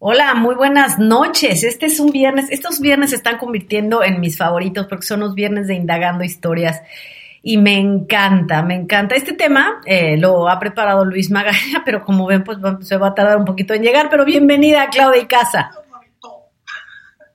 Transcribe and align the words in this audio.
Hola, 0.00 0.34
muy 0.34 0.54
buenas 0.54 1.00
noches. 1.00 1.64
Este 1.64 1.86
es 1.86 1.98
un 1.98 2.12
viernes. 2.12 2.46
Estos 2.50 2.78
viernes 2.78 3.10
se 3.10 3.16
están 3.16 3.36
convirtiendo 3.36 4.04
en 4.04 4.20
mis 4.20 4.38
favoritos 4.38 4.86
porque 4.86 5.04
son 5.04 5.18
los 5.18 5.34
viernes 5.34 5.66
de 5.66 5.74
indagando 5.74 6.22
historias 6.22 6.82
y 7.42 7.58
me 7.58 7.80
encanta, 7.80 8.62
me 8.62 8.76
encanta. 8.76 9.16
Este 9.16 9.32
tema 9.32 9.80
eh, 9.86 10.16
lo 10.16 10.48
ha 10.48 10.60
preparado 10.60 11.04
Luis 11.04 11.32
Magaña, 11.32 11.82
pero 11.84 12.04
como 12.04 12.26
ven, 12.26 12.44
pues 12.44 12.58
se 12.82 12.96
va 12.96 13.08
a 13.08 13.14
tardar 13.14 13.38
un 13.38 13.44
poquito 13.44 13.74
en 13.74 13.82
llegar, 13.82 14.08
pero 14.08 14.24
bienvenida 14.24 14.88
Claudia 14.88 15.20
y 15.20 15.26
Casa. 15.26 15.72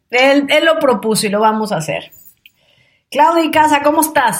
Él, 0.10 0.48
él 0.48 0.64
lo 0.64 0.80
propuso 0.80 1.28
y 1.28 1.30
lo 1.30 1.42
vamos 1.42 1.74
a 1.74 1.78
hacer. 1.78 2.14
Claudia 3.12 3.44
y 3.44 3.52
Casa, 3.52 3.82
¿cómo 3.84 4.00
estás? 4.00 4.40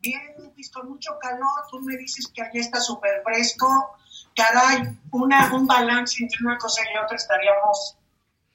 Bien, 0.00 0.20
visto 0.56 0.82
mucho 0.82 1.12
calor, 1.20 1.66
tú 1.70 1.78
me 1.82 1.96
dices 1.96 2.26
que 2.34 2.42
allá 2.42 2.50
está 2.54 2.80
súper 2.80 3.22
fresco, 3.22 3.96
caray, 4.34 4.82
una, 5.10 5.52
un 5.54 5.66
balance 5.66 6.22
entre 6.22 6.38
una 6.44 6.56
cosa 6.58 6.82
y 6.82 7.04
otra 7.04 7.16
estaríamos 7.16 7.96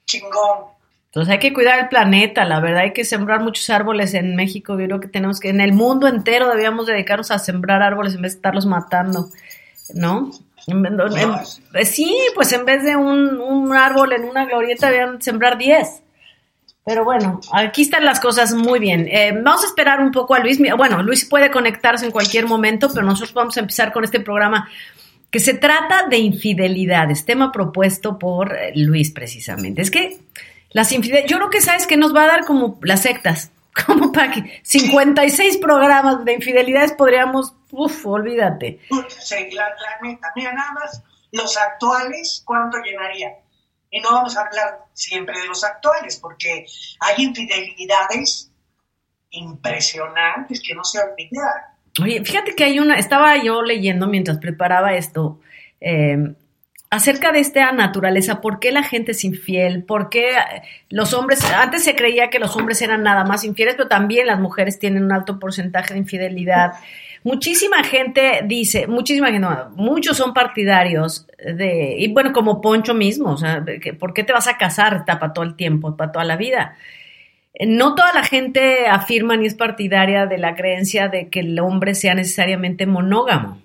chingón. 0.04 0.76
Entonces 1.06 1.32
hay 1.32 1.38
que 1.38 1.52
cuidar 1.52 1.78
el 1.78 1.88
planeta, 1.88 2.44
la 2.44 2.60
verdad 2.60 2.82
hay 2.82 2.92
que 2.92 3.04
sembrar 3.04 3.40
muchos 3.40 3.70
árboles 3.70 4.12
en 4.12 4.36
México, 4.36 4.78
yo 4.78 4.84
creo 4.84 5.00
que 5.00 5.08
tenemos 5.08 5.40
que, 5.40 5.48
en 5.48 5.62
el 5.62 5.72
mundo 5.72 6.08
entero 6.08 6.50
debíamos 6.50 6.86
dedicarnos 6.86 7.30
a 7.30 7.38
sembrar 7.38 7.82
árboles 7.82 8.14
en 8.14 8.22
vez 8.22 8.32
de 8.32 8.36
estarlos 8.36 8.66
matando, 8.66 9.30
¿no? 9.94 10.30
sí, 11.84 12.16
pues 12.34 12.52
en 12.52 12.64
vez 12.64 12.82
de 12.82 12.96
un, 12.96 13.40
un, 13.40 13.74
árbol 13.74 14.12
en 14.12 14.24
una 14.24 14.46
glorieta 14.46 14.90
debían 14.90 15.22
sembrar 15.22 15.58
10. 15.58 16.02
Pero 16.84 17.04
bueno, 17.04 17.40
aquí 17.52 17.82
están 17.82 18.04
las 18.04 18.20
cosas 18.20 18.52
muy 18.52 18.78
bien. 18.78 19.08
Eh, 19.10 19.32
vamos 19.32 19.64
a 19.64 19.66
esperar 19.66 20.00
un 20.00 20.12
poco 20.12 20.34
a 20.34 20.38
Luis. 20.38 20.60
Bueno, 20.76 21.02
Luis 21.02 21.24
puede 21.24 21.50
conectarse 21.50 22.06
en 22.06 22.12
cualquier 22.12 22.46
momento, 22.46 22.88
pero 22.92 23.04
nosotros 23.04 23.34
vamos 23.34 23.56
a 23.56 23.60
empezar 23.60 23.92
con 23.92 24.04
este 24.04 24.20
programa 24.20 24.68
que 25.30 25.40
se 25.40 25.54
trata 25.54 26.06
de 26.08 26.18
infidelidades, 26.18 27.24
tema 27.24 27.52
propuesto 27.52 28.18
por 28.18 28.56
eh, 28.56 28.72
Luis 28.74 29.10
precisamente. 29.10 29.82
Es 29.82 29.90
que 29.90 30.18
las 30.70 30.92
infidelidades, 30.92 31.30
yo 31.30 31.38
creo 31.38 31.50
que 31.50 31.60
sabes 31.60 31.86
que 31.86 31.96
nos 31.96 32.14
va 32.14 32.24
a 32.24 32.28
dar 32.28 32.44
como 32.44 32.78
las 32.82 33.02
sectas, 33.02 33.50
como 33.86 34.12
para 34.12 34.30
que 34.32 34.60
56 34.62 35.58
programas 35.58 36.24
de 36.24 36.34
infidelidades 36.34 36.92
podríamos, 36.92 37.54
uff, 37.70 38.06
olvídate. 38.06 38.80
La, 38.90 39.74
mira, 40.34 40.52
nada 40.52 40.72
más 40.72 41.02
los 41.32 41.56
actuales, 41.56 42.42
¿cuánto 42.44 42.78
llenaría? 42.78 43.38
Y 43.90 44.00
no 44.00 44.12
vamos 44.12 44.36
a 44.36 44.42
hablar 44.42 44.84
siempre 44.92 45.38
de 45.40 45.46
los 45.46 45.64
actuales, 45.64 46.16
porque 46.16 46.66
hay 47.00 47.24
infidelidades 47.24 48.50
impresionantes 49.30 50.60
que 50.60 50.74
no 50.74 50.84
se 50.84 51.00
olvidan. 51.00 51.75
Oye, 52.02 52.22
fíjate 52.24 52.54
que 52.54 52.64
hay 52.64 52.78
una, 52.78 52.96
estaba 52.96 53.42
yo 53.42 53.62
leyendo 53.62 54.06
mientras 54.06 54.38
preparaba 54.38 54.94
esto, 54.94 55.40
eh, 55.80 56.34
acerca 56.90 57.32
de 57.32 57.40
esta 57.40 57.72
naturaleza, 57.72 58.40
por 58.40 58.60
qué 58.60 58.70
la 58.70 58.82
gente 58.82 59.12
es 59.12 59.24
infiel, 59.24 59.82
por 59.84 60.08
qué 60.08 60.30
los 60.88 61.14
hombres, 61.14 61.44
antes 61.52 61.84
se 61.84 61.96
creía 61.96 62.30
que 62.30 62.38
los 62.38 62.54
hombres 62.56 62.80
eran 62.82 63.02
nada 63.02 63.24
más 63.24 63.44
infieles, 63.44 63.74
pero 63.76 63.88
también 63.88 64.26
las 64.26 64.38
mujeres 64.38 64.78
tienen 64.78 65.04
un 65.04 65.12
alto 65.12 65.38
porcentaje 65.38 65.94
de 65.94 66.00
infidelidad. 66.00 66.72
Muchísima 67.24 67.82
gente 67.82 68.42
dice, 68.44 68.86
muchísima 68.86 69.32
gente, 69.32 69.48
muchos 69.74 70.16
son 70.16 70.32
partidarios 70.32 71.26
de, 71.38 71.96
y 71.98 72.12
bueno, 72.12 72.32
como 72.32 72.60
Poncho 72.60 72.94
mismo, 72.94 73.32
o 73.32 73.36
sea, 73.36 73.64
¿por 73.98 74.14
qué 74.14 74.22
te 74.22 74.32
vas 74.32 74.46
a 74.46 74.56
casar 74.56 75.04
para 75.04 75.32
todo 75.32 75.44
el 75.44 75.56
tiempo, 75.56 75.96
para 75.96 76.12
toda 76.12 76.24
la 76.24 76.36
vida? 76.36 76.76
No 77.64 77.94
toda 77.94 78.12
la 78.12 78.24
gente 78.24 78.86
afirma 78.86 79.36
ni 79.36 79.46
es 79.46 79.54
partidaria 79.54 80.26
de 80.26 80.38
la 80.38 80.54
creencia 80.54 81.08
de 81.08 81.30
que 81.30 81.40
el 81.40 81.58
hombre 81.58 81.94
sea 81.94 82.14
necesariamente 82.14 82.86
monógamo 82.86 83.62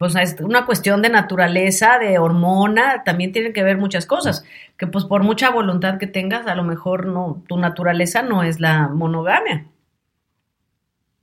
pues 0.00 0.14
es 0.16 0.40
una 0.40 0.64
cuestión 0.64 1.02
de 1.02 1.10
naturaleza, 1.10 1.98
de 1.98 2.18
hormona, 2.18 3.04
también 3.04 3.32
tiene 3.32 3.52
que 3.52 3.62
ver 3.62 3.76
muchas 3.76 4.06
cosas, 4.06 4.46
que 4.78 4.86
pues 4.86 5.04
por 5.04 5.24
mucha 5.24 5.50
voluntad 5.50 5.98
que 5.98 6.06
tengas, 6.06 6.46
a 6.46 6.54
lo 6.54 6.64
mejor 6.64 7.04
no, 7.04 7.44
tu 7.46 7.58
naturaleza 7.58 8.22
no 8.22 8.42
es 8.42 8.60
la 8.60 8.88
monogamia. 8.88 9.66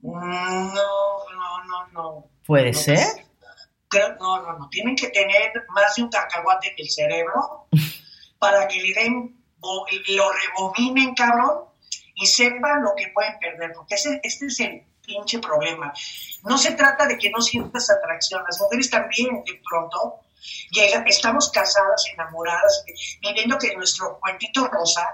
No, 0.03 0.13
no, 0.13 1.63
no, 1.65 1.87
no. 1.91 2.25
¿Puede 2.45 2.71
ser? 2.75 2.99
no, 4.19 4.43
no, 4.43 4.59
no. 4.59 4.69
Tienen 4.69 4.95
que 4.95 5.07
tener 5.07 5.53
más 5.69 5.95
de 5.95 6.03
un 6.03 6.09
cacahuate 6.09 6.67
en 6.67 6.75
el 6.77 6.89
cerebro 6.91 7.67
para 8.37 8.67
que 8.67 8.79
le 8.79 8.93
den, 8.93 9.36
lo 9.61 10.31
rebobinen, 10.31 11.13
cabrón, 11.15 11.65
y 12.15 12.25
sepan 12.25 12.83
lo 12.83 12.93
que 12.95 13.09
pueden 13.13 13.37
perder, 13.39 13.73
porque 13.73 13.95
ese, 13.95 14.19
este 14.23 14.47
es 14.47 14.59
el 14.59 14.83
pinche 15.05 15.39
problema. 15.39 15.93
No 16.43 16.57
se 16.57 16.73
trata 16.73 17.05
de 17.05 17.17
que 17.17 17.29
no 17.29 17.41
sientas 17.41 17.89
atracción, 17.89 18.43
las 18.45 18.59
mujeres 18.59 18.89
también 18.89 19.43
de 19.45 19.61
pronto 19.67 20.21
llegan, 20.71 21.05
estamos 21.07 21.49
casadas, 21.51 22.05
enamoradas, 22.13 22.83
viviendo 23.21 23.57
que 23.57 23.75
nuestro 23.75 24.19
cuentito 24.19 24.67
rosa, 24.67 25.05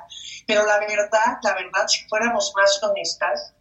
pero 0.47 0.65
la 0.65 0.79
verdad, 0.79 1.37
la 1.41 1.53
verdad, 1.53 1.87
si 1.87 2.07
fuéramos 2.07 2.53
más 2.55 2.81
honestas, 2.83 3.53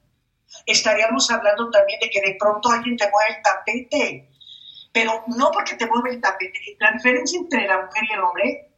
estaríamos 0.66 1.30
hablando 1.30 1.70
también 1.70 2.00
de 2.00 2.10
que 2.10 2.20
de 2.20 2.36
pronto 2.38 2.70
alguien 2.70 2.96
te 2.96 3.10
mueve 3.10 3.36
el 3.36 3.42
tapete, 3.42 4.28
pero 4.92 5.24
no 5.28 5.50
porque 5.50 5.76
te 5.76 5.86
mueve 5.86 6.10
el 6.10 6.20
tapete, 6.20 6.76
la 6.78 6.92
diferencia 6.92 7.38
entre 7.38 7.66
la 7.66 7.82
mujer 7.82 8.04
y 8.08 8.12
el 8.12 8.20
hombre 8.20 8.71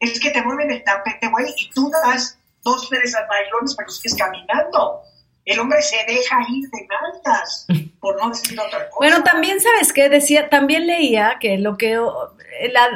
es 0.00 0.18
que 0.18 0.30
te 0.30 0.42
mueven 0.42 0.70
el 0.70 0.82
tapete, 0.82 1.28
güey, 1.28 1.46
y 1.56 1.70
tú 1.70 1.90
das 1.90 2.36
dos 2.64 2.90
veces 2.90 3.14
al 3.14 3.28
bailones, 3.28 3.74
pero 3.76 3.88
sigues 3.90 4.16
caminando 4.16 5.02
el 5.44 5.58
hombre 5.58 5.80
se 5.82 5.96
deja 6.06 6.38
ir 6.48 6.68
de 6.70 6.86
maltas, 6.88 7.66
por 8.00 8.16
no 8.20 8.28
otra 8.28 8.88
cosa. 8.88 8.96
Bueno, 8.98 9.22
también 9.22 9.60
sabes 9.60 9.92
qué 9.92 10.08
decía, 10.08 10.48
también 10.48 10.86
leía 10.86 11.36
que 11.40 11.58
lo 11.58 11.76
que 11.76 11.96
la 11.96 12.88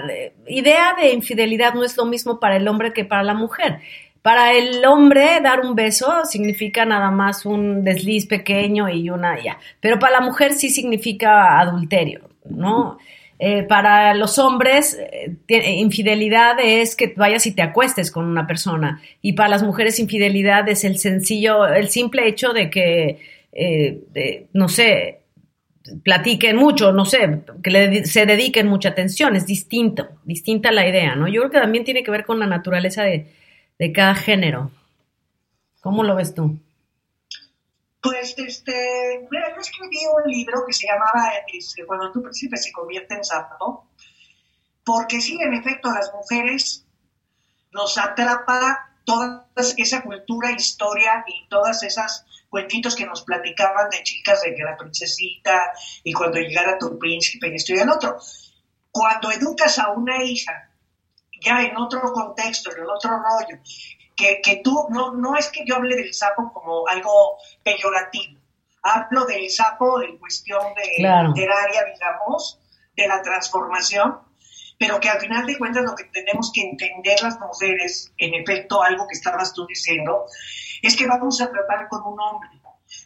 idea 0.47 0.95
de 0.95 1.13
infidelidad 1.13 1.75
no 1.75 1.85
es 1.85 1.97
lo 1.97 2.05
mismo 2.05 2.39
para 2.39 2.57
el 2.57 2.69
hombre 2.69 2.93
que 2.93 3.05
para 3.05 3.23
la 3.23 3.35
mujer. 3.35 3.81
Para 4.23 4.53
el 4.53 4.85
hombre 4.87 5.41
dar 5.43 5.61
un 5.61 5.75
beso 5.75 6.25
significa 6.25 6.87
nada 6.87 7.11
más 7.11 7.45
un 7.45 7.85
desliz 7.85 8.27
pequeño 8.27 8.89
y 8.89 9.11
una 9.11 9.43
ya, 9.43 9.59
pero 9.81 9.99
para 9.99 10.21
la 10.21 10.21
mujer 10.21 10.55
sí 10.55 10.71
significa 10.71 11.59
adulterio, 11.61 12.31
¿no? 12.45 12.99
Eh, 13.47 13.63
para 13.63 14.15
los 14.15 14.39
hombres, 14.39 14.99
eh, 14.99 15.37
eh, 15.49 15.73
infidelidad 15.73 16.57
es 16.63 16.97
que 16.97 17.13
vayas 17.15 17.47
y 17.47 17.53
te 17.53 17.61
acuestes 17.61 18.11
con 18.11 18.25
una 18.25 18.47
persona. 18.47 19.03
Y 19.21 19.35
para 19.35 19.51
las 19.51 19.63
mujeres, 19.63 20.01
infidelidad 20.01 20.67
es 20.71 20.83
el 20.83 20.97
sencillo, 20.97 21.67
el 21.67 21.89
simple 21.89 22.27
hecho 22.27 22.55
de 22.55 22.71
que, 22.71 23.19
no 24.55 24.71
sé, 24.71 25.21
platiquen 26.03 26.57
mucho, 26.57 26.93
no 26.93 27.05
sé, 27.05 27.43
que 27.63 28.07
se 28.07 28.25
dediquen 28.25 28.67
mucha 28.67 28.89
atención. 28.89 29.37
Es 29.37 29.45
distinto, 29.45 30.09
distinta 30.25 30.73
la 30.73 30.89
idea, 30.89 31.15
¿no? 31.15 31.29
Yo 31.29 31.43
creo 31.43 31.51
que 31.51 31.61
también 31.61 31.85
tiene 31.85 32.03
que 32.03 32.11
ver 32.11 32.25
con 32.25 32.41
la 32.41 32.47
naturaleza 32.47 33.03
de, 33.03 33.27
de 33.79 33.93
cada 33.93 34.15
género. 34.15 34.71
¿Cómo 35.83 36.03
lo 36.03 36.15
ves 36.17 36.35
tú? 36.35 36.59
Pues, 38.05 38.35
este, 38.37 39.27
mira, 39.31 39.55
yo 39.55 39.63
escribí 39.63 39.97
un 40.15 40.31
libro 40.31 40.67
que 40.67 40.75
se 40.75 40.87
llamaba 40.87 41.33
este, 41.51 41.87
Cuando 41.87 42.13
tu 42.13 42.21
príncipe 42.21 42.59
se 42.59 42.71
convierte 42.71 43.15
en 43.15 43.25
sapo, 43.25 43.89
porque 44.85 45.23
sí, 45.23 45.39
en 45.41 45.55
efecto, 45.55 45.89
a 45.89 45.95
las 45.95 46.13
mujeres 46.13 46.85
nos 47.73 47.97
atrapa 47.97 48.91
toda 49.07 49.49
esa 49.57 50.03
cultura, 50.03 50.51
historia 50.51 51.25
y 51.27 51.49
todas 51.49 51.83
esas 51.83 52.27
cuentitos 52.51 52.95
que 52.95 53.07
nos 53.07 53.23
platicaban 53.23 53.89
de 53.89 54.03
chicas 54.03 54.43
de 54.43 54.55
que 54.55 54.63
la 54.63 54.77
princesita 54.77 55.73
y 56.03 56.13
cuando 56.13 56.39
llegara 56.39 56.77
tu 56.77 56.99
príncipe 56.99 57.49
y 57.49 57.55
esto 57.55 57.73
y 57.73 57.79
el 57.79 57.89
otro. 57.89 58.19
Cuando 58.91 59.31
educas 59.31 59.79
a 59.79 59.93
una 59.93 60.23
hija 60.23 60.71
ya 61.41 61.63
en 61.63 61.75
otro 61.79 62.03
contexto, 62.13 62.71
en 62.77 62.85
otro 62.85 63.13
rollo, 63.13 63.63
que, 64.17 64.41
que 64.43 64.61
tú, 64.63 64.87
no, 64.91 65.13
no 65.15 65.37
es 65.37 65.49
que 65.49 65.65
yo 65.67 65.77
hable 65.77 65.97
del 65.97 66.15
sapo 66.15 66.53
como 66.53 66.87
algo 66.89 67.37
peyorativo, 67.63 68.41
hablo 68.83 69.25
del 69.27 69.51
sapo 69.51 70.03
en 70.03 70.19
cuestión 70.19 70.63
de 70.75 71.03
literaria, 71.03 71.85
digamos, 71.93 72.61
de 72.97 73.09
la 73.09 73.23
transformación, 73.23 74.21
pero 74.79 75.01
que 75.01 75.09
al 75.09 75.21
final 75.21 75.47
de 75.47 75.59
cuentas 75.59 75.85
lo 75.85 75.95
que 75.95 76.05
tenemos 76.05 76.53
que 76.53 76.63
entender 76.63 77.23
las 77.23 77.39
mujeres, 77.41 78.13
en 78.19 78.35
efecto, 78.35 78.83
algo 78.83 79.07
que 79.07 79.15
estabas 79.15 79.53
tú 79.53 79.67
diciendo, 79.67 80.27
es 80.83 80.97
que 80.97 81.07
vamos 81.07 81.41
a 81.41 81.51
tratar 81.51 81.89
con 81.89 82.03
un 82.03 82.21
hombre, 82.21 82.51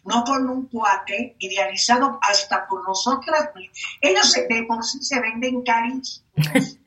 no 0.04 0.24
con 0.24 0.48
un 0.48 0.66
cuate 0.68 1.36
idealizado 1.38 2.18
hasta 2.22 2.66
por 2.66 2.86
nosotras. 2.86 3.50
Ellos 4.00 4.32
de 4.32 4.64
por 4.64 4.84
sí 4.84 5.02
se 5.02 5.20
venden 5.20 5.62
carísimos. 5.62 6.24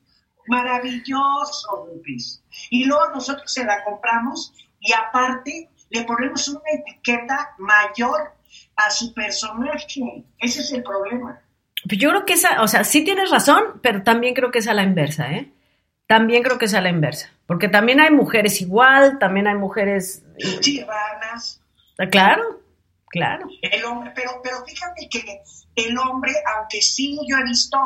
Maravilloso, 0.47 1.87
Lupis. 1.87 2.40
Y 2.69 2.85
luego 2.85 3.09
nosotros 3.13 3.51
se 3.51 3.63
la 3.65 3.83
compramos 3.83 4.53
y 4.79 4.93
aparte 4.93 5.69
le 5.89 6.03
ponemos 6.03 6.47
una 6.47 6.61
etiqueta 6.73 7.55
mayor 7.57 8.33
a 8.75 8.89
su 8.89 9.13
personaje. 9.13 10.25
Ese 10.39 10.61
es 10.61 10.71
el 10.71 10.83
problema. 10.83 11.41
Pues 11.87 11.99
yo 11.99 12.09
creo 12.09 12.25
que 12.25 12.33
esa, 12.33 12.61
o 12.61 12.67
sea, 12.67 12.83
sí 12.83 13.03
tienes 13.03 13.31
razón, 13.31 13.79
pero 13.81 14.03
también 14.03 14.33
creo 14.33 14.51
que 14.51 14.59
es 14.59 14.67
a 14.67 14.73
la 14.73 14.83
inversa, 14.83 15.31
¿eh? 15.31 15.51
También 16.07 16.43
creo 16.43 16.57
que 16.57 16.65
es 16.65 16.73
a 16.73 16.81
la 16.81 16.89
inversa. 16.89 17.29
Porque 17.47 17.67
también 17.67 17.99
hay 17.99 18.11
mujeres 18.11 18.61
igual, 18.61 19.17
también 19.19 19.47
hay 19.47 19.55
mujeres. 19.55 20.23
Tiranas. 20.61 21.61
Ah, 21.97 22.07
claro, 22.07 22.61
claro. 23.07 23.47
El 23.61 23.85
hombre, 23.85 24.11
pero, 24.15 24.41
pero 24.43 24.63
fíjate 24.65 25.07
que 25.09 25.41
el 25.75 25.97
hombre, 25.97 26.33
aunque 26.55 26.81
sí 26.81 27.19
yo 27.27 27.37
he 27.37 27.43
visto 27.43 27.77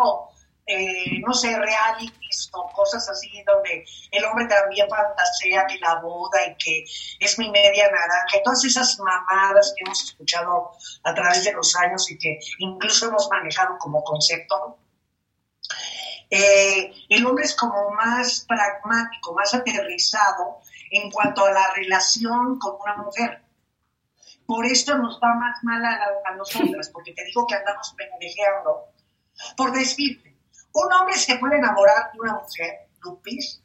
eh, 0.67 1.19
no 1.19 1.33
sé, 1.33 1.55
realities 1.55 2.49
o 2.53 2.67
cosas 2.71 3.07
así 3.07 3.29
donde 3.45 3.85
el 4.09 4.25
hombre 4.25 4.47
también 4.47 4.89
fantasea 4.89 5.67
que 5.67 5.77
la 5.77 5.99
boda 5.99 6.39
y 6.47 6.55
que 6.55 6.83
es 7.19 7.37
mi 7.37 7.51
media 7.51 7.85
naranja 7.85 8.37
y 8.37 8.43
todas 8.43 8.65
esas 8.65 8.97
mamadas 8.99 9.73
que 9.77 9.83
hemos 9.83 10.03
escuchado 10.03 10.71
a 11.03 11.13
través 11.13 11.43
de 11.43 11.53
los 11.53 11.75
años 11.75 12.09
y 12.09 12.17
que 12.17 12.39
incluso 12.57 13.07
hemos 13.07 13.29
manejado 13.29 13.77
como 13.77 14.03
concepto. 14.03 14.79
Eh, 16.31 16.91
el 17.09 17.25
hombre 17.27 17.45
es 17.45 17.55
como 17.55 17.91
más 17.91 18.43
pragmático, 18.47 19.35
más 19.35 19.53
aterrizado 19.53 20.61
en 20.89 21.11
cuanto 21.11 21.45
a 21.45 21.51
la 21.51 21.73
relación 21.75 22.57
con 22.57 22.77
una 22.81 22.97
mujer. 22.97 23.43
Por 24.47 24.65
esto 24.65 24.97
nos 24.97 25.19
va 25.21 25.35
más 25.35 25.63
mal 25.63 25.85
a, 25.85 26.07
a 26.25 26.35
nosotras, 26.35 26.89
porque 26.89 27.13
te 27.13 27.23
digo 27.25 27.45
que 27.45 27.55
andamos 27.55 27.93
pendejeando. 27.95 28.85
Por 29.55 29.71
decirte, 29.71 30.34
un 30.75 30.91
hombre 30.91 31.15
se 31.15 31.37
puede 31.37 31.57
enamorar 31.57 32.11
de 32.13 32.19
una 32.19 32.33
mujer, 32.33 32.87
Lupis, 33.01 33.61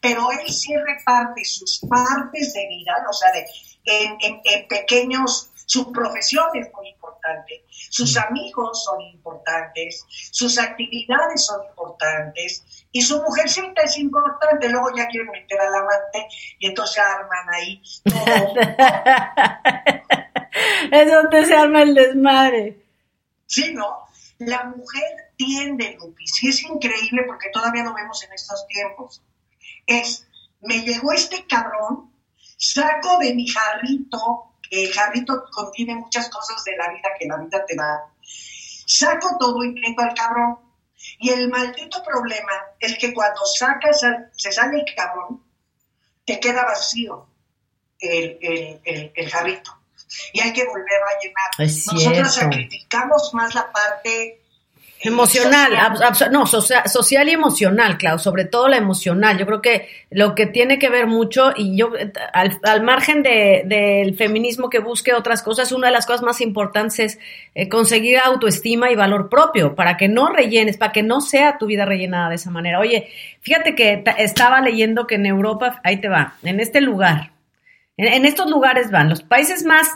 pero 0.00 0.30
él 0.32 0.50
sí 0.52 0.74
reparte 0.74 1.44
sus 1.44 1.80
partes 1.88 2.54
de 2.54 2.66
vida, 2.68 2.94
o 3.08 3.12
sea, 3.12 3.30
de, 3.32 3.46
en, 3.84 4.68
pequeños, 4.68 5.50
su 5.66 5.92
profesión 5.92 6.46
es 6.54 6.68
muy 6.72 6.88
importante, 6.88 7.64
sus 7.68 8.16
amigos 8.16 8.82
son 8.84 9.00
importantes, 9.02 10.04
sus 10.08 10.58
actividades 10.58 11.44
son 11.44 11.64
importantes, 11.66 12.86
y 12.90 13.02
su 13.02 13.22
mujercita 13.22 13.82
es 13.82 13.98
importante, 13.98 14.68
luego 14.68 14.88
ya 14.96 15.06
quieren 15.08 15.30
meter 15.30 15.60
al 15.60 15.74
amante 15.74 16.26
y 16.58 16.66
entonces 16.66 16.98
arman 16.98 17.54
ahí 17.54 17.82
todo. 18.04 18.54
es 20.90 21.12
donde 21.12 21.44
se 21.44 21.54
arma 21.54 21.82
el 21.82 21.94
desmadre. 21.94 22.82
Sí, 23.46 23.72
¿no? 23.74 24.06
La 24.38 24.64
mujer 24.64 25.29
entiende, 25.40 25.96
Lupis, 25.98 26.42
y 26.42 26.48
es 26.48 26.62
increíble 26.62 27.24
porque 27.26 27.50
todavía 27.50 27.84
lo 27.84 27.94
vemos 27.94 28.22
en 28.24 28.32
estos 28.32 28.66
tiempos, 28.66 29.22
es, 29.86 30.26
me 30.60 30.80
llegó 30.82 31.12
este 31.12 31.46
cabrón, 31.46 32.12
saco 32.56 33.18
de 33.18 33.34
mi 33.34 33.46
jarrito, 33.48 34.54
que 34.68 34.84
el 34.84 34.92
jarrito 34.92 35.44
contiene 35.50 35.94
muchas 35.96 36.28
cosas 36.28 36.62
de 36.64 36.76
la 36.76 36.88
vida 36.90 37.08
que 37.18 37.26
la 37.26 37.38
vida 37.38 37.64
te 37.66 37.74
da, 37.74 38.04
saco 38.86 39.36
todo 39.38 39.64
y 39.64 39.72
meto 39.72 40.02
al 40.02 40.14
cabrón. 40.14 40.58
Y 41.18 41.30
el 41.30 41.48
maldito 41.48 42.02
problema 42.02 42.52
es 42.78 42.98
que 42.98 43.14
cuando 43.14 43.40
sacas, 43.46 44.00
se 44.32 44.52
sale 44.52 44.78
el 44.78 44.94
cabrón, 44.94 45.42
te 46.26 46.38
queda 46.38 46.64
vacío 46.64 47.26
el, 47.98 48.80
el, 48.84 49.30
jarrito. 49.30 49.78
Y 50.32 50.40
hay 50.40 50.52
que 50.52 50.66
volver 50.66 51.00
a 51.02 51.20
llenar. 51.20 51.72
Nosotros 51.94 52.34
sacrificamos 52.34 53.32
más 53.32 53.54
la 53.54 53.72
parte 53.72 54.39
Emocional, 55.02 55.72
no, 56.30 56.44
social 56.44 57.28
y 57.28 57.32
emocional, 57.32 57.96
claro, 57.96 58.18
sobre 58.18 58.44
todo 58.44 58.68
la 58.68 58.76
emocional. 58.76 59.38
Yo 59.38 59.46
creo 59.46 59.62
que 59.62 59.88
lo 60.10 60.34
que 60.34 60.44
tiene 60.44 60.78
que 60.78 60.90
ver 60.90 61.06
mucho, 61.06 61.54
y 61.56 61.74
yo, 61.74 61.90
al, 62.34 62.82
margen 62.82 63.22
del 63.22 64.14
feminismo 64.14 64.68
que 64.68 64.78
busque 64.78 65.14
otras 65.14 65.42
cosas, 65.42 65.72
una 65.72 65.86
de 65.86 65.94
las 65.94 66.04
cosas 66.04 66.20
más 66.20 66.42
importantes 66.42 66.98
es 66.98 67.18
eh, 67.54 67.70
conseguir 67.70 68.18
autoestima 68.18 68.90
y 68.90 68.94
valor 68.94 69.30
propio, 69.30 69.74
para 69.74 69.96
que 69.96 70.08
no 70.08 70.28
rellenes, 70.28 70.76
para 70.76 70.92
que 70.92 71.02
no 71.02 71.22
sea 71.22 71.56
tu 71.56 71.64
vida 71.64 71.86
rellenada 71.86 72.28
de 72.28 72.34
esa 72.34 72.50
manera. 72.50 72.78
Oye, 72.78 73.08
fíjate 73.40 73.74
que 73.74 74.04
estaba 74.18 74.60
leyendo 74.60 75.06
que 75.06 75.14
en 75.14 75.24
Europa, 75.24 75.80
ahí 75.82 75.96
te 75.96 76.10
va, 76.10 76.34
en 76.42 76.60
este 76.60 76.82
lugar, 76.82 77.30
en, 77.96 78.26
estos 78.26 78.50
lugares 78.50 78.90
van 78.90 79.08
los 79.08 79.22
países 79.22 79.64
más 79.64 79.88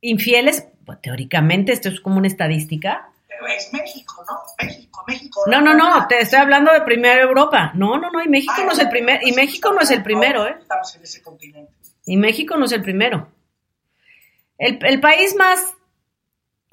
infieles, 0.00 0.68
pues, 0.86 1.02
teóricamente, 1.02 1.72
esto 1.72 1.90
es 1.90 2.00
como 2.00 2.16
una 2.16 2.28
estadística, 2.28 3.09
es 3.46 3.72
México, 3.72 4.24
¿no? 4.28 4.40
México, 4.66 5.04
México. 5.06 5.42
No, 5.46 5.60
no, 5.60 5.74
no, 5.74 6.06
te 6.06 6.20
estoy 6.20 6.38
hablando 6.38 6.72
de 6.72 6.82
primera 6.82 7.20
Europa. 7.22 7.72
No, 7.74 7.98
no, 7.98 8.10
no, 8.10 8.22
y 8.22 8.28
México 8.28 8.62
no 8.64 8.72
es 8.72 8.78
el 8.78 8.88
primer, 8.88 9.20
y 9.26 9.32
México 9.32 9.72
no 9.72 9.80
es 9.80 9.90
el 9.90 10.02
primero, 10.02 10.46
¿eh? 10.46 10.56
Estamos 10.60 10.94
en 10.96 11.02
ese 11.02 11.22
continente. 11.22 11.72
Y 12.06 12.16
México 12.16 12.56
no 12.56 12.64
es 12.64 12.72
el 12.72 12.82
primero. 12.82 13.28
El, 14.58 14.78
el 14.84 15.00
país 15.00 15.34
más 15.36 15.74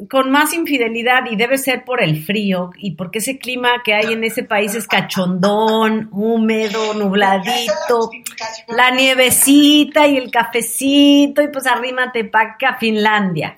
con 0.09 0.29
más 0.29 0.53
infidelidad 0.53 1.25
y 1.29 1.35
debe 1.35 1.57
ser 1.57 1.83
por 1.83 2.03
el 2.03 2.23
frío 2.23 2.69
y 2.77 2.91
porque 2.91 3.17
ese 3.17 3.39
clima 3.39 3.81
que 3.83 3.95
hay 3.95 4.13
en 4.13 4.23
ese 4.23 4.43
país 4.43 4.75
es 4.75 4.87
cachondón, 4.87 6.09
húmedo, 6.11 6.93
nubladito, 6.93 8.11
la 8.67 8.91
nievecita 8.91 10.05
y 10.07 10.17
el 10.17 10.29
cafecito 10.29 11.41
y 11.41 11.47
pues 11.47 11.65
arrímate 11.65 12.25
para 12.25 12.51
acá, 12.51 12.77
Finlandia. 12.79 13.57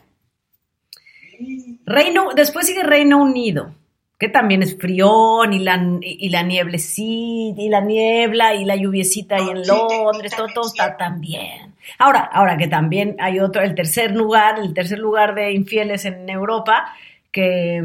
Reino, 1.90 2.30
después 2.36 2.68
sigue 2.68 2.84
Reino 2.84 3.20
Unido, 3.20 3.74
que 4.20 4.30
también 4.30 4.62
es 4.62 4.78
frión 4.78 5.54
y 5.54 5.60
la, 5.60 5.82
y 6.02 6.30
la 6.30 6.44
nieblecita 6.44 7.60
y 7.60 7.68
la 7.68 7.82
niebla 7.82 8.54
y 8.54 8.64
la 8.64 8.76
lluviecita 8.76 9.38
ahí 9.38 9.50
en 9.50 9.66
Londres, 9.66 10.34
todo, 10.38 10.48
todo 10.54 10.68
está 10.68 10.96
tan 10.98 11.20
bien. 11.20 11.74
Ahora, 11.98 12.20
ahora 12.32 12.58
que 12.58 12.68
también 12.68 13.16
hay 13.20 13.40
otro, 13.40 13.64
el 13.64 13.74
tercer 13.74 14.12
lugar, 14.12 14.60
el 14.60 14.76
tercer 14.76 15.00
lugar 15.00 15.34
de 15.34 15.52
infieles 15.52 16.06
en 16.06 16.30
Europa, 16.30 16.94
que 17.32 17.82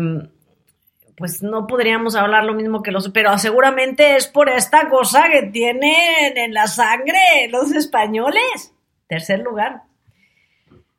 pues 1.16 1.42
no 1.42 1.66
podríamos 1.66 2.14
hablar 2.14 2.44
lo 2.44 2.52
mismo 2.52 2.82
que 2.82 2.90
los, 2.90 3.08
pero 3.08 3.38
seguramente 3.38 4.16
es 4.16 4.26
por 4.26 4.50
esta 4.50 4.90
cosa 4.90 5.30
que 5.30 5.44
tienen 5.44 6.36
en 6.36 6.52
la 6.52 6.66
sangre 6.66 7.48
los 7.48 7.72
españoles. 7.72 8.74
Tercer 9.06 9.40
lugar. 9.40 9.82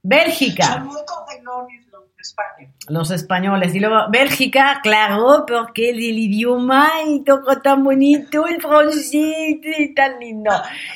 Bélgica. 0.02 0.86
Los 2.88 3.12
españoles. 3.12 3.74
Y 3.74 3.80
luego 3.80 4.10
Bélgica, 4.10 4.80
claro, 4.84 5.46
porque 5.48 5.90
el, 5.90 6.00
idioma 6.02 6.90
y 7.08 7.24
todo 7.24 7.62
tan 7.62 7.84
bonito, 7.84 8.48
el 8.48 8.62
francés 8.62 9.60
y 9.80 9.94
tan 9.94 10.20
lindo. 10.20 10.52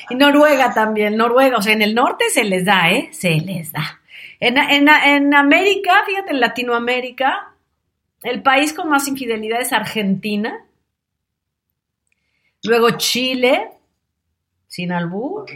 Y 0.08 0.14
Noruega 0.14 0.72
también, 0.72 1.16
Noruega, 1.16 1.58
o 1.58 1.62
sea, 1.62 1.72
en 1.72 1.82
el 1.82 1.94
norte 1.94 2.24
se 2.30 2.44
les 2.44 2.64
da, 2.64 2.90
¿eh? 2.90 3.08
Se 3.12 3.30
les 3.40 3.72
da. 3.72 4.00
En, 4.38 4.56
en 4.58 5.34
América, 5.34 6.02
fíjate, 6.06 6.30
en 6.30 6.40
Latinoamérica, 6.40 7.54
el 8.22 8.42
país 8.42 8.72
con 8.72 8.88
más 8.88 9.08
infidelidad 9.08 9.60
es 9.60 9.72
Argentina. 9.72 10.64
Luego 12.62 12.90
Chile, 12.92 13.70
sin 14.66 14.92
albur. 14.92 15.46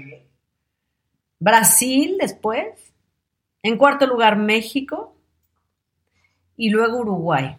Brasil 1.39 2.17
después. 2.19 2.93
En 3.63 3.79
cuarto 3.79 4.07
lugar, 4.07 4.37
México 4.37 5.14
y 6.57 6.71
luego 6.71 6.99
Uruguay. 6.99 7.57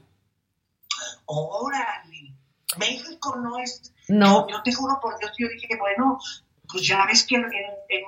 Órale, 1.25 2.35
México 2.77 3.35
no 3.37 3.57
es... 3.59 3.93
No. 4.07 4.47
Yo, 4.47 4.61
te 4.63 4.71
juro 4.71 4.99
por 5.01 5.17
Dios, 5.17 5.31
yo 5.37 5.47
dije, 5.49 5.75
bueno, 5.79 6.19
pues 6.71 6.87
ya 6.87 7.05
ves 7.05 7.25
que 7.25 7.35
en, 7.35 7.43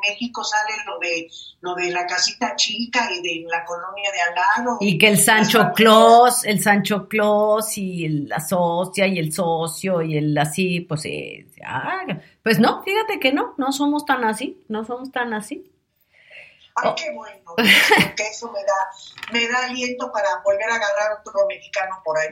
México 0.07 0.43
sale 0.43 0.73
lo 0.85 0.99
de 0.99 1.29
lo 1.61 1.75
de 1.75 1.91
la 1.91 2.05
casita 2.05 2.55
chica 2.55 3.09
y 3.11 3.21
de 3.21 3.47
la 3.49 3.63
colonia 3.65 4.11
de 4.11 4.21
al 4.21 4.35
lado. 4.35 4.77
Y 4.79 4.97
que 4.97 5.07
el 5.07 5.17
Sancho 5.17 5.71
Claus, 5.75 6.43
el 6.45 6.61
Sancho 6.61 7.07
Claus 7.07 7.77
y 7.77 8.07
la 8.09 8.39
socia 8.39 9.07
y 9.07 9.19
el 9.19 9.33
socio 9.33 10.01
y 10.01 10.17
el 10.17 10.37
así, 10.37 10.81
pues, 10.81 11.05
eh, 11.05 11.47
ah, 11.65 12.05
pues 12.43 12.59
no, 12.59 12.83
fíjate 12.83 13.19
que 13.19 13.33
no, 13.33 13.53
no 13.57 13.71
somos 13.71 14.05
tan 14.05 14.23
así, 14.23 14.61
no 14.67 14.85
somos 14.85 15.11
tan 15.11 15.33
así. 15.33 15.65
Ay, 16.83 16.91
qué 16.95 17.11
bueno, 17.11 17.55
que 18.15 18.23
eso 18.23 18.51
me 18.51 18.59
da, 18.59 19.33
me 19.33 19.47
da 19.47 19.65
aliento 19.65 20.11
para 20.11 20.27
volver 20.43 20.69
a 20.69 20.75
agarrar 20.75 21.19
otro 21.19 21.47
mexicano 21.47 22.01
por 22.05 22.17
ahí. 22.19 22.29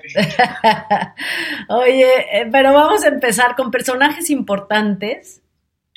Oye, 1.70 2.40
eh, 2.42 2.50
pero 2.52 2.74
vamos 2.74 3.04
a 3.04 3.08
empezar 3.08 3.56
con 3.56 3.72
personajes 3.72 4.30
importantes, 4.30 5.42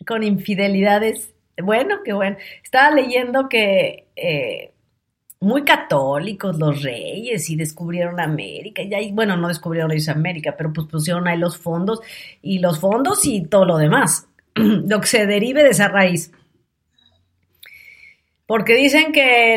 con 0.06 0.22
infidelidades. 0.22 1.34
Bueno, 1.62 1.96
qué 2.04 2.12
bueno. 2.14 2.38
Estaba 2.62 2.90
leyendo 2.90 3.48
que 3.48 4.06
eh, 4.16 4.72
muy 5.40 5.64
católicos 5.64 6.58
los 6.58 6.82
reyes 6.82 7.48
y 7.50 7.56
descubrieron 7.56 8.18
América. 8.18 8.82
Y 8.82 8.94
ahí, 8.94 9.12
bueno, 9.12 9.36
no 9.36 9.48
descubrieron 9.48 9.92
ellos 9.92 10.08
América, 10.08 10.54
pero 10.56 10.72
pues 10.72 10.86
pusieron 10.88 11.28
ahí 11.28 11.38
los 11.38 11.58
fondos 11.58 12.00
y 12.42 12.60
los 12.60 12.80
fondos 12.80 13.24
y 13.26 13.42
todo 13.42 13.64
lo 13.64 13.76
demás. 13.76 14.26
lo 14.54 15.00
que 15.00 15.06
se 15.06 15.26
derive 15.26 15.62
de 15.62 15.70
esa 15.70 15.88
raíz. 15.88 16.32
Porque 18.48 18.74
dicen 18.74 19.12
que 19.12 19.52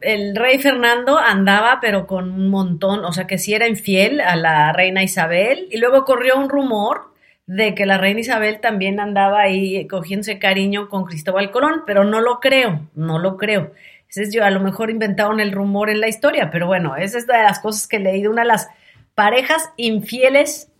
el, 0.00 0.36
rey 0.36 0.60
Fernando 0.60 1.18
andaba, 1.18 1.80
pero 1.80 2.06
con 2.06 2.30
un 2.30 2.50
montón, 2.50 3.04
o 3.04 3.12
sea, 3.12 3.26
que 3.26 3.36
sí 3.36 3.52
era 3.52 3.66
infiel 3.66 4.20
a 4.20 4.36
la 4.36 4.72
reina 4.72 5.02
Isabel. 5.02 5.66
Y 5.72 5.78
luego 5.78 6.04
corrió 6.04 6.38
un 6.38 6.48
rumor 6.48 7.12
de 7.46 7.74
que 7.74 7.84
la 7.84 7.98
reina 7.98 8.20
Isabel 8.20 8.60
también 8.60 9.00
andaba 9.00 9.40
ahí 9.40 9.88
cogiéndose 9.88 10.38
cariño 10.38 10.88
con 10.88 11.04
Cristóbal 11.04 11.50
Colón, 11.50 11.82
pero 11.84 12.04
no 12.04 12.20
lo 12.20 12.38
creo, 12.38 12.88
no 12.94 13.18
lo 13.18 13.36
creo. 13.36 13.72
Ese 14.08 14.22
es 14.22 14.32
yo, 14.32 14.44
a 14.44 14.50
lo 14.50 14.60
mejor 14.60 14.88
inventaron 14.88 15.40
el 15.40 15.50
rumor 15.50 15.90
en 15.90 16.00
la 16.00 16.06
historia, 16.06 16.48
pero 16.52 16.68
bueno, 16.68 16.94
esa 16.94 17.18
es 17.18 17.26
de 17.26 17.32
las 17.32 17.58
cosas 17.58 17.88
que 17.88 17.96
he 17.96 17.98
leído, 17.98 18.30
una 18.30 18.42
de 18.42 18.48
las 18.48 18.68
parejas 19.16 19.68
infieles 19.76 20.70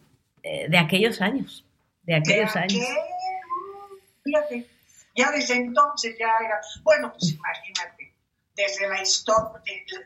eh, 0.44 0.66
de 0.68 0.78
aquellos 0.78 1.20
años, 1.20 1.66
de 2.04 2.14
aquellos 2.14 2.54
¿De 2.54 2.61
años. 2.61 2.87
Fíjate, 4.22 4.72
ya 5.14 5.31
desde 5.31 5.54
entonces 5.57 6.16
ya 6.19 6.31
era, 6.45 6.61
bueno, 6.83 7.12
pues 7.12 7.33
imagínate, 7.33 8.12
desde 8.57 8.88
la 8.88 9.00
historia, 9.00 9.50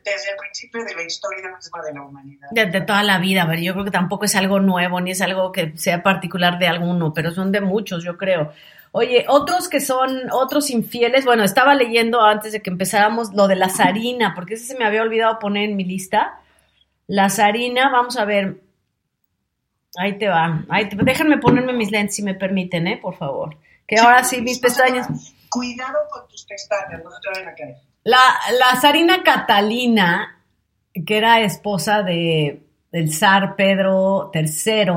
desde 0.05 0.31
el 0.31 0.37
principio 0.39 0.85
de 0.85 0.95
la 0.95 1.03
historia 1.03 1.49
misma 1.57 1.83
de 1.85 1.93
la 1.95 2.03
humanidad. 2.03 2.49
De, 2.53 2.67
de 2.67 2.81
toda 2.81 3.03
la 3.03 3.19
vida, 3.19 3.43
a 3.43 3.47
ver, 3.47 3.61
yo 3.61 3.73
creo 3.73 3.85
que 3.85 3.91
tampoco 3.91 4.25
es 4.25 4.37
algo 4.37 4.61
nuevo, 4.61 5.01
ni 5.01 5.11
es 5.11 5.21
algo 5.21 5.51
que 5.53 5.77
sea 5.77 6.03
particular 6.03 6.59
de 6.59 6.69
alguno, 6.69 7.13
pero 7.13 7.31
son 7.33 7.51
de 7.53 7.61
muchos, 7.61 8.05
yo 8.05 8.17
creo. 8.17 8.53
Oye, 8.93 9.27
otros 9.29 9.69
que 9.69 9.81
son, 9.81 10.31
otros 10.33 10.71
infieles, 10.71 11.25
bueno, 11.25 11.43
estaba 11.45 11.75
leyendo 11.75 12.23
antes 12.23 12.53
de 12.53 12.63
que 12.63 12.71
empezáramos 12.71 13.35
lo 13.35 13.47
de 13.49 13.57
la 13.57 13.69
zarina, 13.69 14.33
porque 14.35 14.55
ese 14.55 14.65
se 14.65 14.79
me 14.79 14.87
había 14.87 15.03
olvidado 15.03 15.39
poner 15.39 15.65
en 15.69 15.77
mi 15.77 15.85
lista. 15.85 16.41
La 17.09 17.29
zarina, 17.29 17.91
vamos 17.91 18.17
a 18.17 18.25
ver. 18.25 18.61
Ahí 19.99 20.19
te 20.19 20.29
va. 20.29 20.63
Ahí 20.69 20.89
te- 20.89 20.97
déjenme 20.97 21.39
ponerme 21.39 21.73
mis 21.73 21.91
lentes 21.91 22.17
si 22.17 22.23
me 22.23 22.35
permiten, 22.35 22.87
¿eh? 22.87 22.97
Por 22.97 23.17
favor. 23.17 23.57
Que 23.87 23.99
ahora 23.99 24.25
sí, 24.25 24.41
mis 24.43 24.59
pestañas. 24.59 25.09
Cuidado 25.49 25.99
con 26.11 26.27
tus 26.29 26.45
pestañas, 26.45 27.03
no 27.03 27.11
se 27.11 27.21
te 27.21 27.29
vayan 27.29 27.49
a 27.49 27.55
caer. 27.55 27.77
La, 28.05 28.21
la 28.59 28.81
zarina 28.81 29.23
Catalina, 29.23 30.43
que 31.07 31.17
era 31.17 31.41
esposa 31.41 32.03
de, 32.03 32.63
del 32.93 33.13
zar 33.13 33.57
Pedro 33.57 34.31
III, 34.35 34.93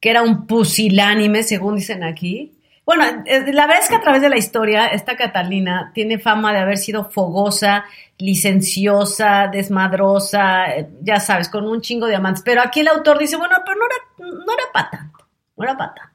que 0.00 0.10
era 0.10 0.22
un 0.22 0.46
pusilánime, 0.46 1.42
según 1.42 1.76
dicen 1.76 2.02
aquí. 2.02 2.56
Bueno, 2.86 3.04
eh, 3.26 3.52
la 3.52 3.66
verdad 3.66 3.82
es 3.82 3.88
que 3.88 3.96
a 3.96 4.00
través 4.00 4.22
de 4.22 4.28
la 4.28 4.38
historia, 4.38 4.86
esta 4.86 5.16
Catalina 5.16 5.92
tiene 5.94 6.18
fama 6.18 6.52
de 6.52 6.58
haber 6.58 6.78
sido 6.78 7.10
fogosa, 7.10 7.84
licenciosa, 8.18 9.48
desmadrosa, 9.48 10.74
eh, 10.74 10.88
ya 11.02 11.20
sabes, 11.20 11.48
con 11.48 11.68
un 11.68 11.80
chingo 11.82 12.06
de 12.06 12.16
amantes. 12.16 12.42
Pero 12.44 12.62
aquí 12.62 12.80
el 12.80 12.88
autor 12.88 13.18
dice, 13.18 13.36
bueno, 13.36 13.56
pero 13.64 13.78
no 13.78 13.84
era, 13.86 14.34
no 14.44 14.52
era 14.52 14.64
para 14.72 14.90
tanto, 14.90 15.28
no 15.56 15.64
era 15.64 15.76
para 15.76 15.94
tanto. 15.94 16.09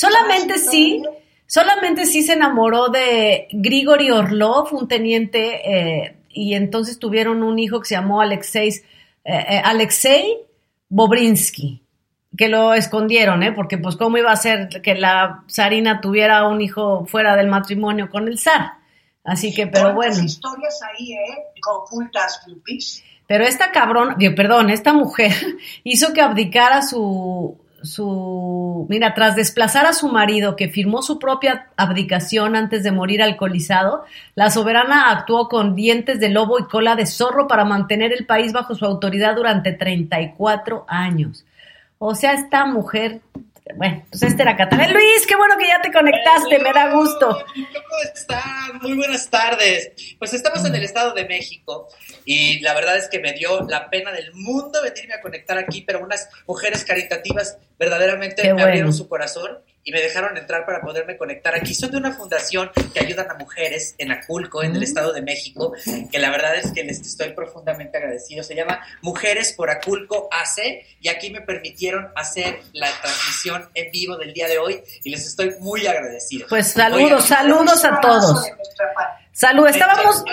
Solamente 0.00 0.56
sí, 0.56 1.02
solamente 1.46 2.06
sí 2.06 2.22
se 2.22 2.32
enamoró 2.32 2.88
de 2.88 3.48
Grigori 3.52 4.10
Orlov, 4.10 4.72
un 4.72 4.88
teniente, 4.88 5.60
eh, 5.70 6.16
y 6.30 6.54
entonces 6.54 6.98
tuvieron 6.98 7.42
un 7.42 7.58
hijo 7.58 7.80
que 7.80 7.88
se 7.88 7.96
llamó 7.96 8.22
Alexei, 8.22 8.68
eh, 8.68 8.82
eh, 9.24 9.60
Alexei 9.62 10.38
Bobrinsky, 10.88 11.82
que 12.34 12.48
lo 12.48 12.72
escondieron, 12.72 13.42
¿eh? 13.42 13.52
porque 13.52 13.76
pues 13.76 13.96
cómo 13.96 14.16
iba 14.16 14.32
a 14.32 14.36
ser 14.36 14.70
que 14.70 14.94
la 14.94 15.44
zarina 15.50 16.00
tuviera 16.00 16.48
un 16.48 16.62
hijo 16.62 17.04
fuera 17.04 17.36
del 17.36 17.48
matrimonio 17.48 18.08
con 18.08 18.26
el 18.26 18.38
zar. 18.38 18.78
Así 19.22 19.52
que, 19.52 19.66
pero 19.66 19.94
¿Cuántas 19.94 20.14
bueno. 20.14 20.24
historias 20.24 20.80
ahí, 20.82 21.12
¿eh? 21.12 21.60
Conjuntas, 21.60 22.40
Lupis. 22.46 23.04
Pero 23.26 23.44
esta 23.44 23.70
cabrón, 23.70 24.16
perdón, 24.34 24.70
esta 24.70 24.94
mujer 24.94 25.34
hizo 25.84 26.14
que 26.14 26.22
abdicara 26.22 26.80
su, 26.80 27.58
su, 27.82 28.86
mira, 28.88 29.14
tras 29.14 29.36
desplazar 29.36 29.86
a 29.86 29.92
su 29.92 30.08
marido 30.08 30.56
que 30.56 30.68
firmó 30.68 31.02
su 31.02 31.18
propia 31.18 31.68
abdicación 31.76 32.56
antes 32.56 32.82
de 32.82 32.92
morir 32.92 33.22
alcoholizado, 33.22 34.04
la 34.34 34.50
soberana 34.50 35.10
actuó 35.10 35.48
con 35.48 35.74
dientes 35.74 36.20
de 36.20 36.28
lobo 36.28 36.58
y 36.58 36.64
cola 36.64 36.96
de 36.96 37.06
zorro 37.06 37.46
para 37.46 37.64
mantener 37.64 38.12
el 38.12 38.26
país 38.26 38.52
bajo 38.52 38.74
su 38.74 38.84
autoridad 38.84 39.36
durante 39.36 39.72
34 39.72 40.84
años. 40.88 41.44
O 41.98 42.14
sea, 42.14 42.32
esta 42.32 42.64
mujer, 42.66 43.20
bueno, 43.76 44.04
pues 44.10 44.22
este 44.22 44.42
era 44.42 44.56
Catalina. 44.56 44.92
Luis, 44.92 45.26
qué 45.26 45.36
bueno 45.36 45.56
que 45.58 45.66
ya 45.66 45.80
te 45.80 45.92
conectaste, 45.92 46.58
me 46.58 46.72
da 46.72 46.92
gusto. 46.92 47.44
¿Cómo 47.54 48.14
están? 48.14 48.78
Muy 48.82 48.94
buenas 48.94 49.28
tardes. 49.28 49.92
Pues 50.18 50.32
estamos 50.34 50.64
en 50.64 50.74
el 50.74 50.84
Estado 50.84 51.12
de 51.14 51.26
México 51.26 51.88
y 52.24 52.60
la 52.60 52.74
verdad 52.74 52.96
es 52.96 53.08
que 53.08 53.18
me 53.18 53.32
dio 53.32 53.60
la 53.68 53.90
pena 53.90 54.12
del 54.12 54.32
mundo 54.34 54.80
venirme 54.82 55.14
a 55.14 55.20
conectar 55.20 55.58
aquí, 55.58 55.82
pero 55.82 56.00
unas 56.02 56.28
mujeres 56.46 56.84
caritativas 56.84 57.58
verdaderamente 57.78 58.42
Qué 58.42 58.48
me 58.48 58.54
bueno. 58.54 58.66
abrieron 58.68 58.92
su 58.92 59.08
corazón 59.08 59.58
y 59.90 59.92
me 59.92 60.00
dejaron 60.00 60.36
entrar 60.36 60.64
para 60.64 60.80
poderme 60.80 61.16
conectar 61.16 61.52
aquí. 61.52 61.74
Son 61.74 61.90
de 61.90 61.96
una 61.96 62.12
fundación 62.12 62.70
que 62.94 63.00
ayudan 63.00 63.28
a 63.28 63.34
mujeres 63.34 63.96
en 63.98 64.12
Aculco, 64.12 64.62
en 64.62 64.76
el. 64.76 64.84
Estado 64.90 65.12
de 65.12 65.22
México, 65.22 65.72
que 66.10 66.18
la 66.18 66.30
verdad 66.30 66.56
es 66.56 66.72
que 66.72 66.82
les 66.82 67.00
estoy 67.00 67.30
profundamente 67.30 67.98
agradecido. 67.98 68.42
Se 68.42 68.54
llama 68.54 68.80
Mujeres 69.02 69.52
por 69.52 69.70
Aculco 69.70 70.28
AC 70.32 70.84
y 71.00 71.08
aquí 71.08 71.30
me 71.30 71.40
permitieron 71.42 72.08
hacer 72.16 72.60
la 72.72 72.88
transmisión 73.02 73.68
en 73.74 73.90
vivo 73.90 74.16
del 74.16 74.32
día 74.32 74.48
de 74.48 74.58
hoy 74.58 74.80
y 75.04 75.10
les 75.10 75.26
estoy 75.26 75.54
muy 75.60 75.86
agradecido. 75.86 76.46
Pues 76.48 76.68
saludos, 76.68 77.02
Oigan, 77.02 77.22
saludos 77.22 77.84
a 77.84 78.00
todos. 78.00 78.44
De 78.44 78.54
nuestra 78.56 78.94
parte. 78.94 79.24
Salud, 79.32 79.66
estábamos, 79.68 80.24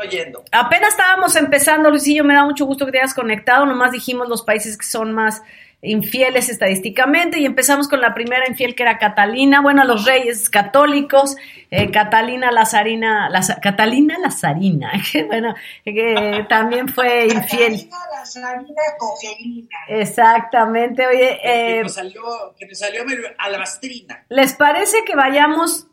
oyendo. 0.00 0.44
Apenas 0.52 0.90
estábamos 0.90 1.34
empezando, 1.36 1.90
Luisillo, 1.90 2.24
me 2.24 2.34
da 2.34 2.44
mucho 2.44 2.66
gusto 2.66 2.86
que 2.86 2.92
te 2.92 2.98
hayas 2.98 3.14
conectado. 3.14 3.66
Nomás 3.66 3.92
dijimos 3.92 4.28
los 4.28 4.42
países 4.42 4.76
que 4.76 4.86
son 4.86 5.12
más 5.12 5.42
infieles 5.84 6.48
estadísticamente 6.48 7.40
y 7.40 7.44
empezamos 7.44 7.88
con 7.88 8.00
la 8.00 8.14
primera 8.14 8.48
infiel 8.48 8.76
que 8.76 8.84
era 8.84 8.98
Catalina, 8.98 9.60
bueno, 9.60 9.82
los 9.84 10.04
reyes 10.04 10.48
católicos, 10.48 11.36
eh, 11.72 11.90
Catalina 11.90 12.52
Lazarina, 12.52 13.28
Laza- 13.28 13.58
Catalina 13.60 14.16
Lazarina, 14.18 14.92
que 15.12 15.24
bueno, 15.24 15.54
que 15.84 16.46
también 16.48 16.88
fue 16.88 17.26
infiel. 17.26 17.72
Catalina, 17.88 17.96
la 18.14 18.24
Sarina 18.24 18.82
Cogelina. 18.96 19.68
Exactamente, 19.88 21.04
oye, 21.06 21.40
que, 21.42 21.78
eh, 21.78 21.82
nos 21.82 21.94
salió, 21.94 22.22
que 22.56 22.66
nos 22.66 22.78
salió 22.78 23.02
alabastrina. 23.38 24.24
¿les 24.28 24.52
parece 24.54 24.98
que 25.04 25.16
vayamos 25.16 25.88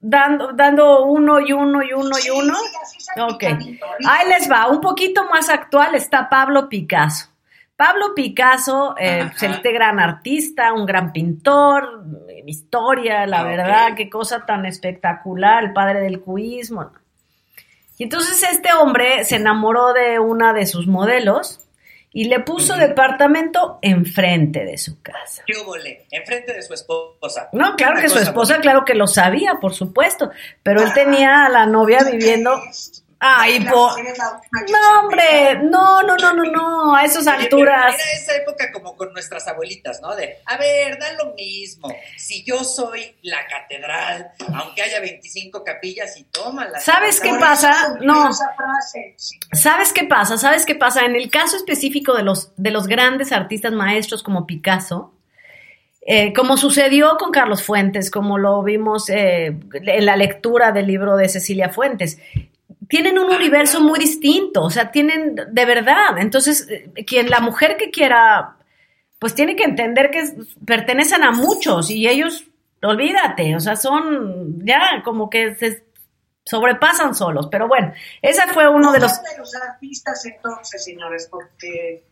dando, 0.00 0.52
dando 0.52 1.04
uno 1.04 1.38
y 1.38 1.52
uno 1.52 1.82
y 1.84 1.92
uno 1.92 2.16
y 2.24 2.30
uno? 2.30 2.54
sí, 2.58 2.98
así 3.06 3.20
Ok. 3.20 3.44
Ahí 4.04 4.28
les 4.28 4.50
va, 4.50 4.66
un 4.68 4.80
poquito 4.80 5.26
más 5.30 5.48
actual 5.48 5.94
está 5.94 6.28
Pablo 6.28 6.68
Picasso. 6.68 7.28
Pablo 7.78 8.12
Picasso, 8.12 8.96
eh, 8.98 9.30
pues, 9.30 9.40
este 9.44 9.70
gran 9.70 10.00
artista, 10.00 10.72
un 10.72 10.84
gran 10.84 11.12
pintor, 11.12 12.02
eh, 12.28 12.42
historia, 12.44 13.24
la 13.24 13.42
Ok. 13.42 13.46
verdad, 13.46 13.94
qué 13.96 14.10
cosa 14.10 14.44
tan 14.44 14.66
espectacular, 14.66 15.62
el 15.62 15.72
padre 15.72 16.00
del 16.00 16.20
cubismo. 16.20 16.90
Y 17.96 18.02
entonces 18.02 18.42
este 18.50 18.72
hombre 18.72 19.22
se 19.24 19.36
enamoró 19.36 19.92
de 19.92 20.18
una 20.18 20.52
de 20.52 20.66
sus 20.66 20.88
modelos 20.88 21.60
y 22.12 22.24
le 22.24 22.40
puso 22.40 22.76
departamento 22.76 23.78
enfrente 23.80 24.64
de 24.64 24.76
su 24.76 25.00
casa. 25.00 25.44
¿Qué? 25.46 25.54
Enfrente 26.10 26.54
de 26.54 26.62
su 26.62 26.74
esposa. 26.74 27.48
No, 27.52 27.76
claro 27.76 28.00
que 28.00 28.08
su 28.08 28.18
esposa, 28.18 28.58
claro 28.58 28.84
que 28.84 28.94
lo 28.96 29.06
sabía, 29.06 29.58
por 29.60 29.72
supuesto, 29.72 30.32
pero 30.64 30.82
él 30.82 30.92
tenía 30.94 31.44
a 31.44 31.48
la 31.48 31.64
novia 31.66 32.00
viviendo... 32.02 32.60
Ay, 33.20 33.64
po... 33.64 33.90
No, 34.70 35.00
hombre, 35.00 35.58
no, 35.62 36.02
no, 36.02 36.16
no, 36.16 36.34
no, 36.34 36.44
no, 36.44 36.94
a 36.94 37.04
esas 37.04 37.26
alturas. 37.26 37.94
Era 37.94 38.12
esa 38.12 38.36
época 38.36 38.70
como 38.72 38.96
con 38.96 39.12
nuestras 39.12 39.48
abuelitas, 39.48 40.00
¿no? 40.00 40.14
De, 40.14 40.38
a 40.46 40.56
ver, 40.56 40.98
da 40.98 41.12
lo 41.14 41.34
mismo. 41.34 41.92
Si 42.16 42.44
yo 42.44 42.62
soy 42.62 43.16
la 43.22 43.46
catedral, 43.48 44.30
aunque 44.54 44.82
haya 44.82 45.00
25 45.00 45.64
capillas 45.64 46.16
y 46.16 46.24
tómala. 46.24 46.78
¿Sabes 46.78 47.20
qué 47.20 47.34
pasa? 47.40 47.96
No. 48.00 48.30
¿Sabes 49.52 49.92
qué 49.92 50.04
pasa? 50.04 50.38
¿Sabes 50.38 50.64
qué 50.64 50.76
pasa? 50.76 51.04
En 51.04 51.16
el 51.16 51.28
caso 51.28 51.56
específico 51.56 52.14
de 52.14 52.22
los, 52.22 52.52
de 52.56 52.70
los 52.70 52.86
grandes 52.86 53.32
artistas 53.32 53.72
maestros 53.72 54.22
como 54.22 54.46
Picasso, 54.46 55.12
eh, 56.02 56.32
como 56.32 56.56
sucedió 56.56 57.16
con 57.18 57.32
Carlos 57.32 57.64
Fuentes, 57.64 58.10
como 58.10 58.38
lo 58.38 58.62
vimos 58.62 59.10
eh, 59.10 59.58
en 59.74 60.06
la 60.06 60.16
lectura 60.16 60.70
del 60.70 60.86
libro 60.86 61.16
de 61.16 61.28
Cecilia 61.28 61.68
Fuentes, 61.68 62.18
tienen 62.88 63.18
un 63.18 63.30
Ah, 63.32 63.36
universo 63.36 63.80
muy 63.80 63.98
distinto, 63.98 64.62
o 64.62 64.70
sea, 64.70 64.90
tienen 64.90 65.34
de 65.34 65.64
verdad. 65.64 66.18
Entonces, 66.18 66.66
eh, 66.68 67.04
quien 67.06 67.28
la 67.30 67.40
mujer 67.40 67.76
que 67.76 67.90
quiera, 67.90 68.56
pues 69.18 69.34
tiene 69.34 69.56
que 69.56 69.64
entender 69.64 70.10
que 70.10 70.22
pertenecen 70.64 71.22
a 71.22 71.30
muchos 71.30 71.90
y 71.90 72.08
ellos, 72.08 72.44
olvídate, 72.82 73.54
o 73.54 73.60
sea, 73.60 73.76
son 73.76 74.64
ya 74.64 75.02
como 75.04 75.28
que 75.28 75.54
se 75.56 75.84
sobrepasan 76.44 77.14
solos. 77.14 77.48
Pero 77.50 77.68
bueno, 77.68 77.92
ese 78.22 78.42
fue 78.48 78.68
uno 78.68 78.90
de 78.90 79.00
los... 79.00 79.22
De 79.22 79.38
los 79.38 79.54
artistas 79.54 80.24
entonces, 80.24 80.82
señores, 80.82 81.28
porque 81.30 82.04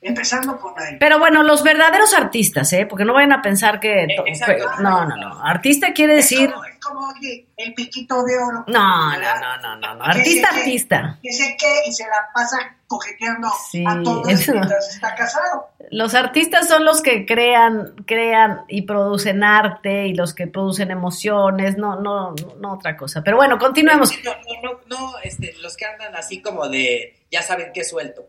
empezando 0.00 0.58
por 0.58 0.80
ahí. 0.80 0.96
Pero 1.00 1.18
bueno, 1.18 1.42
los 1.42 1.62
verdaderos 1.62 2.14
artistas, 2.14 2.72
¿eh? 2.72 2.86
Porque 2.86 3.04
no 3.04 3.12
vayan 3.14 3.32
a 3.32 3.42
pensar 3.42 3.80
que... 3.80 4.04
exacto. 4.26 4.64
No, 4.80 5.04
no, 5.04 5.16
no. 5.16 5.44
Artista 5.44 5.92
quiere 5.92 6.14
decir... 6.16 6.46
Es 6.48 6.52
como, 6.52 6.64
es 6.64 6.78
como, 6.78 7.08
oye, 7.08 7.46
el 7.56 7.74
piquito 7.74 8.22
de 8.22 8.36
oro. 8.38 8.64
No, 8.68 9.10
no, 9.12 9.18
¿verdad? 9.18 9.40
no, 9.40 9.56
no, 9.60 9.76
no, 9.76 9.94
no. 9.96 10.04
Artista, 10.04 10.48
que- 10.50 10.58
artista. 10.58 11.18
Que 11.22 11.32
sé 11.32 11.56
y 11.86 11.92
se 11.92 12.04
la 12.04 12.28
pasa 12.32 12.76
coqueteando 12.86 13.48
Sí, 13.70 13.84
a 13.86 14.00
todos 14.02 14.28
eso. 14.28 14.52
mientras 14.54 14.88
está 14.94 15.14
casado. 15.14 15.68
Los 15.90 16.14
artistas 16.14 16.68
son 16.68 16.84
los 16.84 17.02
que 17.02 17.26
crean, 17.26 17.94
crean 18.06 18.62
y 18.68 18.82
producen 18.82 19.42
arte 19.42 20.06
y 20.06 20.14
los 20.14 20.32
que 20.34 20.46
producen 20.46 20.90
emociones, 20.90 21.76
no, 21.76 21.96
no, 22.00 22.34
no 22.60 22.72
otra 22.74 22.96
cosa. 22.96 23.22
Pero 23.24 23.36
bueno, 23.36 23.58
continuemos. 23.58 24.12
No, 24.24 24.32
no, 24.32 24.62
no, 24.62 24.80
no, 24.88 25.18
este, 25.22 25.54
los 25.60 25.76
que 25.76 25.86
andan 25.86 26.14
así 26.14 26.40
como 26.40 26.68
de, 26.68 27.16
ya 27.30 27.42
saben 27.42 27.72
qué 27.74 27.84
suelto. 27.84 28.26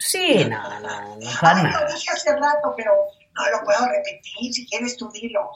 Sí, 0.00 0.44
no, 0.46 0.80
no, 0.80 1.16
no, 1.16 1.30
Ay, 1.42 1.62
lo 1.62 1.92
dije 1.92 2.10
hace 2.12 2.32
rato, 2.34 2.74
pero 2.76 2.92
No 3.34 3.50
lo 3.50 3.64
puedo 3.64 3.86
repetir, 3.86 4.52
si 4.52 4.66
quieres 4.66 4.96
tú 4.96 5.10
dilo. 5.12 5.50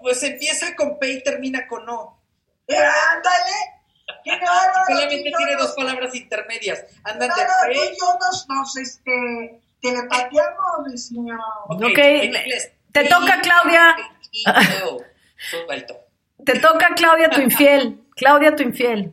Pues 0.00 0.22
empieza 0.22 0.74
con 0.76 0.98
P 0.98 1.10
y 1.12 1.22
termina 1.22 1.66
con 1.66 1.88
O. 1.88 2.22
¡Ándale! 2.68 3.56
¡Qué 4.24 4.30
bárbaro! 4.40 4.84
Solamente 4.88 5.32
tiene 5.36 5.56
dos 5.56 5.72
palabras 5.72 6.14
intermedias. 6.14 6.84
Andan 7.04 7.28
No, 7.28 7.34
de 7.36 7.42
no, 7.42 7.48
tú 7.48 7.68
P. 7.68 7.74
y 7.92 7.96
yo 8.00 8.18
nos, 8.20 8.48
nos 8.48 8.76
este, 8.76 9.60
telepateamos, 9.82 10.86
mi 10.86 10.96
señor. 10.98 11.40
Ok, 11.68 11.98
en 11.98 12.24
inglés. 12.24 12.72
te 12.92 13.04
toca, 13.04 13.40
Claudia. 13.40 13.96
Te 16.44 16.58
toca, 16.60 16.88
Claudia, 16.94 17.30
tu 17.30 17.40
infiel. 17.48 18.00
Claudia, 18.14 18.54
tu 18.54 18.62
infiel. 18.62 19.12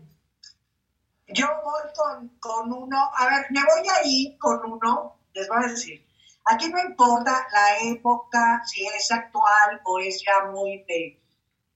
Yo 1.34 1.48
voy 1.64 1.82
con, 1.96 2.30
con 2.40 2.72
uno, 2.72 3.12
a 3.16 3.26
ver, 3.26 3.48
me 3.50 3.62
voy 3.62 3.88
a 3.90 4.06
ir 4.06 4.38
con 4.38 4.60
uno, 4.72 5.20
les 5.34 5.48
voy 5.48 5.64
a 5.64 5.68
decir, 5.68 6.06
aquí 6.46 6.70
no 6.70 6.80
importa 6.80 7.48
la 7.52 7.80
época, 7.92 8.62
si 8.66 8.86
es 8.86 9.12
actual 9.12 9.82
o 9.84 10.00
es 10.00 10.24
ya 10.24 10.52
muy 10.52 10.84
de, 10.88 11.20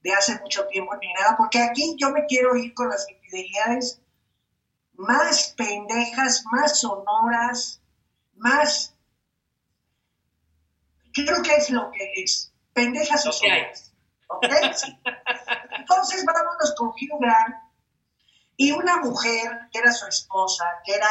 de 0.00 0.12
hace 0.12 0.38
mucho 0.40 0.66
tiempo 0.68 0.94
ni 0.96 1.12
nada, 1.12 1.36
porque 1.36 1.60
aquí 1.60 1.96
yo 1.98 2.10
me 2.10 2.26
quiero 2.26 2.56
ir 2.56 2.72
con 2.74 2.88
las 2.88 3.08
infidelidades 3.10 4.00
más 4.94 5.54
pendejas, 5.56 6.44
más 6.50 6.80
sonoras, 6.80 7.80
más... 8.36 8.94
Creo 11.12 11.42
que 11.42 11.56
es 11.56 11.70
lo 11.70 11.90
que 11.90 12.22
es, 12.22 12.52
pendejas 12.72 13.26
o 13.26 13.32
sonoras. 13.32 13.92
¿Ok? 14.28 14.46
Sí. 14.74 14.96
Entonces 15.78 16.24
vámonos 16.24 16.74
con 16.76 16.88
Hugh 16.88 17.20
Grant 17.20 17.67
y 18.58 18.72
una 18.72 18.96
mujer 18.98 19.50
que 19.72 19.78
era 19.78 19.92
su 19.92 20.06
esposa, 20.06 20.64
que 20.84 20.92
era, 20.94 21.08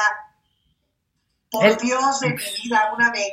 por 1.49 1.65
El- 1.65 1.77
Dios 1.77 2.19
de 2.19 2.29
mi 2.29 2.35
vida, 2.63 2.91
una 2.93 3.09
vez, 3.11 3.29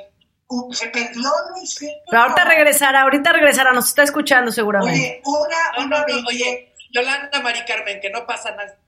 se 0.73 0.87
perdió 0.89 1.31
Luis 1.51 1.77
Pero 2.09 2.23
ahorita 2.23 2.45
regresará, 2.45 3.03
ahorita 3.03 3.33
regresará, 3.33 3.73
nos 3.73 3.89
está 3.89 4.05
escuchando 4.05 4.53
seguramente. 4.53 4.93
Oye, 4.95 5.23
una, 5.25 5.57
No, 5.79 5.87
una 5.87 5.97
no, 5.99 6.07
no, 6.07 6.07
belleza, 6.07 6.29
oye, 6.29 6.75
Yolanda 6.93 7.41
Mari 7.41 7.65
Carmen, 7.67 8.01
que 8.01 8.11
no 8.11 8.25
pasa 8.25 8.53
nada. 8.53 8.79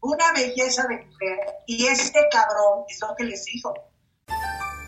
una 0.00 0.32
belleza 0.32 0.86
de 0.88 0.96
mujer, 1.04 1.38
y 1.66 1.86
este 1.86 2.20
cabrón 2.30 2.84
es 2.88 2.98
lo 3.00 3.14
que 3.16 3.24
les 3.24 3.44
dijo. 3.44 3.74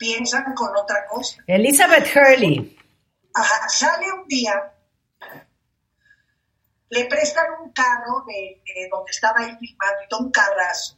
Piensan 0.00 0.54
con 0.54 0.74
otra 0.74 1.06
cosa. 1.06 1.44
Elizabeth 1.46 2.08
Hurley. 2.16 2.74
Ajá, 3.34 3.68
sale 3.68 4.10
un 4.10 4.26
día, 4.26 4.72
le 6.88 7.04
prestan 7.04 7.44
un 7.62 7.70
carro 7.72 8.24
de, 8.26 8.62
de 8.64 8.88
donde 8.90 9.10
estaba 9.10 9.44
él 9.44 9.58
filmando, 9.58 10.18
un 10.18 10.32
carrazo, 10.32 10.96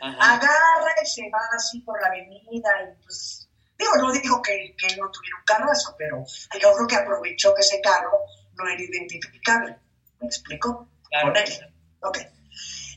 agarra 0.00 0.94
y 1.02 1.06
se 1.06 1.28
va 1.30 1.38
así 1.54 1.80
por 1.80 2.00
la 2.00 2.08
avenida 2.08 2.70
y 2.82 3.02
pues, 3.04 3.46
digo, 3.78 3.96
no 3.98 4.10
digo 4.10 4.40
que, 4.40 4.74
que 4.78 4.96
no 4.96 5.10
tuviera 5.10 5.36
un 5.36 5.44
carrazo, 5.44 5.94
pero 5.98 6.24
yo 6.58 6.72
creo 6.74 6.86
que 6.88 6.96
aprovechó 6.96 7.54
que 7.54 7.60
ese 7.60 7.78
carro 7.82 8.20
no 8.54 8.66
era 8.68 8.82
identificable. 8.82 9.76
¿Me 10.18 10.26
explico? 10.26 10.88
Claro. 11.10 11.34
Con 11.34 11.36
él. 11.36 11.74
Ok. 12.00 12.18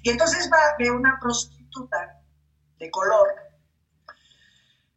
Y 0.03 0.09
entonces 0.09 0.49
va, 0.49 0.75
ve 0.79 0.89
una 0.89 1.19
prostituta 1.21 2.21
de 2.79 2.89
color 2.89 3.35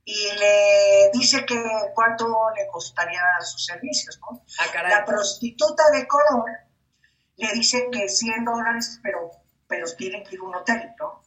y 0.09 0.31
le 0.39 1.11
dice 1.13 1.45
que 1.45 1.61
cuánto 1.93 2.29
le 2.57 2.69
costaría 2.69 3.21
sus 3.41 3.67
servicios, 3.67 4.21
¿no? 4.21 4.41
Ah. 4.61 4.83
La 4.89 5.05
prostituta 5.05 5.83
de 5.91 6.07
color 6.07 6.45
le 7.35 7.53
dice 7.53 7.89
que 7.91 8.09
100 8.09 8.45
dólares, 8.45 9.01
pero, 9.03 9.33
pero 9.67 9.85
tienen 9.97 10.23
que 10.23 10.37
ir 10.37 10.41
a 10.43 10.45
un 10.45 10.55
hotel, 10.55 10.95
¿no? 11.01 11.23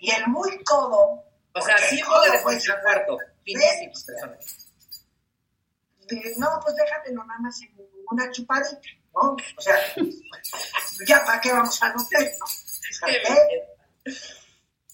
Y 0.00 0.10
el 0.10 0.26
muy 0.26 0.62
codo. 0.64 1.22
O 1.52 1.60
sea, 1.62 1.76
porque 1.76 1.88
sí 1.88 1.98
el 2.00 2.04
codo, 2.04 2.16
dólares 2.16 2.40
pues, 2.42 2.56
en 2.56 2.60
su 2.62 2.72
cuarto. 2.82 3.18
De, 6.08 6.34
no, 6.38 6.60
pues 6.64 6.74
déjamelo 6.74 7.24
nada 7.24 7.38
más 7.38 7.62
en 7.62 7.76
una 8.10 8.28
chupadita, 8.32 8.80
¿no? 9.14 9.36
O 9.56 9.60
sea, 9.60 9.76
ya 11.06 11.24
para 11.24 11.40
qué 11.40 11.52
vamos 11.52 11.80
al 11.80 11.92
hotel, 11.96 12.28
¿no? 12.40 13.08
¿Eh? 13.08 14.12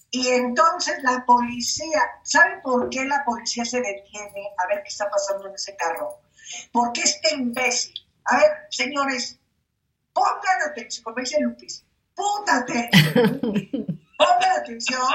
Y 0.09 0.29
entonces 0.29 1.03
la 1.03 1.25
policía, 1.25 2.01
¿saben 2.23 2.61
por 2.61 2.89
qué 2.89 3.03
la 3.05 3.23
policía 3.25 3.65
se 3.65 3.81
detiene 3.81 4.51
a 4.57 4.67
ver 4.67 4.81
qué 4.83 4.89
está 4.89 5.09
pasando 5.09 5.47
en 5.47 5.55
ese 5.55 5.75
carro? 5.75 6.21
Porque 6.71 7.01
este 7.01 7.35
imbécil, 7.35 7.93
a 8.25 8.37
ver, 8.37 8.51
señores, 8.69 9.37
pongan 10.13 10.71
atención, 10.71 11.03
como 11.03 11.17
dice 11.17 11.41
Lupis, 11.41 11.83
atención, 12.47 13.41
pongan 14.17 14.51
atención 14.59 15.11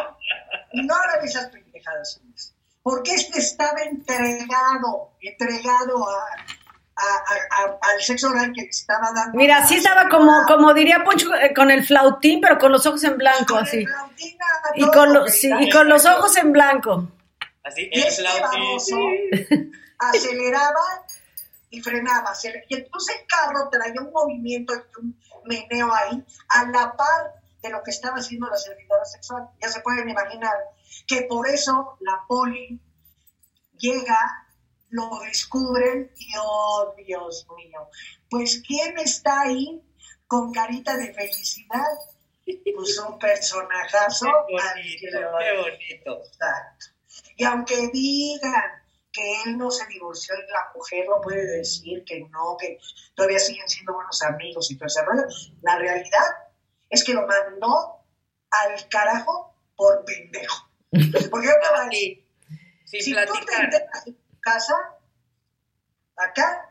y 0.73 0.83
no 0.83 0.95
hagan 0.95 1.25
esas 1.25 1.47
pendejadas. 1.51 2.21
Porque 2.83 3.15
este 3.15 3.39
estaba 3.39 3.81
entregado, 3.83 5.13
entregado 5.21 6.09
a, 6.09 6.27
a- 7.03 7.63
a- 7.63 7.65
a- 7.65 7.79
al 7.95 8.01
sexo 8.03 8.31
oral 8.31 8.53
que 8.55 8.63
estaba 8.63 9.11
dando. 9.15 9.37
Mira, 9.37 9.65
sí 9.67 9.77
estaba 9.77 10.09
como, 10.09 10.33
como 10.47 10.73
diría 10.75 11.03
Poncho, 11.05 11.35
eh, 11.35 11.53
con 11.55 11.71
el 11.71 11.85
flautín, 11.85 12.41
pero 12.41 12.59
con 12.59 12.73
los 12.73 12.87
ojos 12.87 13.03
en 13.05 13.17
blanco, 13.19 13.55
Con 13.55 13.65
así. 13.65 13.85
flautín 13.85 14.37
Y 14.77 14.87
con, 14.91 15.13
los, 15.13 15.23
güey, 15.25 15.33
sí, 15.33 15.51
y 15.61 15.71
con 15.71 15.89
los 15.89 16.05
ojos 16.07 16.37
en 16.37 16.53
blanco. 16.53 17.09
Así, 17.65 17.89
Y 17.93 18.01
el 18.01 18.07
este 18.09 18.23
flautín. 18.23 18.61
baboso 18.61 18.97
aceleraba 19.99 21.05
y 21.71 21.81
frenaba. 21.81 22.31
aceler- 22.33 22.65
Y 22.69 22.75
entonces 22.77 23.17
el 23.21 23.27
carro 23.27 23.69
traía 23.71 24.01
un 24.01 24.13
movimiento 24.13 24.75
y 24.75 25.01
un 25.01 25.19
meneo 25.45 25.93
ahí 25.95 26.25
a 26.51 26.65
la 26.67 26.93
par 26.97 27.33
de 27.63 27.71
lo 27.71 27.83
que 27.83 27.91
estaba 27.93 28.17
haciendo 28.19 28.49
la 28.49 28.57
servidora 28.57 29.05
sexual. 29.05 29.49
Ya 29.61 29.69
se 29.69 29.81
pueden 29.81 30.09
imaginar 30.09 30.53
que 31.07 31.23
por 31.23 31.49
eso 31.49 31.97
la 32.01 32.21
poli 32.27 32.81
llega, 33.79 34.42
lo 34.93 35.09
descubren 35.25 36.11
y 36.17 36.33
oh 36.39 36.95
Dios 36.97 37.47
mío, 37.57 37.89
pues 38.29 38.63
¿quién 38.67 38.99
está 38.99 39.43
ahí 39.43 39.83
con 40.27 40.53
carita 40.53 40.97
de 40.97 41.13
felicidad? 41.15 41.81
Pues 42.45 42.99
un 42.99 43.19
personajazo. 43.19 44.27
Qué 44.49 44.55
bonito, 44.55 45.39
qué 45.39 45.57
bonito. 45.57 46.25
Exacto. 46.27 46.87
Y 47.37 47.45
aunque 47.45 47.89
digan 47.93 48.83
que 49.11 49.43
él 49.45 49.57
no 49.57 49.71
se 49.71 49.87
divorció 49.87 50.35
y 50.35 50.53
la 50.53 50.73
mujer 50.75 51.07
no 51.09 51.21
puede 51.21 51.59
decir 51.59 52.05
que 52.05 52.21
no, 52.31 52.57
que 52.59 52.79
todavía 53.15 53.39
siguen 53.39 53.69
siendo 53.69 53.95
buenos 53.95 54.23
amigos 54.23 54.71
y 54.71 54.77
todo 54.77 54.87
ese 54.87 55.03
rollo, 55.03 55.25
la 55.63 55.79
realidad 55.79 56.25
es 56.91 57.05
que 57.05 57.15
lo 57.15 57.27
mandó 57.27 58.05
al 58.51 58.89
carajo 58.89 59.55
por 59.77 60.05
pendejo. 60.05 60.69
Porque 61.31 61.47
yo 61.47 61.53
estaba 61.53 61.87
ahí. 61.89 62.27
Sí, 62.85 63.01
sin 63.01 63.15
Si 63.15 63.27
tú 63.27 63.33
te 63.47 63.55
enteras 63.55 64.22
casa, 64.43 64.75
acá, 66.17 66.69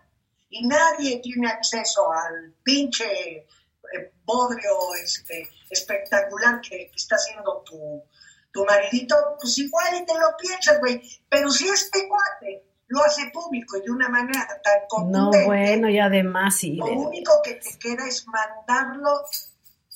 y 0.50 0.68
nadie 0.68 1.20
tiene 1.22 1.48
acceso 1.50 2.12
al 2.12 2.54
pinche 2.64 3.06
eh, 3.38 4.14
bodrio 4.26 4.94
este, 5.04 5.48
espectacular 5.70 6.62
que, 6.62 6.70
que 6.90 6.96
está 6.96 7.16
haciendo 7.16 7.64
tu, 7.66 8.04
tu 8.52 8.66
maridito, 8.66 9.16
pues 9.40 9.58
igual 9.58 10.02
y 10.02 10.06
te 10.06 10.14
lo 10.14 10.36
piensas, 10.38 10.80
güey. 10.80 11.02
Pero 11.30 11.50
si 11.50 11.68
este 11.68 12.08
cuate 12.08 12.64
lo 12.88 13.02
hace 13.04 13.30
público 13.32 13.78
y 13.78 13.82
de 13.84 13.92
una 13.92 14.10
manera 14.10 14.46
tan 14.62 14.82
No, 14.82 14.88
contundente, 14.90 15.46
bueno, 15.46 15.90
y 15.90 15.98
además 16.00 16.58
sí. 16.58 16.76
lo 16.76 16.86
único 16.88 17.32
que 17.44 17.54
te 17.56 17.80
queda 17.80 18.06
es 18.06 18.26
mandarlo 18.28 19.24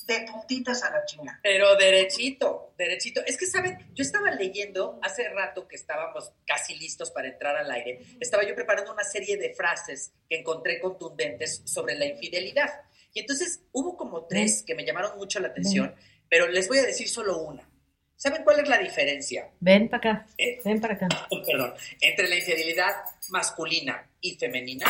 de 0.06 0.26
puntitas 0.30 0.82
a 0.82 0.90
la 0.90 1.04
chingada. 1.04 1.40
Pero 1.42 1.76
derechito, 1.76 2.72
derechito. 2.78 3.20
Es 3.26 3.36
que, 3.36 3.46
¿saben? 3.46 3.78
Yo 3.94 4.02
estaba 4.02 4.30
leyendo 4.30 4.98
hace 5.02 5.28
rato 5.28 5.66
que 5.66 5.76
estábamos 5.76 6.32
casi 6.46 6.76
listos 6.76 7.10
para 7.10 7.28
entrar 7.28 7.56
al 7.56 7.70
aire. 7.70 8.00
Estaba 8.20 8.44
yo 8.44 8.54
preparando 8.54 8.92
una 8.92 9.04
serie 9.04 9.36
de 9.36 9.54
frases 9.54 10.12
que 10.28 10.38
encontré 10.38 10.80
contundentes 10.80 11.62
sobre 11.64 11.96
la 11.96 12.06
infidelidad. 12.06 12.70
Y 13.12 13.20
entonces 13.20 13.62
hubo 13.72 13.96
como 13.96 14.26
tres 14.26 14.62
que 14.62 14.74
me 14.74 14.84
llamaron 14.84 15.16
mucho 15.16 15.40
la 15.40 15.48
atención, 15.48 15.94
pero 16.28 16.48
les 16.48 16.68
voy 16.68 16.78
a 16.78 16.82
decir 16.82 17.08
solo 17.08 17.38
una. 17.38 17.68
¿Saben 18.14 18.44
cuál 18.44 18.60
es 18.60 18.68
la 18.68 18.78
diferencia? 18.78 19.50
Ven 19.60 19.88
para 19.88 19.98
acá, 20.12 20.26
Eh, 20.38 20.58
ven 20.64 20.80
para 20.80 20.94
acá. 20.94 21.08
perdón, 21.46 21.74
entre 22.00 22.28
la 22.28 22.36
infidelidad 22.36 22.94
masculina 23.28 24.08
y 24.20 24.36
femenina. 24.36 24.86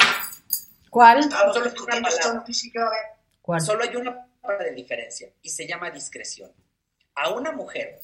¿Cuál? 0.90 1.20
Estamos 1.20 1.54
Solo 1.54 1.72
una 1.82 2.00
palabra. 2.00 2.44
¿Cuál? 3.42 3.60
Solo 3.60 3.84
hay 3.84 3.96
una 3.96 4.25
de 4.46 4.72
diferencia 4.72 5.30
y 5.42 5.50
se 5.50 5.66
llama 5.66 5.90
discreción. 5.90 6.52
A 7.14 7.30
una 7.30 7.52
mujer 7.52 8.00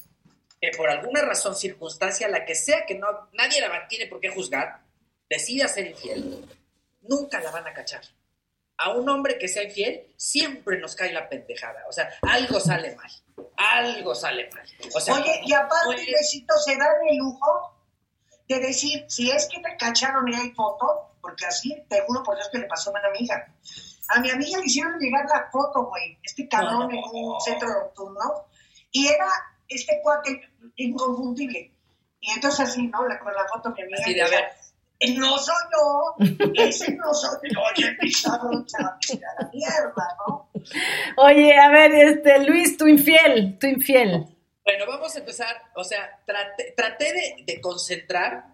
que 0.60 0.70
por 0.76 0.88
alguna 0.88 1.22
razón, 1.22 1.56
circunstancia, 1.56 2.28
la 2.28 2.44
que 2.44 2.54
sea 2.54 2.86
que 2.86 2.94
no, 2.94 3.28
nadie 3.32 3.60
la 3.60 3.88
tiene 3.88 4.06
por 4.06 4.20
qué 4.20 4.30
juzgar, 4.30 4.80
decida 5.28 5.66
ser 5.66 5.88
infiel, 5.88 6.46
nunca 7.02 7.40
la 7.40 7.50
van 7.50 7.66
a 7.66 7.74
cachar. 7.74 8.02
A 8.76 8.90
un 8.90 9.08
hombre 9.08 9.38
que 9.38 9.48
sea 9.48 9.64
infiel, 9.64 10.06
siempre 10.16 10.78
nos 10.78 10.94
cae 10.94 11.12
la 11.12 11.28
pendejada. 11.28 11.84
O 11.88 11.92
sea, 11.92 12.08
algo 12.22 12.60
sale 12.60 12.94
mal. 12.94 13.10
Algo 13.56 14.14
sale 14.14 14.48
mal. 14.50 14.66
O 14.94 15.00
sea, 15.00 15.14
Oye, 15.14 15.40
y 15.44 15.52
aparte, 15.52 15.88
oye, 15.88 16.06
Luisito, 16.10 16.56
se 16.58 16.76
dan 16.76 16.94
el 17.10 17.16
lujo 17.16 17.76
de 18.48 18.60
decir, 18.60 19.04
si 19.08 19.30
es 19.30 19.46
que 19.46 19.60
te 19.60 19.76
cacharon 19.76 20.28
y 20.28 20.34
hay 20.34 20.50
foto, 20.52 21.16
porque 21.20 21.46
así, 21.46 21.84
te 21.88 22.00
juro 22.02 22.22
por 22.22 22.36
Dios 22.36 22.48
que 22.50 22.58
le 22.58 22.66
pasó 22.66 22.90
a 22.90 23.00
una 23.00 23.08
amiga. 23.08 23.52
A 24.14 24.20
mi 24.20 24.30
amiga 24.30 24.58
le 24.58 24.66
hicieron 24.66 24.98
llegar 24.98 25.24
la 25.26 25.48
foto, 25.50 25.86
güey, 25.86 26.18
este 26.22 26.46
cabrón 26.48 26.90
en 26.92 27.00
un 27.12 27.40
centro 27.40 27.68
nocturno, 27.68 28.46
y 28.90 29.06
era 29.08 29.26
este 29.68 30.00
cuate 30.02 30.40
inconfundible. 30.76 31.72
Y 32.20 32.30
entonces 32.32 32.60
así, 32.68 32.86
¿no? 32.88 33.06
La, 33.08 33.18
con 33.18 33.32
la 33.32 33.46
foto 33.52 33.70
mi 33.70 33.82
amiga 33.82 33.98
Así 34.02 34.14
de, 34.14 34.22
a 34.22 34.28
ver. 34.28 34.44
"Eh, 35.00 35.14
no 35.16 35.36
soy 35.38 35.54
yo, 35.72 36.14
ese 36.54 36.94
no 36.94 37.12
soy 37.14 37.38
yo, 37.52 37.60
a 37.66 37.72
tirar 37.74 37.96
la 39.40 39.50
mierda, 39.52 40.16
¿no? 40.28 40.48
Oye, 41.16 41.58
a 41.58 41.68
ver, 41.70 41.92
este, 41.92 42.38
Luis, 42.46 42.76
tu 42.76 42.86
infiel, 42.86 43.58
tu 43.58 43.66
infiel. 43.66 44.26
Bueno, 44.64 44.84
vamos 44.86 45.16
a 45.16 45.18
empezar, 45.18 45.56
o 45.74 45.82
sea, 45.82 46.20
traté, 46.24 46.72
traté 46.76 47.12
de, 47.12 47.44
de 47.44 47.60
concentrar 47.60 48.51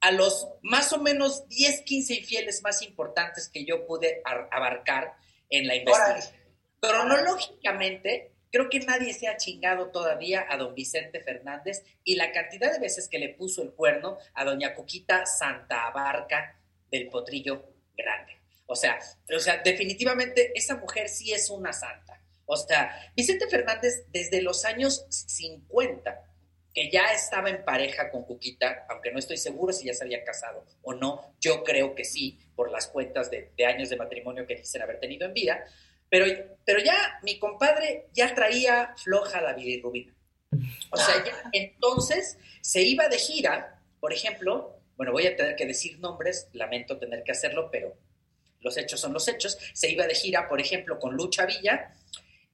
a 0.00 0.10
los 0.12 0.48
más 0.62 0.92
o 0.92 0.98
menos 0.98 1.48
10, 1.48 1.82
15 1.82 2.14
infieles 2.14 2.62
más 2.62 2.82
importantes 2.82 3.48
que 3.48 3.64
yo 3.64 3.86
pude 3.86 4.20
ar- 4.24 4.48
abarcar 4.52 5.14
en 5.50 5.66
la 5.66 5.74
investigación. 5.76 6.34
Cronológicamente, 6.80 8.32
creo 8.50 8.68
que 8.70 8.80
nadie 8.80 9.12
se 9.12 9.28
ha 9.28 9.36
chingado 9.36 9.90
todavía 9.90 10.46
a 10.48 10.56
don 10.56 10.74
Vicente 10.74 11.20
Fernández 11.20 11.84
y 12.04 12.14
la 12.16 12.32
cantidad 12.32 12.72
de 12.72 12.78
veces 12.78 13.08
que 13.08 13.18
le 13.18 13.30
puso 13.30 13.62
el 13.62 13.72
cuerno 13.72 14.18
a 14.34 14.44
doña 14.44 14.74
Cuquita 14.74 15.26
Santa 15.26 15.86
Abarca 15.86 16.60
del 16.90 17.08
Potrillo 17.08 17.64
Grande. 17.96 18.32
O 18.66 18.76
sea, 18.76 18.98
o 19.34 19.38
sea, 19.40 19.58
definitivamente 19.64 20.52
esa 20.54 20.76
mujer 20.76 21.08
sí 21.08 21.32
es 21.32 21.50
una 21.50 21.72
santa. 21.72 22.22
O 22.46 22.56
sea, 22.56 23.12
Vicente 23.16 23.46
Fernández 23.48 24.04
desde 24.08 24.40
los 24.42 24.64
años 24.64 25.04
50, 25.08 26.22
ya 26.90 27.12
estaba 27.12 27.50
en 27.50 27.64
pareja 27.64 28.10
con 28.10 28.24
Cuquita, 28.24 28.86
aunque 28.88 29.10
no 29.10 29.18
estoy 29.18 29.36
seguro 29.36 29.72
si 29.72 29.86
ya 29.86 29.94
se 29.94 30.04
había 30.04 30.24
casado 30.24 30.64
o 30.82 30.94
no, 30.94 31.34
yo 31.40 31.64
creo 31.64 31.94
que 31.94 32.04
sí, 32.04 32.38
por 32.54 32.70
las 32.70 32.86
cuentas 32.88 33.30
de, 33.30 33.52
de 33.56 33.66
años 33.66 33.88
de 33.88 33.96
matrimonio 33.96 34.46
que 34.46 34.56
dicen 34.56 34.82
haber 34.82 35.00
tenido 35.00 35.26
en 35.26 35.34
vida, 35.34 35.64
pero, 36.10 36.26
pero 36.64 36.80
ya 36.80 37.18
mi 37.22 37.38
compadre 37.38 38.08
ya 38.12 38.34
traía 38.34 38.94
floja 38.96 39.40
la 39.40 39.52
bilirrubina. 39.52 40.14
O 40.90 40.96
sea, 40.96 41.24
ya 41.24 41.32
entonces 41.52 42.38
se 42.62 42.82
iba 42.82 43.08
de 43.08 43.18
gira, 43.18 43.82
por 44.00 44.12
ejemplo, 44.12 44.80
bueno, 44.96 45.12
voy 45.12 45.26
a 45.26 45.36
tener 45.36 45.54
que 45.54 45.66
decir 45.66 45.98
nombres, 46.00 46.48
lamento 46.52 46.98
tener 46.98 47.22
que 47.22 47.32
hacerlo, 47.32 47.70
pero 47.70 47.96
los 48.60 48.76
hechos 48.76 49.00
son 49.00 49.12
los 49.12 49.28
hechos. 49.28 49.58
Se 49.74 49.90
iba 49.90 50.06
de 50.06 50.14
gira, 50.14 50.48
por 50.48 50.60
ejemplo, 50.60 50.98
con 50.98 51.14
Lucha 51.14 51.46
Villa, 51.46 51.92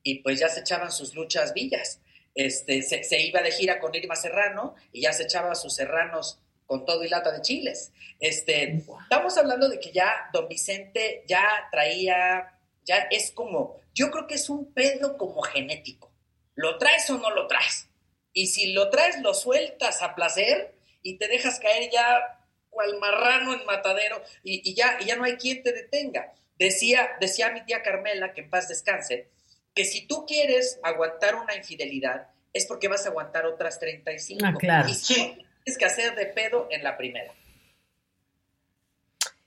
y 0.02 0.16
pues 0.16 0.38
ya 0.38 0.48
se 0.48 0.60
echaban 0.60 0.92
sus 0.92 1.14
luchas 1.14 1.54
villas. 1.54 2.00
Este, 2.34 2.82
se, 2.82 3.04
se 3.04 3.20
iba 3.20 3.42
de 3.42 3.52
gira 3.52 3.78
con 3.78 3.94
Irma 3.94 4.16
Serrano 4.16 4.74
y 4.92 5.02
ya 5.02 5.12
se 5.12 5.24
echaba 5.24 5.54
sus 5.54 5.74
serranos 5.74 6.40
con 6.66 6.84
todo 6.84 7.04
y 7.04 7.08
lata 7.08 7.32
de 7.32 7.42
chiles. 7.42 7.92
Este, 8.20 8.82
estamos 9.02 9.36
hablando 9.36 9.68
de 9.68 9.78
que 9.78 9.92
ya 9.92 10.28
don 10.32 10.48
Vicente 10.48 11.24
ya 11.26 11.68
traía, 11.70 12.58
ya 12.84 12.96
es 13.10 13.30
como, 13.30 13.80
yo 13.94 14.10
creo 14.10 14.26
que 14.26 14.34
es 14.34 14.48
un 14.48 14.72
pedo 14.72 15.16
como 15.16 15.42
genético. 15.42 16.12
¿Lo 16.54 16.78
traes 16.78 17.08
o 17.10 17.18
no 17.18 17.30
lo 17.30 17.46
traes? 17.46 17.88
Y 18.32 18.48
si 18.48 18.72
lo 18.72 18.90
traes, 18.90 19.20
lo 19.20 19.34
sueltas 19.34 20.02
a 20.02 20.14
placer 20.14 20.74
y 21.02 21.18
te 21.18 21.28
dejas 21.28 21.60
caer 21.60 21.90
ya 21.90 22.40
cual 22.70 22.98
marrano 22.98 23.54
en 23.54 23.64
matadero 23.66 24.20
y, 24.42 24.68
y 24.68 24.74
ya, 24.74 24.98
y 25.00 25.04
ya 25.04 25.16
no 25.16 25.24
hay 25.24 25.36
quien 25.36 25.62
te 25.62 25.72
detenga. 25.72 26.32
Decía, 26.58 27.10
decía 27.20 27.50
mi 27.50 27.64
tía 27.64 27.82
Carmela, 27.82 28.32
que 28.32 28.42
en 28.42 28.50
paz 28.50 28.68
descanse, 28.68 29.28
que 29.74 29.84
si 29.84 30.06
tú 30.06 30.24
quieres 30.26 30.78
aguantar 30.82 31.34
una 31.34 31.56
infidelidad, 31.56 32.28
es 32.52 32.66
porque 32.66 32.88
vas 32.88 33.04
a 33.06 33.08
aguantar 33.08 33.46
otras 33.46 33.78
35. 33.80 34.40
Ah, 34.44 34.54
claro. 34.58 34.88
Y 34.88 34.94
sí, 34.94 35.36
tienes 35.64 35.78
que 35.78 35.84
hacer 35.84 36.14
de 36.14 36.26
pedo 36.26 36.68
en 36.70 36.84
la 36.84 36.96
primera. 36.96 37.32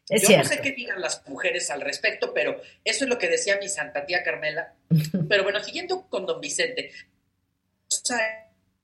Es 0.09 0.21
Yo 0.21 0.27
cierto. 0.27 0.49
no 0.49 0.55
sé 0.55 0.61
qué 0.61 0.71
digan 0.71 1.01
las 1.01 1.27
mujeres 1.27 1.69
al 1.69 1.81
respecto, 1.81 2.33
pero 2.33 2.61
eso 2.85 3.03
es 3.03 3.09
lo 3.09 3.17
que 3.17 3.27
decía 3.27 3.57
mi 3.57 3.67
santa 3.67 4.05
tía 4.05 4.23
Carmela. 4.23 4.73
Pero 5.29 5.43
bueno, 5.43 5.61
siguiendo 5.61 6.07
con 6.07 6.25
don 6.25 6.39
Vicente, 6.39 6.91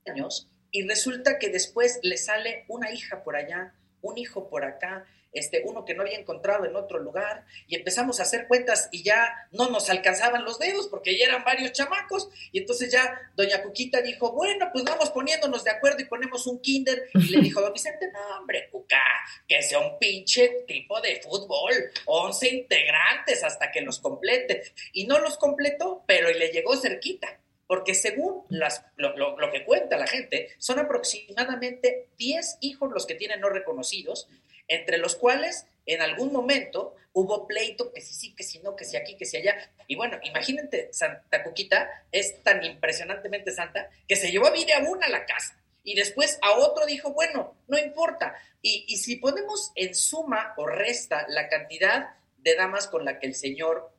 años, 0.05 0.49
y 0.71 0.85
resulta 0.85 1.39
que 1.39 1.49
después 1.49 1.99
le 2.03 2.17
sale 2.17 2.65
una 2.67 2.91
hija 2.91 3.23
por 3.23 3.37
allá, 3.37 3.73
un 4.01 4.17
hijo 4.17 4.49
por 4.49 4.65
acá, 4.65 5.05
este, 5.33 5.63
uno 5.65 5.83
que 5.83 5.93
no 5.93 6.03
había 6.03 6.17
encontrado 6.17 6.65
en 6.65 6.75
otro 6.75 6.99
lugar, 6.99 7.45
y 7.67 7.75
empezamos 7.75 8.19
a 8.19 8.23
hacer 8.23 8.47
cuentas 8.47 8.89
y 8.91 9.03
ya 9.03 9.47
no 9.51 9.69
nos 9.69 9.89
alcanzaban 9.89 10.45
los 10.45 10.59
dedos 10.59 10.87
porque 10.87 11.17
ya 11.17 11.25
eran 11.25 11.43
varios 11.43 11.71
chamacos, 11.71 12.29
y 12.51 12.59
entonces 12.59 12.91
ya 12.91 13.19
doña 13.35 13.61
Cuquita 13.63 14.01
dijo, 14.01 14.31
bueno, 14.31 14.69
pues 14.71 14.83
vamos 14.83 15.09
poniéndonos 15.09 15.63
de 15.63 15.71
acuerdo 15.71 16.01
y 16.01 16.05
ponemos 16.05 16.45
un 16.47 16.61
kinder, 16.61 17.09
y 17.13 17.29
le 17.29 17.41
dijo 17.41 17.61
don 17.61 17.73
Vicente, 17.73 18.09
no 18.11 18.39
hombre, 18.39 18.69
Cuca, 18.71 19.03
que 19.47 19.61
sea 19.61 19.79
un 19.79 19.97
pinche 19.97 20.63
tipo 20.67 21.01
de 21.01 21.21
fútbol, 21.21 21.73
11 22.05 22.49
integrantes 22.49 23.43
hasta 23.43 23.71
que 23.71 23.81
los 23.81 23.99
complete, 23.99 24.63
y 24.93 25.05
no 25.07 25.19
los 25.19 25.37
completó, 25.37 26.03
pero 26.05 26.29
le 26.29 26.49
llegó 26.49 26.75
cerquita. 26.77 27.39
Porque 27.65 27.95
según 27.95 28.43
las, 28.49 28.85
lo, 28.97 29.15
lo, 29.17 29.39
lo, 29.39 29.49
que 29.49 29.63
cuenta 29.63 29.97
la 29.97 30.05
gente, 30.05 30.49
son 30.57 30.79
aproximadamente 30.79 32.09
10 32.17 32.57
hijos 32.59 32.91
los 32.91 33.05
que 33.05 33.15
tienen 33.15 33.39
no 33.39 33.49
reconocidos, 33.49 34.27
entre 34.67 34.97
los 34.97 35.15
cuales 35.15 35.65
en 35.85 36.01
algún 36.01 36.31
momento 36.31 36.95
hubo 37.11 37.47
pleito, 37.47 37.91
que 37.91 38.01
si 38.01 38.13
sí, 38.13 38.35
que 38.35 38.43
si 38.43 38.59
no, 38.59 38.75
que 38.75 38.85
si 38.85 38.97
aquí, 38.97 39.15
que 39.15 39.25
si 39.25 39.37
allá. 39.37 39.55
Y 39.87 39.95
bueno, 39.95 40.17
imagínate, 40.23 40.89
Santa 40.91 41.43
Cuquita 41.43 42.05
es 42.11 42.41
tan 42.43 42.63
impresionantemente 42.63 43.51
santa 43.51 43.89
que 44.07 44.15
se 44.15 44.31
llevó 44.31 44.47
a 44.47 44.51
vida 44.51 44.77
a 44.77 44.89
una 44.89 45.07
a 45.07 45.09
la 45.09 45.25
casa. 45.25 45.59
Y 45.83 45.95
después 45.95 46.39
a 46.41 46.53
otro 46.53 46.85
dijo, 46.85 47.13
bueno, 47.13 47.57
no 47.67 47.77
importa. 47.77 48.35
Y, 48.61 48.85
y 48.87 48.97
si 48.97 49.17
ponemos 49.17 49.71
en 49.75 49.93
suma 49.93 50.53
o 50.57 50.65
resta 50.65 51.25
la 51.27 51.49
cantidad 51.49 52.15
de 52.37 52.55
damas 52.55 52.87
con 52.87 53.03
la 53.05 53.19
que 53.19 53.27
el 53.27 53.35
señor 53.35 53.91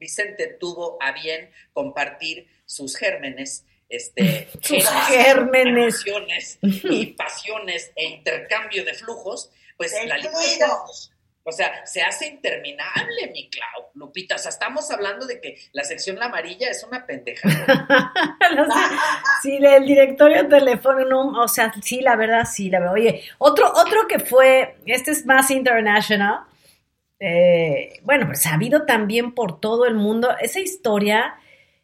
Vicente 0.00 0.46
tuvo 0.58 0.96
a 1.00 1.12
bien 1.12 1.50
compartir 1.72 2.48
sus 2.64 2.96
gérmenes, 2.96 3.66
este, 3.88 4.48
sus 4.62 4.88
gérmenes, 5.08 6.04
y 6.62 7.06
pasiones 7.06 7.92
e 7.94 8.06
intercambio 8.06 8.84
de 8.84 8.94
flujos, 8.94 9.50
pues 9.80 9.94
la 10.06 10.18
lista, 10.18 10.84
o 11.42 11.50
sea, 11.52 11.86
se 11.86 12.02
hace 12.02 12.26
interminable, 12.26 13.30
mi 13.32 13.48
Clau, 13.48 13.86
Lupita. 13.94 14.34
O 14.34 14.38
sea, 14.38 14.50
estamos 14.50 14.90
hablando 14.90 15.26
de 15.26 15.40
que 15.40 15.56
la 15.72 15.84
sección 15.84 16.18
la 16.18 16.26
amarilla 16.26 16.68
es 16.68 16.84
una 16.84 17.06
pendejada. 17.06 18.12
sí, 19.42 19.56
el 19.56 19.86
directorio 19.86 20.46
telefónico, 20.48 21.08
no, 21.08 21.42
o 21.42 21.48
sea, 21.48 21.72
sí, 21.82 22.02
la 22.02 22.14
verdad, 22.14 22.44
sí, 22.44 22.68
la 22.68 22.80
verdad. 22.80 22.92
Oye, 22.92 23.22
otro, 23.38 23.72
otro 23.74 24.06
que 24.06 24.18
fue, 24.18 24.76
este 24.84 25.12
es 25.12 25.24
más 25.24 25.50
international, 25.50 26.40
eh, 27.18 28.00
bueno, 28.02 28.26
pues 28.26 28.42
sabido 28.42 28.84
también 28.84 29.32
por 29.32 29.60
todo 29.60 29.86
el 29.86 29.94
mundo. 29.94 30.28
Esa 30.42 30.60
historia, 30.60 31.36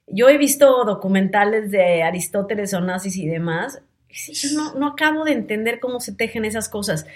yo 0.06 0.28
he 0.28 0.36
visto 0.36 0.84
documentales 0.84 1.70
de 1.70 2.02
Aristóteles, 2.02 2.74
Onassis 2.74 3.16
y 3.16 3.26
demás. 3.26 3.80
Yo 4.10 4.50
no, 4.52 4.74
no 4.74 4.88
acabo 4.88 5.24
de 5.24 5.32
entender 5.32 5.80
cómo 5.80 5.98
se 6.00 6.12
tejen 6.12 6.44
esas 6.44 6.68
cosas. 6.68 7.06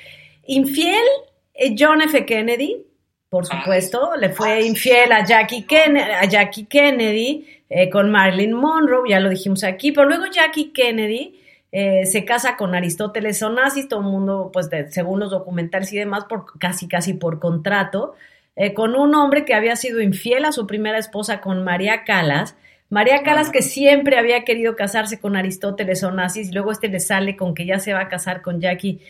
Infiel, 0.50 1.06
eh, 1.54 1.74
John 1.78 2.02
F. 2.02 2.26
Kennedy, 2.26 2.84
por 3.28 3.46
supuesto, 3.46 4.16
le 4.16 4.30
fue 4.30 4.62
infiel 4.62 5.12
a 5.12 5.24
Jackie, 5.24 5.62
Ken 5.62 5.96
a 5.96 6.24
Jackie 6.24 6.64
Kennedy 6.64 7.46
eh, 7.68 7.88
con 7.88 8.10
Marilyn 8.10 8.52
Monroe, 8.52 9.08
ya 9.08 9.20
lo 9.20 9.28
dijimos 9.28 9.62
aquí, 9.62 9.92
pero 9.92 10.08
luego 10.08 10.24
Jackie 10.26 10.72
Kennedy 10.72 11.40
eh, 11.70 12.04
se 12.06 12.24
casa 12.24 12.56
con 12.56 12.74
Aristóteles 12.74 13.40
Onassis, 13.42 13.88
todo 13.88 14.00
el 14.00 14.06
mundo, 14.06 14.50
pues 14.52 14.68
de, 14.70 14.90
según 14.90 15.20
los 15.20 15.30
documentales 15.30 15.92
y 15.92 15.98
demás, 15.98 16.24
por, 16.24 16.58
casi 16.58 16.88
casi 16.88 17.14
por 17.14 17.38
contrato, 17.38 18.14
eh, 18.56 18.74
con 18.74 18.96
un 18.96 19.14
hombre 19.14 19.44
que 19.44 19.54
había 19.54 19.76
sido 19.76 20.00
infiel 20.00 20.44
a 20.44 20.52
su 20.52 20.66
primera 20.66 20.98
esposa, 20.98 21.40
con 21.40 21.62
María 21.62 22.02
Calas. 22.02 22.56
María 22.88 23.22
Calas 23.22 23.50
que 23.50 23.62
siempre 23.62 24.18
había 24.18 24.44
querido 24.44 24.74
casarse 24.74 25.20
con 25.20 25.36
Aristóteles 25.36 26.02
Onassis 26.02 26.48
y 26.48 26.52
luego 26.52 26.72
este 26.72 26.88
le 26.88 26.98
sale 26.98 27.36
con 27.36 27.54
que 27.54 27.64
ya 27.64 27.78
se 27.78 27.92
va 27.92 28.00
a 28.00 28.08
casar 28.08 28.42
con 28.42 28.60
Jackie, 28.60 29.00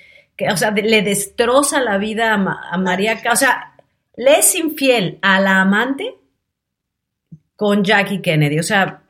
que, 0.41 0.49
o 0.49 0.57
sea, 0.57 0.71
le 0.71 1.03
destroza 1.03 1.83
la 1.83 1.99
vida 1.99 2.33
a, 2.33 2.75
a 2.75 2.79
María 2.79 3.21
o 3.31 3.37
sea, 3.37 3.75
le 4.17 4.39
es 4.39 4.55
infiel 4.55 5.19
a 5.21 5.39
la 5.39 5.61
amante 5.61 6.15
con 7.57 7.85
Jackie 7.85 8.23
Kennedy, 8.23 8.59
o 8.59 8.63
sea... 8.63 9.03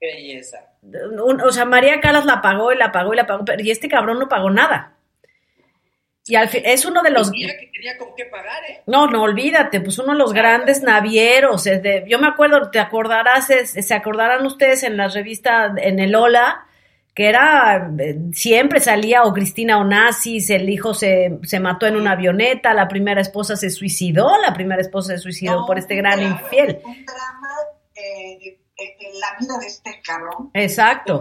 Qué 0.00 0.06
belleza. 0.06 0.64
Un, 0.82 1.42
o 1.42 1.52
sea, 1.52 1.66
María 1.66 2.00
Calas 2.00 2.24
la 2.24 2.40
pagó 2.40 2.72
y 2.72 2.78
la 2.78 2.90
pagó 2.90 3.12
y 3.12 3.16
la 3.16 3.26
pagó, 3.26 3.44
pero 3.44 3.62
y 3.62 3.70
este 3.70 3.86
cabrón 3.86 4.18
no 4.18 4.30
pagó 4.30 4.48
nada. 4.48 4.94
Y 6.24 6.36
al 6.36 6.48
fin, 6.48 6.62
es 6.64 6.86
uno 6.86 7.02
de 7.02 7.10
los... 7.10 7.30
Mira 7.30 7.52
que 7.58 7.66
tenía 7.66 7.98
con 7.98 8.14
qué 8.16 8.24
pagar, 8.24 8.62
¿eh? 8.66 8.82
No, 8.86 9.08
no, 9.08 9.22
olvídate, 9.22 9.82
pues 9.82 9.98
uno 9.98 10.12
de 10.12 10.18
los 10.18 10.32
grandes 10.32 10.82
navieros. 10.82 11.66
Es 11.66 11.82
de, 11.82 12.04
yo 12.08 12.18
me 12.18 12.28
acuerdo, 12.28 12.70
te 12.70 12.78
acordarás, 12.78 13.50
es, 13.50 13.72
se 13.72 13.94
acordarán 13.94 14.46
ustedes 14.46 14.84
en 14.84 14.96
la 14.96 15.08
revista, 15.08 15.74
en 15.76 15.98
el 15.98 16.14
Hola, 16.14 16.66
que 17.18 17.28
era, 17.28 17.90
eh, 17.98 18.16
siempre 18.32 18.78
salía 18.78 19.24
o 19.24 19.32
Cristina 19.34 19.78
Onassis, 19.80 20.50
el 20.50 20.70
hijo 20.70 20.94
se, 20.94 21.36
se 21.42 21.58
mató 21.58 21.88
en 21.88 21.96
una 21.96 22.12
avioneta, 22.12 22.72
la 22.74 22.86
primera 22.86 23.20
esposa 23.20 23.56
se 23.56 23.70
suicidó, 23.70 24.30
la 24.40 24.54
primera 24.54 24.80
esposa 24.80 25.14
se 25.16 25.18
suicidó 25.18 25.54
No, 25.62 25.66
por 25.66 25.78
este 25.80 25.96
gran 25.96 26.20
drama, 26.20 26.40
infiel. 26.40 26.80
Un 26.84 27.04
drama 27.04 27.48
eh, 27.96 28.38
de- 28.40 28.58
de 28.78 29.18
la 29.18 29.36
vida 29.40 29.58
de 29.58 29.66
este 29.66 30.00
cabrón. 30.04 30.50
Exacto. 30.54 31.20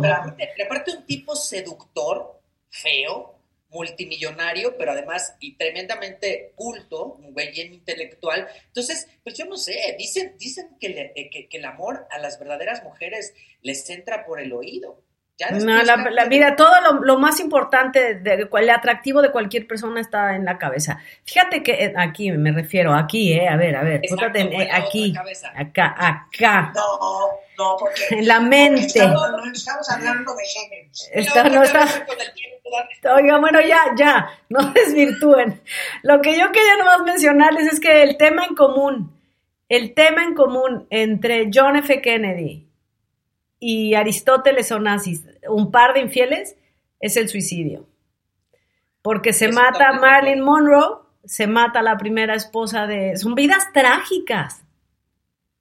Le 0.58 0.64
aparte 0.66 0.92
un 0.92 1.04
tipo 1.08 1.36
seductor, 1.36 2.40
feo, 2.70 3.34
multimillonario, 3.72 4.78
pero 4.78 4.92
además 4.92 5.36
y 5.40 5.58
tremendamente 5.58 6.52
culto, 6.54 7.06
un 7.16 7.34
güey 7.34 7.52
bien 7.52 7.74
intelectual. 7.74 8.48
Entonces, 8.68 9.08
pues 9.24 9.36
yo 9.36 9.46
no 9.46 9.58
sé, 9.58 9.96
dicen, 9.98 10.36
dicen 10.38 10.78
que, 10.80 10.90
le- 10.90 11.14
eh, 11.16 11.30
que, 11.32 11.50
que 11.50 11.58
el 11.58 11.66
amor 11.66 12.06
a 12.12 12.20
las 12.20 12.38
verdaderas 12.38 12.84
mujeres 12.84 13.34
les 13.64 13.90
entra 13.90 14.28
por 14.28 14.40
el 14.40 14.54
oído. 14.54 15.02
Ya 15.40 15.52
No, 15.52 15.84
la, 15.84 16.56
todo 16.56 16.82
lo, 16.82 17.04
lo 17.04 17.20
más 17.20 17.40
importante, 17.40 18.16
de, 18.16 18.38
de- 18.38 18.50
el 18.52 18.70
atractivo 18.72 19.22
de 19.22 19.32
cualquier 19.32 19.68
persona 19.68 20.02
está 20.02 20.36
en 20.36 20.46
la 20.46 20.58
cabeza. 20.58 21.00
Fíjate 21.26 21.62
que 21.62 21.74
eh, 21.74 21.94
aquí 21.96 22.32
me 22.32 22.52
refiero, 22.52 22.92
aquí, 22.96 23.34
eh, 23.34 23.48
a 23.48 23.56
ver, 23.56 23.76
a 23.76 23.84
ver, 23.84 24.00
Exacto, 24.04 24.40
eh, 24.40 24.68
aquí, 24.72 25.14
acá, 25.56 25.96
acá, 26.00 26.74
No, 26.74 27.30
no, 27.56 27.76
porque. 27.78 28.02
en 28.16 28.28
la 28.28 28.40
mente. 28.40 28.82
Estamos, 28.82 29.30
no 29.32 29.52
estamos 29.52 29.90
hablando 29.92 30.34
de 30.36 30.44
géneros. 30.46 31.10
Está, 31.14 31.44
no 31.50 31.62
está. 31.62 31.86
Oiga, 33.16 33.38
bueno, 33.38 33.62
ya, 33.62 33.80
ya, 33.96 34.30
no 34.50 34.60
desvirtúen. 34.74 35.62
Lo 36.02 36.20
que 36.20 36.38
yo 36.38 36.52
quería 36.52 36.78
nomás 36.78 37.02
mencionarles 37.04 37.74
es 37.74 37.80
que 37.80 38.02
el 38.02 38.18
tema 38.18 38.44
en 38.46 38.56
común, 38.56 39.16
el 39.70 39.94
tema 39.94 40.24
en 40.24 40.34
común 40.34 40.88
entre 40.90 41.50
John 41.54 41.76
F. 41.76 42.02
Kennedy 42.02 42.67
y 43.60 43.96
Aristóteles 43.96 44.72
Onassis, 44.72 45.24
un 45.50 45.72
par 45.72 45.94
de 45.94 46.02
infieles, 46.02 46.56
es 47.00 47.18
el 47.18 47.28
suicidio. 47.30 47.88
Porque 49.02 49.34
se 49.34 49.46
Eso 49.46 49.56
mata 49.60 49.90
a 49.90 49.94
Marilyn 49.94 50.42
Monroe, 50.42 51.00
se 51.26 51.48
mata 51.48 51.80
a 51.80 51.84
la 51.84 51.98
primera 51.98 52.36
esposa 52.36 52.88
de... 52.88 53.16
Son 53.18 53.36
vidas 53.36 53.72
trágicas, 53.74 54.64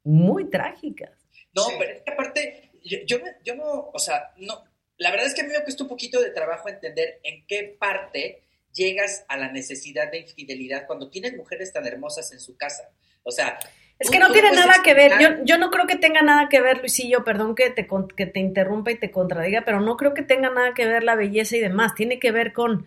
muy 0.04 0.48
trágicas. 0.50 1.10
No, 1.54 1.62
Sí. 1.64 1.72
pero 1.78 1.92
es 1.92 2.02
que 2.02 2.10
aparte, 2.12 2.70
yo, 2.84 2.98
yo, 3.06 3.18
me- 3.20 3.36
yo 3.44 3.54
no, 3.56 3.90
o 3.92 3.98
sea, 3.98 4.32
no, 4.38 4.62
la 4.98 5.10
verdad 5.10 5.26
es 5.26 5.34
que 5.34 5.40
a 5.42 5.44
mí 5.44 5.50
me 5.52 5.62
cuesta 5.62 5.82
un 5.82 5.88
poquito 5.88 6.20
de 6.20 6.30
trabajo 6.30 6.68
entender 6.68 7.20
en 7.22 7.46
qué 7.46 7.76
parte 7.78 8.42
llegas 8.72 9.24
a 9.28 9.36
la 9.36 9.50
necesidad 9.50 10.10
de 10.10 10.18
infidelidad 10.20 10.86
cuando 10.86 11.08
tienes 11.10 11.34
mujeres 11.36 11.72
tan 11.72 11.86
hermosas 11.86 12.32
en 12.32 12.40
su 12.40 12.56
casa. 12.56 12.90
O 13.22 13.30
sea, 13.30 13.58
Es 13.98 14.10
que 14.10 14.18
no 14.18 14.30
tiene 14.30 14.48
puedes 14.48 14.66
nada 14.66 14.82
que 14.82 14.94
ver. 14.94 15.12
Yo, 15.20 15.28
yo 15.44 15.58
no 15.58 15.70
creo 15.70 15.86
que 15.86 15.96
tenga 15.96 16.20
nada 16.20 16.48
que 16.48 16.60
ver, 16.60 16.78
Luisillo, 16.78 17.24
perdón 17.24 17.54
que 17.54 17.70
te, 17.70 17.88
que 18.16 18.26
te 18.26 18.40
interrumpa 18.40 18.90
y 18.90 18.98
te 18.98 19.10
contradiga, 19.10 19.62
pero 19.64 19.80
no 19.80 19.96
creo 19.96 20.12
que 20.12 20.22
tenga 20.22 20.50
nada 20.50 20.74
que 20.74 20.86
ver 20.86 21.02
la 21.02 21.14
belleza 21.14 21.56
y 21.56 21.60
demás. 21.60 21.94
Tiene 21.94 22.18
que 22.18 22.30
ver 22.30 22.52
con 22.52 22.86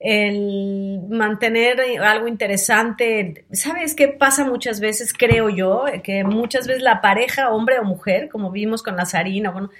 el 0.00 1.00
mantener 1.08 1.80
algo 2.00 2.26
interesante. 2.26 3.44
¿Sabes 3.52 3.94
qué 3.94 4.08
pasa 4.08 4.44
muchas 4.44 4.80
veces, 4.80 5.12
creo 5.12 5.48
yo? 5.48 5.84
Que 6.02 6.24
muchas 6.24 6.66
veces 6.66 6.82
la 6.82 7.00
pareja, 7.00 7.50
hombre 7.50 7.78
o 7.78 7.84
mujer, 7.84 8.28
como 8.28 8.50
vimos 8.50 8.82
con 8.82 8.96
la 8.96 9.06
Sarina, 9.06 9.50
bueno, 9.50 9.70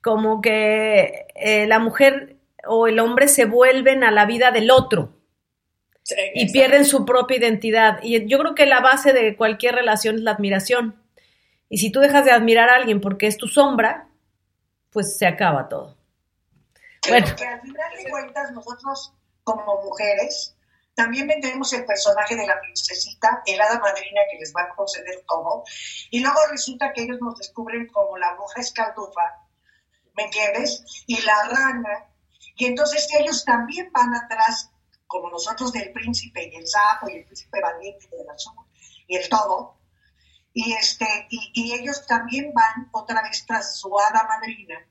como 0.00 0.40
que 0.40 1.26
eh, 1.34 1.66
la 1.66 1.80
mujer 1.80 2.36
o 2.66 2.86
el 2.86 3.00
hombre 3.00 3.26
se 3.26 3.46
vuelven 3.46 4.04
a 4.04 4.12
la 4.12 4.26
vida 4.26 4.52
del 4.52 4.70
otro 4.70 5.19
Sí, 6.10 6.16
y 6.34 6.50
pierden 6.52 6.84
su 6.84 7.04
propia 7.04 7.36
identidad. 7.36 8.00
Y 8.02 8.26
yo 8.26 8.38
creo 8.38 8.54
que 8.54 8.66
la 8.66 8.80
base 8.80 9.12
de 9.12 9.36
cualquier 9.36 9.76
relación 9.76 10.16
es 10.16 10.22
la 10.22 10.32
admiración. 10.32 11.00
Y 11.68 11.78
si 11.78 11.92
tú 11.92 12.00
dejas 12.00 12.24
de 12.24 12.32
admirar 12.32 12.68
a 12.68 12.74
alguien 12.74 13.00
porque 13.00 13.26
es 13.26 13.36
tu 13.36 13.46
sombra, 13.46 14.08
pues 14.90 15.16
se 15.16 15.26
acaba 15.26 15.68
todo. 15.68 15.96
Bueno. 17.08 17.26
Porque 17.28 17.46
al 17.46 17.60
final 17.60 17.96
de 17.96 18.10
cuentas, 18.10 18.52
nosotros 18.52 19.12
como 19.44 19.82
mujeres 19.82 20.56
también 20.94 21.26
vendemos 21.26 21.72
el 21.72 21.86
personaje 21.86 22.36
de 22.36 22.46
la 22.46 22.60
princesita, 22.60 23.42
el 23.46 23.60
hada 23.60 23.78
madrina 23.78 24.20
que 24.30 24.38
les 24.38 24.52
va 24.54 24.64
a 24.64 24.74
conceder 24.74 25.24
todo, 25.26 25.64
y 26.10 26.20
luego 26.20 26.38
resulta 26.50 26.92
que 26.92 27.04
ellos 27.04 27.18
nos 27.22 27.38
descubren 27.38 27.86
como 27.86 28.18
la 28.18 28.34
bruja 28.34 28.60
escaldufa, 28.60 29.46
¿me 30.14 30.24
entiendes? 30.24 30.84
Y 31.06 31.22
la 31.22 31.48
rana, 31.48 32.06
y 32.56 32.66
entonces 32.66 33.08
ellos 33.18 33.44
también 33.46 33.90
van 33.92 34.14
atrás, 34.14 34.70
como 35.10 35.28
nosotros 35.28 35.72
del 35.72 35.90
príncipe 35.90 36.48
y 36.52 36.54
el 36.54 36.68
sapo 36.68 37.08
y 37.08 37.16
el 37.16 37.24
príncipe 37.24 37.60
valiente 37.60 38.08
y 38.12 38.22
el 38.22 38.30
azul 38.30 38.54
y 39.08 39.16
el 39.16 39.28
todo, 39.28 39.74
y, 40.54 40.72
este, 40.72 41.26
y, 41.30 41.50
y 41.52 41.72
ellos 41.72 42.06
también 42.06 42.52
van 42.54 42.88
otra 42.92 43.20
vez 43.22 43.44
tras 43.44 43.76
su 43.76 43.92
hada 43.98 44.24
madrina, 44.28 44.86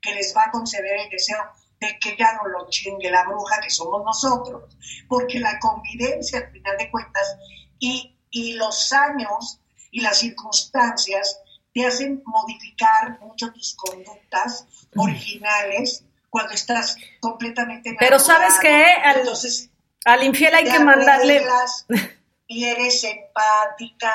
que 0.00 0.14
les 0.14 0.34
va 0.34 0.44
a 0.44 0.50
conceder 0.50 1.00
el 1.00 1.10
deseo 1.10 1.36
de 1.78 1.98
que 2.00 2.16
ya 2.16 2.32
no 2.32 2.48
lo 2.48 2.70
chingue 2.70 3.10
la 3.10 3.24
bruja 3.24 3.60
que 3.60 3.68
somos 3.68 4.02
nosotros, 4.06 4.74
porque 5.06 5.38
la 5.38 5.58
convivencia 5.58 6.38
al 6.38 6.50
final 6.50 6.78
de 6.78 6.90
cuentas 6.90 7.36
y, 7.78 8.18
y 8.30 8.54
los 8.54 8.90
años 8.94 9.60
y 9.90 10.00
las 10.00 10.18
circunstancias 10.18 11.42
te 11.74 11.84
hacen 11.84 12.22
modificar 12.24 13.20
mucho 13.20 13.52
tus 13.52 13.74
conductas 13.74 14.66
originales 14.96 16.05
cuando 16.36 16.52
estás 16.52 16.96
completamente 17.18 17.96
Pero 17.98 18.18
¿sabes 18.18 18.58
qué? 18.60 18.84
Al- 19.02 19.20
Entonces, 19.20 19.70
Al 20.04 20.22
infiel 20.22 20.54
hay 20.54 20.64
que 20.64 20.78
mandarle... 20.80 21.42
y 22.46 22.64
eres 22.64 23.02
empática 23.04 24.12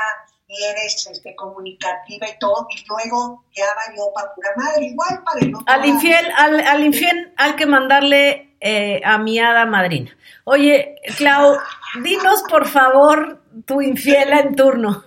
y 0.47 0.63
eres 0.65 1.07
este, 1.07 1.36
comunicativa 1.36 2.27
y 2.29 2.38
todo, 2.38 2.67
y 2.69 2.86
luego 2.88 3.43
ya 3.55 3.65
valió 3.88 4.03
para 4.13 4.36
pura 4.36 4.49
madre, 4.55 4.86
igual 4.86 5.23
para 5.23 5.39
el 5.39 5.55
otro 5.55 5.65
Al 5.73 5.86
infiel, 5.86 6.29
al, 6.38 6.60
al 6.60 6.84
infiel 6.84 7.34
hay 7.38 7.53
que 7.53 7.65
mandarle 7.65 8.55
eh, 8.60 9.01
a 9.03 9.17
mi 9.17 9.39
hada 9.39 9.65
madrina. 9.65 10.15
Oye, 10.43 10.95
Clau, 11.17 11.57
dinos 12.03 12.43
por 12.49 12.67
favor 12.67 13.41
tu 13.65 13.81
infiel 13.81 14.31
en 14.34 14.55
turno. 14.55 15.03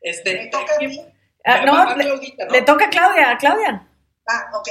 Este, 0.00 0.34
Me 0.34 0.46
toca 0.46 0.76
a 0.76 0.78
mí. 0.78 1.00
Ah, 1.44 1.56
Va- 1.58 1.64
no, 1.64 1.72
va 1.74 1.96
le, 1.96 2.04
le 2.52 2.62
toca 2.62 2.84
a 2.86 2.90
Claudia, 2.90 3.30
a 3.32 3.38
Claudia. 3.38 3.86
Ah, 4.28 4.50
ok. 4.54 4.68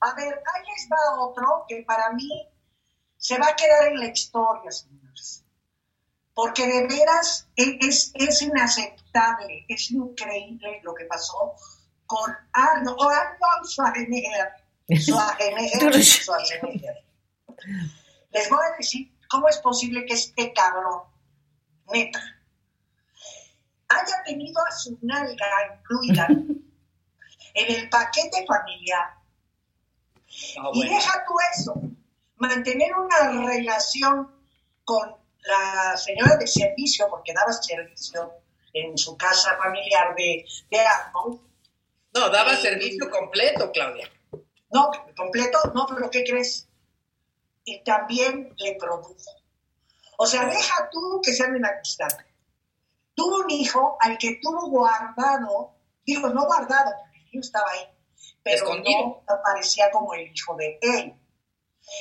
A 0.00 0.14
ver, 0.14 0.42
ahí 0.54 0.62
les 0.62 0.88
va 0.90 1.20
otro 1.20 1.64
que 1.68 1.82
para 1.86 2.12
mí 2.12 2.28
se 3.16 3.38
va 3.38 3.48
a 3.48 3.56
quedar 3.56 3.88
en 3.88 4.00
la 4.00 4.06
historia, 4.06 4.70
señores. 4.70 5.44
Porque 6.34 6.66
de 6.66 6.86
veras 6.86 7.48
e- 7.56 7.78
es, 7.80 8.12
es 8.14 8.42
inaceptable, 8.42 9.64
es 9.68 9.90
increíble 9.90 10.80
lo 10.82 10.94
que 10.94 11.06
pasó 11.06 11.54
con 12.06 12.36
Arnold, 12.52 13.00
Arnold 13.00 13.66
Schwarzenegger. 13.66 14.52
Schwarzenegger, 14.90 15.94
Schwarzenegger. 16.04 17.04
Les 18.30 18.50
voy 18.50 18.64
a 18.64 18.76
decir 18.76 19.10
cómo 19.30 19.48
es 19.48 19.56
posible 19.58 20.04
que 20.04 20.14
este 20.14 20.52
cabrón, 20.52 21.02
neta, 21.92 22.20
haya 23.88 24.22
tenido 24.24 24.60
a 24.64 24.70
su 24.72 24.98
nalga 25.02 25.46
incluida 25.78 26.26
en 27.54 27.74
el 27.74 27.88
paquete 27.88 28.44
familiar 28.46 29.25
Ah, 30.58 30.70
y 30.72 30.88
deja 30.88 31.24
tú 31.26 31.34
eso, 31.54 31.80
mantener 32.36 32.94
una 32.94 33.46
relación 33.46 34.30
con 34.84 35.16
la 35.40 35.96
señora 35.96 36.36
de 36.36 36.46
servicio, 36.46 37.06
porque 37.08 37.32
daba 37.32 37.52
servicio 37.52 38.32
en 38.72 38.96
su 38.98 39.16
casa 39.16 39.56
familiar 39.56 40.14
de, 40.16 40.44
de 40.70 40.78
Arnold. 40.78 41.40
No, 42.14 42.30
daba 42.30 42.56
servicio 42.56 43.10
completo, 43.10 43.70
Claudia. 43.72 44.10
No, 44.70 44.90
completo, 45.16 45.58
no, 45.74 45.86
pero 45.86 46.10
¿qué 46.10 46.24
crees? 46.24 46.68
Y 47.64 47.82
también 47.84 48.54
le 48.58 48.76
produjo. 48.76 49.16
O 50.18 50.26
sea, 50.26 50.46
deja 50.46 50.88
tú 50.90 51.20
que 51.22 51.32
se 51.32 51.44
anden 51.44 51.64
acostando. 51.64 52.16
Tuvo 53.14 53.38
un 53.44 53.50
hijo 53.50 53.96
al 54.00 54.18
que 54.18 54.38
tuvo 54.42 54.68
guardado, 54.68 55.74
digo, 56.04 56.28
no 56.28 56.44
guardado, 56.46 56.92
porque 56.98 57.18
el 57.18 57.24
niño 57.26 57.40
estaba 57.40 57.66
ahí, 57.70 57.86
pero 58.46 58.56
Escondido. 58.64 59.22
no 59.28 59.34
aparecía 59.34 59.90
como 59.90 60.14
el 60.14 60.30
hijo 60.32 60.54
de 60.56 60.78
él. 60.82 61.14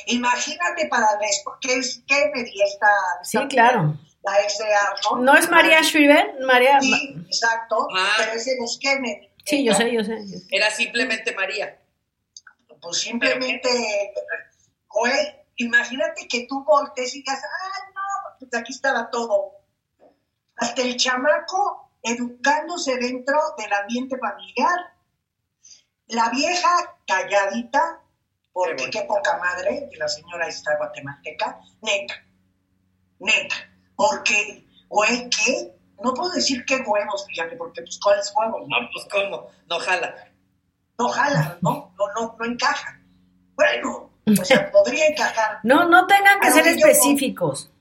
Imagínate 0.07 0.87
para 0.87 1.07
después, 1.19 1.57
¿qué 1.61 1.75
es 1.75 2.03
Kennedy 2.07 2.61
esta, 2.61 2.87
Sí, 3.23 3.37
esta- 3.37 3.47
claro. 3.47 3.93
la 4.23 4.39
ex 4.41 4.57
de 4.57 4.73
Arnold? 4.73 5.23
¿No 5.25 5.35
es 5.35 5.49
María 5.49 5.81
Shriver? 5.81 6.35
María. 6.45 6.79
Sí, 6.81 7.15
exacto, 7.27 7.87
Ah. 7.95 8.13
pero 8.17 8.31
ese 8.33 8.55
no 8.57 8.65
es 8.65 8.77
Kennedy. 8.81 9.29
Sí, 9.45 9.63
yo 9.63 9.73
sé, 9.73 9.91
yo 9.91 10.03
sé. 10.03 10.17
yo 10.21 10.37
sé. 10.39 10.45
Era 10.51 10.69
simplemente 10.71 11.33
María. 11.35 11.79
Pues 12.81 12.99
simplemente, 12.99 14.13
güey, 14.89 15.13
imagínate 15.57 16.27
que 16.27 16.45
tú 16.47 16.63
voltees 16.63 17.15
y 17.15 17.19
digas, 17.19 17.41
ah, 17.43 17.79
no, 17.93 18.37
pues 18.39 18.53
aquí 18.61 18.71
estaba 18.73 19.09
todo. 19.09 19.51
Hasta 20.57 20.81
el 20.83 20.95
chamaco 20.97 21.91
educándose 22.03 22.97
dentro 22.97 23.39
del 23.57 23.73
ambiente 23.73 24.17
familiar. 24.17 24.94
La 26.07 26.29
vieja 26.29 26.69
calladita, 27.07 28.01
porque 28.53 28.85
Qué 28.85 28.89
qué 28.89 29.01
poca 29.01 29.37
madre 29.37 29.89
que 29.91 29.97
la 29.97 30.07
señora 30.07 30.47
esta 30.47 30.77
guatemalteca, 30.77 31.59
neta, 31.81 32.15
neta, 33.19 33.55
porque, 33.95 34.65
güey, 34.87 35.29
¿qué? 35.29 35.73
No 36.03 36.13
puedo 36.13 36.31
decir 36.31 36.63
qué 36.65 36.77
huevos, 36.85 37.25
fíjate, 37.27 37.55
porque 37.55 37.81
pues 37.81 37.99
cuáles 38.01 38.31
huevos, 38.35 38.67
¿no? 38.67 38.81
No, 38.81 38.89
pues 38.93 39.07
cómo, 39.11 39.49
no 39.67 39.79
jala. 39.79 40.15
no 40.99 41.09
jala, 41.09 41.57
¿no? 41.61 41.93
No, 41.97 42.07
no, 42.13 42.35
no 42.37 42.45
encaja. 42.45 42.99
Bueno, 43.55 44.11
o 44.39 44.45
sea, 44.45 44.71
podría 44.71 45.07
encajar. 45.07 45.59
No, 45.63 45.87
no 45.89 46.05
tengan 46.07 46.39
que 46.39 46.49
lo 46.49 46.53
ser 46.53 46.67
específicos. 46.67 47.71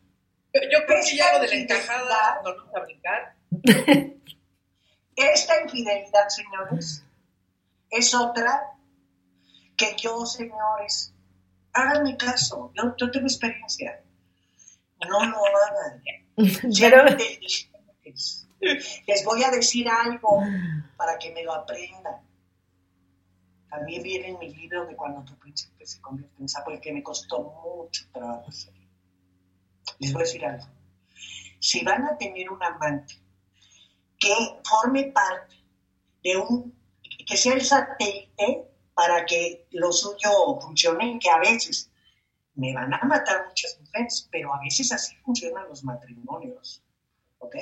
Yo, 0.54 0.60
yo 0.72 0.87
creo 0.87 1.04
que 1.04 1.16
ya 1.16 1.32
lo 1.34 1.40
de 1.40 1.48
la 1.48 1.54
encajada 1.56 2.40
nos 2.44 2.56
vamos 2.56 2.74
a 2.74 2.80
brincar. 2.80 3.34
Esta 5.16 5.62
infidelidad, 5.62 6.28
señores, 6.28 7.04
es 7.94 8.14
otra 8.14 8.76
que 9.76 9.96
yo, 9.96 10.26
señores, 10.26 11.14
háganme 11.72 12.16
caso, 12.16 12.72
yo, 12.74 12.94
yo 12.96 13.11
tengo 13.11 13.26
experiencia. 13.26 14.02
No 15.09 15.24
lo 15.24 15.38
hagan. 15.44 16.02
Pero. 16.80 17.04
Les 19.07 19.24
voy 19.24 19.44
a 19.44 19.50
decir 19.50 19.87
algo 19.88 20.42
para 20.96 21.18
que 21.18 21.33
me 21.33 21.44
lo 21.44 21.52
aprendan. 21.52 22.22
También 23.68 24.02
viene 24.02 24.28
en 24.28 24.38
mi 24.38 24.54
libro 24.54 24.87
de 24.87 24.94
cuando 24.96 25.24
tu 25.24 25.37
príncipe 25.37 25.85
se 25.85 26.00
convierte 26.00 26.40
en 26.40 26.48
sapo, 26.48 26.70
el 26.70 26.80
que 26.80 26.92
me 26.92 27.02
costó 27.02 27.42
mucho 27.42 28.04
trabajo 28.12 28.48
hacer. 28.48 28.72
Les 29.98 30.12
voy 30.12 30.22
a 30.22 30.24
decir 30.24 30.44
algo. 30.44 30.64
Si 31.59 31.85
van 31.85 32.04
a 32.04 32.16
tener 32.16 32.50
un 32.50 32.62
amante 32.62 33.14
que 34.18 34.35
forme 34.62 35.04
parte 35.12 35.57
de 36.22 36.37
un, 36.37 36.72
que 37.24 37.37
sea 37.37 37.54
el 37.54 37.64
satélite 37.64 38.68
para 38.94 39.24
que 39.26 39.66
lo 39.72 39.92
suyo 39.92 40.60
funcione, 40.60 41.18
que 41.20 41.30
a 41.30 41.38
veces 41.38 41.90
me 42.54 42.72
van 42.72 42.94
a 42.94 43.00
matar 43.04 43.46
muchas 43.48 43.78
mujeres, 43.80 44.28
pero 44.30 44.54
a 44.54 44.60
veces 44.60 44.92
así 44.92 45.16
funcionan 45.24 45.68
los 45.68 45.82
matrimonios, 45.84 46.82
¿ok? 47.38 47.56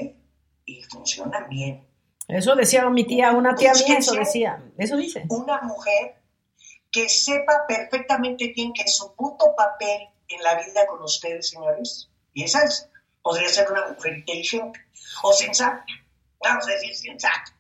Y 0.67 0.83
funcionan 0.83 1.49
bien. 1.49 1.87
eso 2.29 2.55
decía 2.55 2.89
mi 2.91 3.05
tía, 3.05 3.33
una 3.33 3.55
tía 3.55 3.73
mía, 3.73 3.99
eso 3.99 4.15
decía. 4.15 4.63
Eso 4.77 4.97
dice. 4.97 5.25
Una 5.29 5.61
mujer 5.63 6.23
que 6.91 7.09
sepa 7.09 7.65
perfectamente 7.67 8.53
bien 8.55 8.73
que 8.73 8.87
su 8.87 9.15
puto 9.15 9.57
papel 9.57 10.09
en 10.29 10.43
la 10.43 10.55
vida 10.57 10.87
con 10.87 11.03
ustedes, 11.03 11.49
señores, 11.49 12.11
y 12.35 12.45
esa 12.45 12.63
es, 12.65 12.89
podría 13.23 13.49
ser 13.49 13.71
una 13.71 13.89
mujer 13.89 14.19
inteligente 14.19 14.81
o 15.23 15.33
sensata, 15.33 15.85
vamos 16.41 16.69
a 16.69 16.73
decir 16.73 16.95
sensata, 16.95 17.57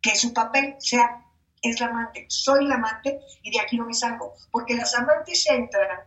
que 0.00 0.16
su 0.16 0.32
papel 0.32 0.76
sea, 0.78 1.24
es 1.62 1.78
la 1.80 1.86
amante, 1.86 2.26
soy 2.28 2.66
la 2.66 2.76
amante 2.76 3.20
y 3.42 3.50
de 3.50 3.60
aquí 3.60 3.76
no 3.76 3.84
me 3.84 3.94
salgo, 3.94 4.34
porque 4.50 4.74
las 4.74 4.94
amantes 4.94 5.46
entran 5.48 6.00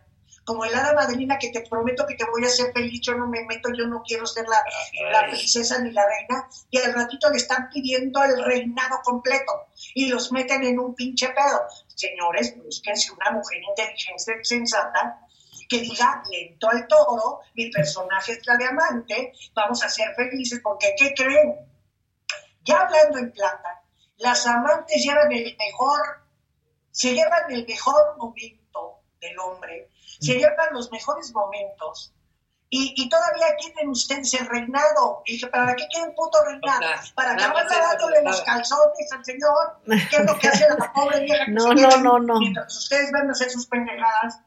como 0.44 0.64
el 0.64 0.74
hada 0.74 0.92
madrina 0.92 1.38
que 1.38 1.50
te 1.50 1.62
prometo 1.62 2.06
que 2.06 2.16
te 2.16 2.24
voy 2.24 2.44
a 2.44 2.48
hacer 2.48 2.72
feliz, 2.72 3.00
yo 3.00 3.14
no 3.14 3.26
me 3.26 3.44
meto, 3.44 3.70
yo 3.72 3.86
no 3.86 4.02
quiero 4.02 4.26
ser 4.26 4.46
la, 4.46 4.62
la 5.10 5.26
princesa 5.26 5.78
ni 5.80 5.90
la 5.90 6.04
reina, 6.06 6.48
y 6.70 6.78
al 6.78 6.92
ratito 6.92 7.30
le 7.30 7.36
están 7.36 7.68
pidiendo 7.70 8.22
el 8.22 8.44
reinado 8.44 9.00
completo 9.02 9.68
y 9.94 10.08
los 10.08 10.32
meten 10.32 10.64
en 10.64 10.78
un 10.78 10.94
pinche 10.94 11.28
pedo. 11.28 11.62
Señores, 11.94 12.56
búsquense 12.62 13.12
una 13.12 13.30
mujer 13.30 13.62
inteligente, 13.62 14.44
sensata, 14.44 15.20
que 15.68 15.80
diga, 15.80 16.22
lento 16.30 16.68
al 16.68 16.86
toro, 16.86 17.40
mi 17.54 17.70
personaje 17.70 18.32
es 18.32 18.46
la 18.46 18.56
de 18.56 18.66
amante, 18.66 19.32
vamos 19.54 19.82
a 19.82 19.88
ser 19.88 20.14
felices, 20.14 20.60
porque 20.62 20.94
¿qué 20.98 21.14
creen? 21.14 21.54
Ya 22.64 22.80
hablando 22.80 23.18
en 23.18 23.32
plata, 23.32 23.82
las 24.24 24.46
amantes 24.46 25.02
llevan 25.02 25.30
el 25.30 25.56
mejor, 25.56 26.00
se 26.90 27.12
llevan 27.12 27.50
el 27.50 27.66
mejor 27.66 28.16
momento 28.16 29.00
del 29.20 29.38
hombre, 29.38 29.90
se 30.20 30.34
llevan 30.34 30.72
los 30.72 30.90
mejores 30.90 31.32
momentos. 31.32 32.10
Y, 32.70 32.92
y 32.96 33.08
todavía 33.08 33.54
tienen 33.56 33.88
ustedes 33.90 34.34
el 34.34 34.46
reinado. 34.46 35.22
Y 35.26 35.34
dije, 35.34 35.46
¿para 35.46 35.76
qué 35.76 35.86
quieren 35.86 36.12
puto 36.16 36.38
reinado? 36.44 36.80
Para 37.14 37.34
acabar 37.34 37.68
dándole 37.68 38.22
los 38.24 38.40
calzones 38.40 39.12
al 39.12 39.24
señor. 39.24 39.80
¿Qué 40.10 40.16
es 40.16 40.24
lo 40.26 40.36
que 40.38 40.48
hace 40.48 40.66
la 40.76 40.92
pobre 40.92 41.20
vieja? 41.20 41.44
que 41.44 41.50
No, 41.52 41.68
se 41.68 41.74
no, 41.74 41.96
no, 41.98 42.18
no. 42.18 42.38
Mientras 42.40 42.76
ustedes 42.76 43.12
van 43.12 43.28
a 43.28 43.32
hacer 43.32 43.48
sus 43.50 43.66
pendejadas, 43.66 44.40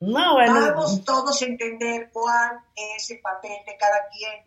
No, 0.00 0.34
bueno. 0.34 0.54
vamos 0.54 1.04
todos 1.04 1.42
a 1.42 1.44
entender 1.44 2.08
cuál 2.10 2.58
es 2.74 3.10
el 3.10 3.20
papel 3.20 3.52
de 3.66 3.76
cada 3.76 3.98
quien. 4.10 4.44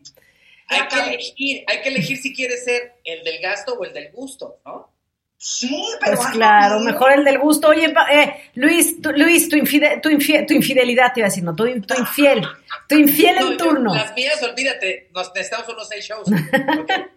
Hay 0.67 0.87
que 0.87 0.99
elegir, 0.99 1.63
hay 1.67 1.81
que 1.81 1.89
elegir 1.89 2.17
si 2.17 2.33
quieres 2.35 2.63
ser 2.65 2.93
el 3.03 3.23
del 3.23 3.39
gasto 3.41 3.73
o 3.73 3.83
el 3.85 3.93
del 3.93 4.11
gusto, 4.11 4.59
¿no? 4.65 4.91
Sí, 5.39 5.83
pero 6.03 6.17
Pues 6.17 6.29
claro, 6.29 6.79
mejor 6.79 7.11
el 7.11 7.23
del 7.23 7.37
gusto. 7.37 7.67
Oye, 7.69 7.89
pa- 7.89 8.11
eh, 8.11 8.49
Luis, 8.55 8.99
tu, 9.01 9.11
Luis, 9.11 9.47
tu, 9.47 9.55
infide- 9.55 10.01
tu, 10.01 10.09
infie- 10.09 10.45
tu 10.47 10.53
infidelidad, 10.55 11.13
te 11.13 11.19
iba 11.19 11.27
a 11.27 11.29
decir, 11.29 11.43
no, 11.43 11.55
tu, 11.55 11.63
tu 11.81 11.93
infiel, 11.93 12.41
tu 12.89 12.95
infiel 12.95 13.35
No, 13.39 13.51
en 13.51 13.57
turno. 13.57 13.93
Las 13.93 14.13
mías, 14.15 14.41
olvídate, 14.41 15.09
nos 15.13 15.31
necesitamos 15.35 15.69
unos 15.69 15.87
seis 15.87 16.05
shows. 16.05 16.27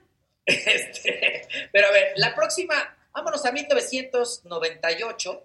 Este, 0.47 1.43
pero 1.73 1.89
a 1.89 1.93
ver, 1.93 2.13
la 2.17 2.35
próxima, 2.35 2.75
vámonos 3.13 3.45
a 3.47 3.53
1998. 3.53 5.45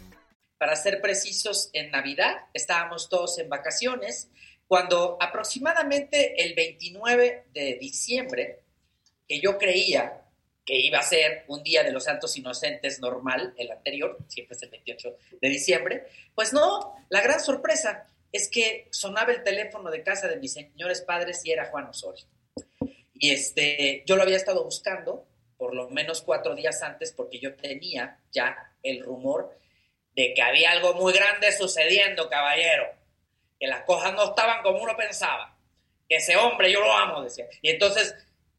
Para 0.61 0.75
ser 0.75 1.01
precisos, 1.01 1.71
en 1.73 1.89
Navidad 1.89 2.35
estábamos 2.53 3.09
todos 3.09 3.39
en 3.39 3.49
vacaciones, 3.49 4.29
cuando 4.67 5.17
aproximadamente 5.19 6.39
el 6.43 6.53
29 6.53 7.45
de 7.51 7.79
diciembre, 7.81 8.59
que 9.27 9.41
yo 9.41 9.57
creía 9.57 10.21
que 10.63 10.77
iba 10.77 10.99
a 10.99 11.01
ser 11.01 11.45
un 11.47 11.63
día 11.63 11.83
de 11.83 11.91
los 11.91 12.03
santos 12.03 12.37
inocentes 12.37 12.99
normal, 12.99 13.55
el 13.57 13.71
anterior, 13.71 14.19
siempre 14.27 14.55
es 14.55 14.61
el 14.61 14.69
28 14.69 15.17
de 15.41 15.49
diciembre, 15.49 16.05
pues 16.35 16.53
no, 16.53 16.93
la 17.09 17.21
gran 17.21 17.39
sorpresa 17.39 18.05
es 18.31 18.47
que 18.47 18.87
sonaba 18.91 19.31
el 19.31 19.41
teléfono 19.41 19.89
de 19.89 20.03
casa 20.03 20.27
de 20.27 20.35
mis 20.35 20.53
señores 20.53 21.01
padres 21.01 21.43
y 21.43 21.53
era 21.53 21.71
Juan 21.71 21.87
Osorio. 21.87 22.27
Y 23.15 23.31
este, 23.31 24.03
yo 24.05 24.15
lo 24.15 24.21
había 24.21 24.37
estado 24.37 24.63
buscando 24.63 25.25
por 25.57 25.73
lo 25.73 25.89
menos 25.89 26.21
cuatro 26.21 26.53
días 26.53 26.83
antes 26.83 27.13
porque 27.13 27.39
yo 27.39 27.55
tenía 27.55 28.19
ya 28.31 28.75
el 28.83 29.01
rumor 29.03 29.59
de 30.15 30.33
que 30.33 30.41
había 30.41 30.71
algo 30.71 30.93
muy 30.93 31.13
grande 31.13 31.51
sucediendo, 31.51 32.29
caballero. 32.29 32.89
Que 33.59 33.67
las 33.67 33.83
cosas 33.83 34.13
no 34.13 34.29
estaban 34.29 34.61
como 34.63 34.81
uno 34.81 34.95
pensaba. 34.97 35.57
Que 36.09 36.17
ese 36.17 36.35
hombre, 36.35 36.71
yo 36.71 36.81
lo 36.81 36.91
amo, 36.91 37.21
decía. 37.21 37.45
Y 37.61 37.69
entonces, 37.69 38.15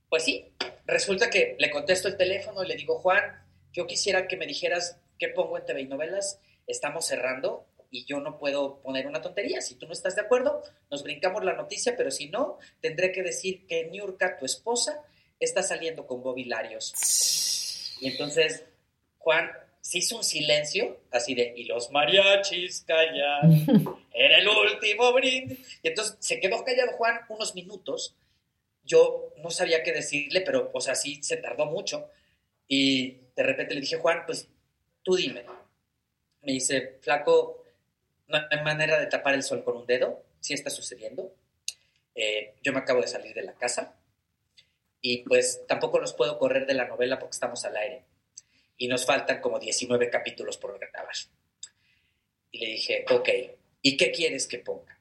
pues 0.09 0.24
sí, 0.24 0.53
resulta 0.86 1.28
que 1.28 1.57
le 1.59 1.70
contesto 1.70 2.09
el 2.09 2.16
teléfono 2.16 2.62
y 2.62 2.68
le 2.68 2.76
digo, 2.76 2.98
Juan, 3.00 3.44
yo 3.72 3.86
quisiera 3.86 4.26
que 4.26 4.36
me 4.36 4.46
dijeras 4.46 4.98
qué 5.18 5.28
pongo 5.28 5.59
en 5.59 5.66
TV 5.66 5.82
y 5.82 5.86
novelas. 5.86 6.40
Estamos 6.66 7.07
cerrando 7.07 7.66
y 7.90 8.07
yo 8.07 8.20
no 8.20 8.38
puedo 8.38 8.80
poner 8.80 9.07
una 9.07 9.20
tontería. 9.20 9.61
Si 9.61 9.74
tú 9.74 9.86
no 9.86 9.92
estás 9.92 10.14
de 10.16 10.22
acuerdo, 10.22 10.62
nos 10.90 11.03
brincamos 11.03 11.44
la 11.44 11.53
noticia, 11.53 11.94
pero 11.96 12.11
si 12.11 12.28
no, 12.30 12.59
tendré 12.80 13.12
que 13.12 13.22
decir 13.22 13.66
que 13.66 13.84
Niurka, 13.84 14.38
tu 14.38 14.46
esposa, 14.46 15.03
está 15.38 15.62
saliendo 15.62 16.07
con 16.07 16.22
Bobby 16.22 16.44
Larios. 16.44 17.96
Y 18.00 18.09
entonces, 18.09 18.64
Juan, 19.18 19.50
se 19.83 19.99
hizo 19.99 20.16
un 20.16 20.22
silencio, 20.22 21.01
así 21.11 21.35
de, 21.35 21.55
y 21.57 21.64
los 21.64 21.91
mariachis 21.91 22.85
callan, 22.87 23.66
era 24.14 24.39
el 24.39 24.49
último 24.49 25.12
brindis. 25.12 25.59
Y 25.83 25.89
entonces 25.89 26.16
se 26.20 26.39
quedó 26.39 26.64
callado 26.64 26.93
Juan 26.93 27.20
unos 27.28 27.57
minutos. 27.57 28.14
Yo 28.85 29.35
no 29.43 29.51
sabía 29.51 29.83
qué 29.83 29.93
decirle, 29.93 30.43
pero, 30.43 30.70
o 30.72 30.80
sea, 30.80 30.95
sí 30.95 31.20
se 31.24 31.37
tardó 31.37 31.66
mucho. 31.66 32.09
Y 32.68 33.18
de 33.35 33.43
repente 33.43 33.74
le 33.74 33.80
dije, 33.80 33.99
Juan, 33.99 34.22
pues 34.24 34.49
tú 35.03 35.16
dime. 35.16 35.45
Me 36.43 36.53
dice, 36.53 36.99
flaco, 37.01 37.64
no 38.28 38.39
hay 38.51 38.62
manera 38.62 39.01
de 39.01 39.07
tapar 39.07 39.35
el 39.35 39.43
sol 39.43 39.64
con 39.64 39.76
un 39.76 39.87
dedo, 39.87 40.22
sí 40.39 40.55
está 40.55 40.70
sucediendo. 40.70 41.35
Eh, 42.14 42.55
yo 42.62 42.72
me 42.72 42.78
acabo 42.78 43.01
de 43.01 43.09
salir 43.09 43.35
de 43.35 43.43
la 43.43 43.55
casa 43.55 43.97
y 45.01 45.24
pues 45.24 45.66
tampoco 45.66 45.99
los 45.99 46.12
puedo 46.12 46.39
correr 46.39 46.66
de 46.66 46.74
la 46.74 46.87
novela 46.87 47.18
porque 47.18 47.33
estamos 47.33 47.64
al 47.64 47.76
aire 47.76 48.05
y 48.83 48.89
nos 48.89 49.07
faltan 49.07 49.41
como 49.41 49.61
19 49.61 50.11
capítulos 50.11 50.57
por 50.57 50.76
grabar. 50.76 51.14
Y 52.51 52.59
le 52.59 52.72
dije, 52.72 53.05
ok, 53.09 53.28
¿y 53.80 53.97
qué 53.97 54.11
quieres 54.11 54.49
que 54.49 54.59
ponga? 54.59 54.99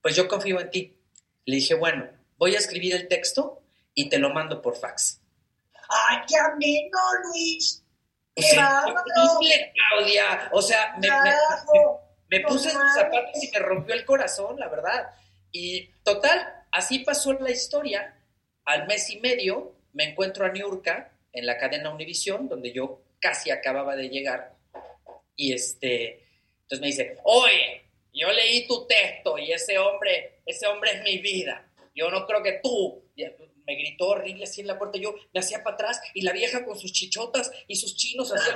Pues 0.00 0.16
yo 0.16 0.26
confío 0.26 0.58
en 0.62 0.70
ti. 0.70 0.96
Le 1.44 1.56
dije, 1.56 1.74
bueno, 1.74 2.08
voy 2.38 2.54
a 2.54 2.58
escribir 2.58 2.94
el 2.94 3.06
texto 3.06 3.60
y 3.92 4.08
te 4.08 4.18
lo 4.18 4.30
mando 4.30 4.62
por 4.62 4.78
fax. 4.78 5.20
¡Ay, 5.90 6.20
qué 6.26 6.38
ameno, 6.38 6.98
Luis! 7.24 7.84
Pues, 8.32 8.54
Claudia. 8.54 10.48
O 10.52 10.62
sea, 10.62 10.96
me, 10.98 11.08
me, 12.30 12.40
puse 12.46 12.70
en 12.70 12.78
zapatos 12.94 13.44
y 13.44 13.50
me 13.50 13.58
rompió 13.58 13.94
el 13.94 14.06
corazón, 14.06 14.58
la 14.58 14.68
verdad. 14.68 15.10
Y 15.52 15.88
total, 16.02 16.64
así 16.72 17.00
pasó 17.00 17.34
la 17.34 17.50
historia. 17.50 18.18
Al 18.64 18.86
mes 18.86 19.10
y 19.10 19.20
medio 19.20 19.76
me 19.92 20.04
encuentro 20.04 20.46
a 20.46 20.48
Niurka 20.48 21.12
en 21.36 21.46
la 21.46 21.58
cadena 21.58 21.94
Univisión, 21.94 22.48
donde 22.48 22.72
yo 22.72 23.02
casi 23.20 23.50
acababa 23.50 23.94
de 23.94 24.08
llegar. 24.08 24.56
Y 25.36 25.52
este, 25.52 26.26
entonces 26.62 26.80
me 26.80 26.86
dice, 26.86 27.18
oye, 27.24 27.82
yo 28.12 28.32
leí 28.32 28.66
tu 28.66 28.86
texto 28.86 29.38
y 29.38 29.52
ese 29.52 29.78
hombre, 29.78 30.40
ese 30.46 30.66
hombre 30.66 30.92
es 30.92 31.02
mi 31.02 31.18
vida. 31.18 31.70
Yo 31.94 32.10
no 32.10 32.26
creo 32.26 32.42
que 32.42 32.60
tú, 32.62 33.04
me 33.66 33.74
gritó 33.74 34.08
horrible 34.08 34.44
así 34.44 34.60
en 34.60 34.68
la 34.68 34.78
puerta, 34.78 34.98
yo 34.98 35.14
me 35.32 35.40
hacía 35.40 35.62
para 35.62 35.74
atrás 35.74 36.00
y 36.14 36.22
la 36.22 36.32
vieja 36.32 36.64
con 36.64 36.78
sus 36.78 36.92
chichotas 36.92 37.50
y 37.66 37.76
sus 37.76 37.96
chinos 37.96 38.32
así 38.32 38.50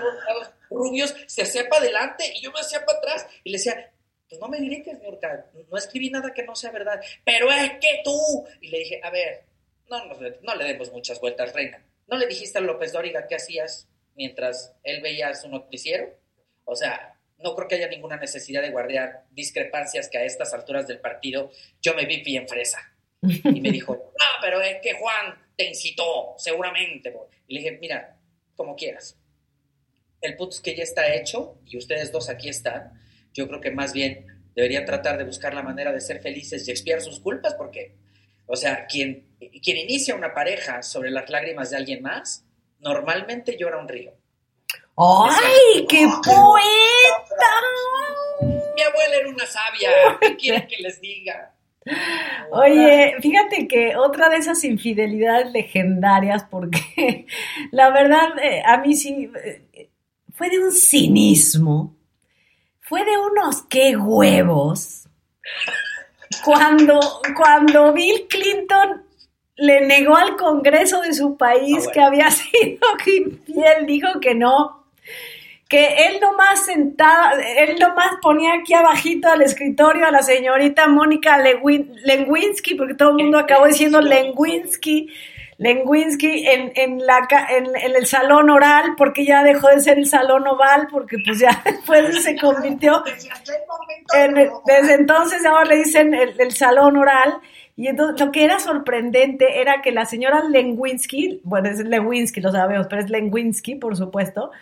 rubios 0.70 1.14
se 1.26 1.42
hacía 1.42 1.68
para 1.68 1.82
adelante 1.82 2.32
y 2.34 2.40
yo 2.40 2.52
me 2.52 2.60
hacía 2.60 2.84
para 2.84 2.98
atrás 2.98 3.26
y 3.44 3.50
le 3.50 3.58
decía, 3.58 3.92
pues 4.28 4.40
no 4.40 4.48
me 4.48 4.58
grites, 4.58 4.98
Niurka, 5.00 5.46
no 5.68 5.76
escribí 5.76 6.10
nada 6.10 6.32
que 6.32 6.44
no 6.44 6.54
sea 6.54 6.70
verdad, 6.70 7.00
pero 7.24 7.50
es 7.50 7.72
que 7.80 8.00
tú, 8.04 8.46
y 8.60 8.68
le 8.68 8.78
dije, 8.78 9.00
a 9.02 9.10
ver, 9.10 9.44
no, 9.88 10.04
no, 10.06 10.16
no 10.42 10.54
le 10.54 10.64
demos 10.64 10.92
muchas 10.92 11.20
vueltas, 11.20 11.52
reina, 11.52 11.84
¿no 12.10 12.18
le 12.18 12.26
dijiste 12.26 12.58
a 12.58 12.60
López 12.60 12.92
Dóriga 12.92 13.26
qué 13.28 13.36
hacías 13.36 13.88
mientras 14.14 14.74
él 14.82 15.00
veía 15.00 15.34
su 15.34 15.48
noticiero? 15.48 16.18
O 16.64 16.76
sea, 16.76 17.18
no 17.38 17.54
creo 17.54 17.68
que 17.68 17.76
haya 17.76 17.88
ninguna 17.88 18.16
necesidad 18.16 18.62
de 18.62 18.70
guardar 18.70 19.24
discrepancias 19.30 20.08
que 20.08 20.18
a 20.18 20.24
estas 20.24 20.52
alturas 20.52 20.86
del 20.86 21.00
partido 21.00 21.50
yo 21.80 21.94
me 21.94 22.06
vi 22.06 22.22
bien 22.22 22.46
fresa. 22.48 22.78
Y 23.22 23.60
me 23.60 23.70
dijo, 23.70 23.94
no, 23.94 24.26
pero 24.42 24.60
es 24.60 24.80
que 24.82 24.94
Juan 24.94 25.38
te 25.56 25.68
incitó, 25.68 26.34
seguramente. 26.38 27.14
Y 27.46 27.54
le 27.54 27.60
dije, 27.60 27.78
mira, 27.80 28.18
como 28.56 28.76
quieras. 28.76 29.16
El 30.20 30.36
punto 30.36 30.56
es 30.56 30.60
que 30.60 30.74
ya 30.74 30.82
está 30.82 31.14
hecho 31.14 31.58
y 31.64 31.78
ustedes 31.78 32.12
dos 32.12 32.28
aquí 32.28 32.48
están. 32.48 33.00
Yo 33.32 33.48
creo 33.48 33.60
que 33.60 33.70
más 33.70 33.92
bien 33.92 34.26
deberían 34.54 34.84
tratar 34.84 35.16
de 35.16 35.24
buscar 35.24 35.54
la 35.54 35.62
manera 35.62 35.92
de 35.92 36.00
ser 36.00 36.20
felices 36.20 36.66
y 36.66 36.70
expiar 36.70 37.00
sus 37.00 37.20
culpas 37.20 37.54
porque, 37.54 37.94
o 38.52 38.56
sea, 38.56 38.86
quien, 38.86 39.28
quien 39.62 39.76
inicia 39.76 40.16
una 40.16 40.34
pareja 40.34 40.82
sobre 40.82 41.10
las 41.10 41.30
lágrimas 41.30 41.70
de 41.70 41.76
alguien 41.76 42.02
más, 42.02 42.44
normalmente 42.80 43.56
llora 43.56 43.78
un 43.78 43.88
río. 43.88 44.12
¡Ay, 44.96 45.86
qué 45.88 46.04
poeta! 46.24 47.50
Mi 48.74 48.82
abuela 48.82 49.16
era 49.20 49.28
una 49.28 49.46
sabia. 49.46 49.90
¿Qué 50.20 50.36
quieren 50.36 50.66
que 50.66 50.82
les 50.82 51.00
diga? 51.00 51.54
Oye, 52.50 53.14
fíjate 53.20 53.68
que 53.68 53.96
otra 53.96 54.28
de 54.28 54.38
esas 54.38 54.64
infidelidades 54.64 55.52
legendarias, 55.52 56.44
porque 56.50 57.26
la 57.70 57.90
verdad 57.90 58.36
eh, 58.42 58.62
a 58.66 58.78
mí 58.78 58.96
sí 58.96 59.30
eh, 59.44 59.90
fue 60.34 60.50
de 60.50 60.58
un 60.58 60.72
cinismo, 60.72 61.96
fue 62.80 63.04
de 63.04 63.16
unos 63.16 63.62
qué 63.62 63.96
huevos, 63.96 65.08
cuando, 66.44 67.00
cuando 67.36 67.92
Bill 67.92 68.26
Clinton 68.28 69.02
le 69.56 69.86
negó 69.86 70.16
al 70.16 70.36
Congreso 70.36 71.02
de 71.02 71.12
su 71.12 71.36
país 71.36 71.86
ah, 71.86 71.90
que 71.92 72.00
había 72.00 72.30
sido 72.30 72.78
infiel, 73.06 73.86
dijo 73.86 74.20
que 74.20 74.34
no, 74.34 74.86
que 75.68 76.06
él 76.06 76.18
nomás 76.20 76.64
sentaba, 76.64 77.32
él 77.34 77.78
nomás 77.78 78.16
ponía 78.22 78.54
aquí 78.54 78.74
abajito 78.74 79.28
al 79.28 79.42
escritorio 79.42 80.06
a 80.06 80.10
la 80.10 80.22
señorita 80.22 80.88
Mónica 80.88 81.38
Lenwinsky, 81.38 82.74
porque 82.74 82.94
todo 82.94 83.10
el 83.10 83.24
mundo 83.24 83.38
acabó 83.38 83.66
diciendo 83.66 84.00
Lenwinsky, 84.00 85.08
Lenwinsky 85.60 86.46
en, 86.46 86.72
en, 86.74 87.06
la, 87.06 87.28
en, 87.50 87.94
el 87.94 88.06
salón 88.06 88.48
oral, 88.48 88.94
porque 88.96 89.26
ya 89.26 89.44
dejó 89.44 89.68
de 89.68 89.80
ser 89.80 89.98
el 89.98 90.06
salón 90.06 90.46
oval, 90.46 90.88
porque 90.90 91.18
pues 91.22 91.38
ya 91.38 91.60
después 91.64 92.22
se 92.22 92.34
convirtió 92.38 93.04
en, 94.14 94.50
desde 94.64 94.94
entonces 94.94 95.44
ahora 95.44 95.66
le 95.66 95.76
dicen 95.76 96.14
el, 96.14 96.52
salón 96.52 96.96
oral, 96.96 97.40
y 97.76 97.88
entonces 97.88 98.24
lo 98.24 98.32
que 98.32 98.44
era 98.44 98.58
sorprendente 98.58 99.60
era 99.60 99.82
que 99.82 99.92
la 99.92 100.06
señora 100.06 100.42
Lenwinsky, 100.48 101.42
bueno 101.44 101.68
es 101.68 101.78
Lenwinsky, 101.78 102.40
lo 102.40 102.52
sabemos, 102.52 102.86
pero 102.88 103.02
es 103.02 103.10
Lenwinsky, 103.10 103.74
por 103.74 103.98
supuesto, 103.98 104.52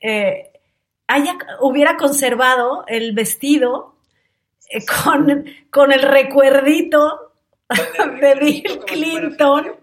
eh, 0.00 0.50
haya, 1.06 1.38
hubiera 1.60 1.96
conservado 1.96 2.84
el 2.88 3.12
vestido 3.12 3.94
eh, 4.68 4.84
con, 4.84 5.44
con 5.70 5.92
el 5.92 6.02
recuerdito 6.02 7.34
de 8.20 8.34
Bill 8.34 8.80
Clinton. 8.84 9.76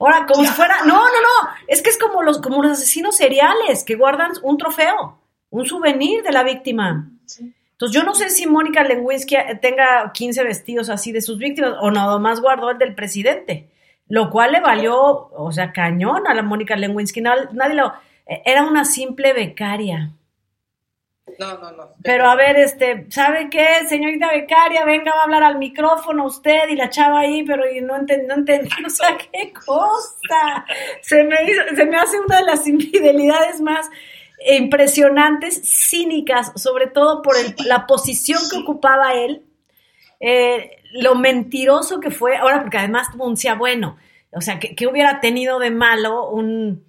Ahora, 0.00 0.26
como 0.26 0.42
si 0.42 0.50
fuera. 0.50 0.78
No, 0.86 0.94
no, 0.94 1.04
no. 1.04 1.50
Es 1.68 1.82
que 1.82 1.90
es 1.90 1.98
como 1.98 2.22
los, 2.22 2.40
como 2.40 2.62
los 2.62 2.72
asesinos 2.72 3.16
seriales 3.16 3.84
que 3.84 3.96
guardan 3.96 4.32
un 4.42 4.56
trofeo, 4.56 5.20
un 5.50 5.66
souvenir 5.66 6.22
de 6.22 6.32
la 6.32 6.42
víctima. 6.42 7.10
Entonces, 7.38 7.94
yo 7.94 8.02
no 8.02 8.14
sé 8.14 8.30
si 8.30 8.46
Mónica 8.46 8.82
Lewinsky 8.82 9.36
tenga 9.60 10.10
15 10.12 10.42
vestidos 10.42 10.88
así 10.88 11.12
de 11.12 11.20
sus 11.20 11.38
víctimas 11.38 11.74
o 11.80 11.90
nada 11.90 12.18
más 12.18 12.40
guardó 12.40 12.70
el 12.70 12.78
del 12.78 12.94
presidente, 12.94 13.70
lo 14.08 14.30
cual 14.30 14.52
le 14.52 14.60
valió, 14.60 14.96
o 14.96 15.52
sea, 15.52 15.72
cañón 15.72 16.26
a 16.26 16.34
la 16.34 16.42
Mónica 16.42 16.76
Lewinsky. 16.76 17.20
Nadie 17.20 17.74
lo 17.74 17.92
era 18.44 18.62
una 18.62 18.84
simple 18.84 19.32
becaria. 19.32 20.12
No, 21.40 21.56
no, 21.56 21.72
no. 21.72 21.94
Pero 22.02 22.28
a 22.28 22.36
ver, 22.36 22.58
este, 22.58 23.06
¿sabe 23.08 23.48
qué, 23.48 23.66
señorita 23.88 24.30
becaria? 24.30 24.84
Venga, 24.84 25.12
va 25.14 25.20
a 25.20 25.24
hablar 25.24 25.42
al 25.42 25.56
micrófono 25.56 26.26
usted 26.26 26.68
y 26.68 26.76
la 26.76 26.90
chava 26.90 27.20
ahí, 27.20 27.42
pero 27.44 27.64
no 27.82 27.96
entendí, 27.96 28.26
no 28.26 28.34
entendí, 28.34 28.68
o 28.86 28.90
sea, 28.90 29.16
qué 29.16 29.50
cosa. 29.54 30.66
Se 31.00 31.24
me, 31.24 31.38
se 31.74 31.86
me 31.86 31.96
hace 31.96 32.20
una 32.20 32.40
de 32.40 32.44
las 32.44 32.66
infidelidades 32.66 33.58
más 33.62 33.88
impresionantes, 34.54 35.62
cínicas, 35.64 36.52
sobre 36.56 36.88
todo 36.88 37.22
por 37.22 37.34
la 37.64 37.86
posición 37.86 38.40
que 38.50 38.58
ocupaba 38.58 39.14
él, 39.14 39.42
eh, 40.20 40.72
lo 40.92 41.14
mentiroso 41.14 42.00
que 42.00 42.10
fue, 42.10 42.36
ahora 42.36 42.60
porque 42.60 42.76
además 42.76 43.08
decía, 43.30 43.54
bueno, 43.54 43.96
o 44.30 44.42
sea, 44.42 44.58
¿qué, 44.58 44.86
hubiera 44.86 45.20
tenido 45.20 45.58
de 45.58 45.70
malo 45.70 46.28
un 46.28 46.84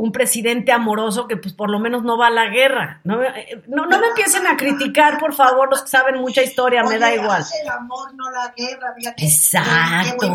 un 0.00 0.12
presidente 0.12 0.72
amoroso 0.72 1.28
que 1.28 1.36
pues 1.36 1.52
por 1.52 1.70
lo 1.70 1.78
menos 1.78 2.02
no 2.02 2.16
va 2.16 2.28
a 2.28 2.30
la 2.30 2.48
guerra. 2.48 3.00
No, 3.04 3.22
eh, 3.22 3.62
no, 3.68 3.86
me 3.86 4.06
empiecen 4.08 4.46
a 4.46 4.56
criticar, 4.56 5.18
por 5.18 5.34
favor, 5.34 5.68
los 5.68 5.82
que 5.82 5.88
saben 5.88 6.20
mucha 6.20 6.42
historia, 6.42 6.82
me 6.82 6.98
da 6.98 7.14
igual. 7.14 7.44
el 7.62 7.68
amor, 7.68 8.14
no 8.14 8.30
la 8.30 8.52
guerra, 8.56 8.94
Exacto. 9.18 10.32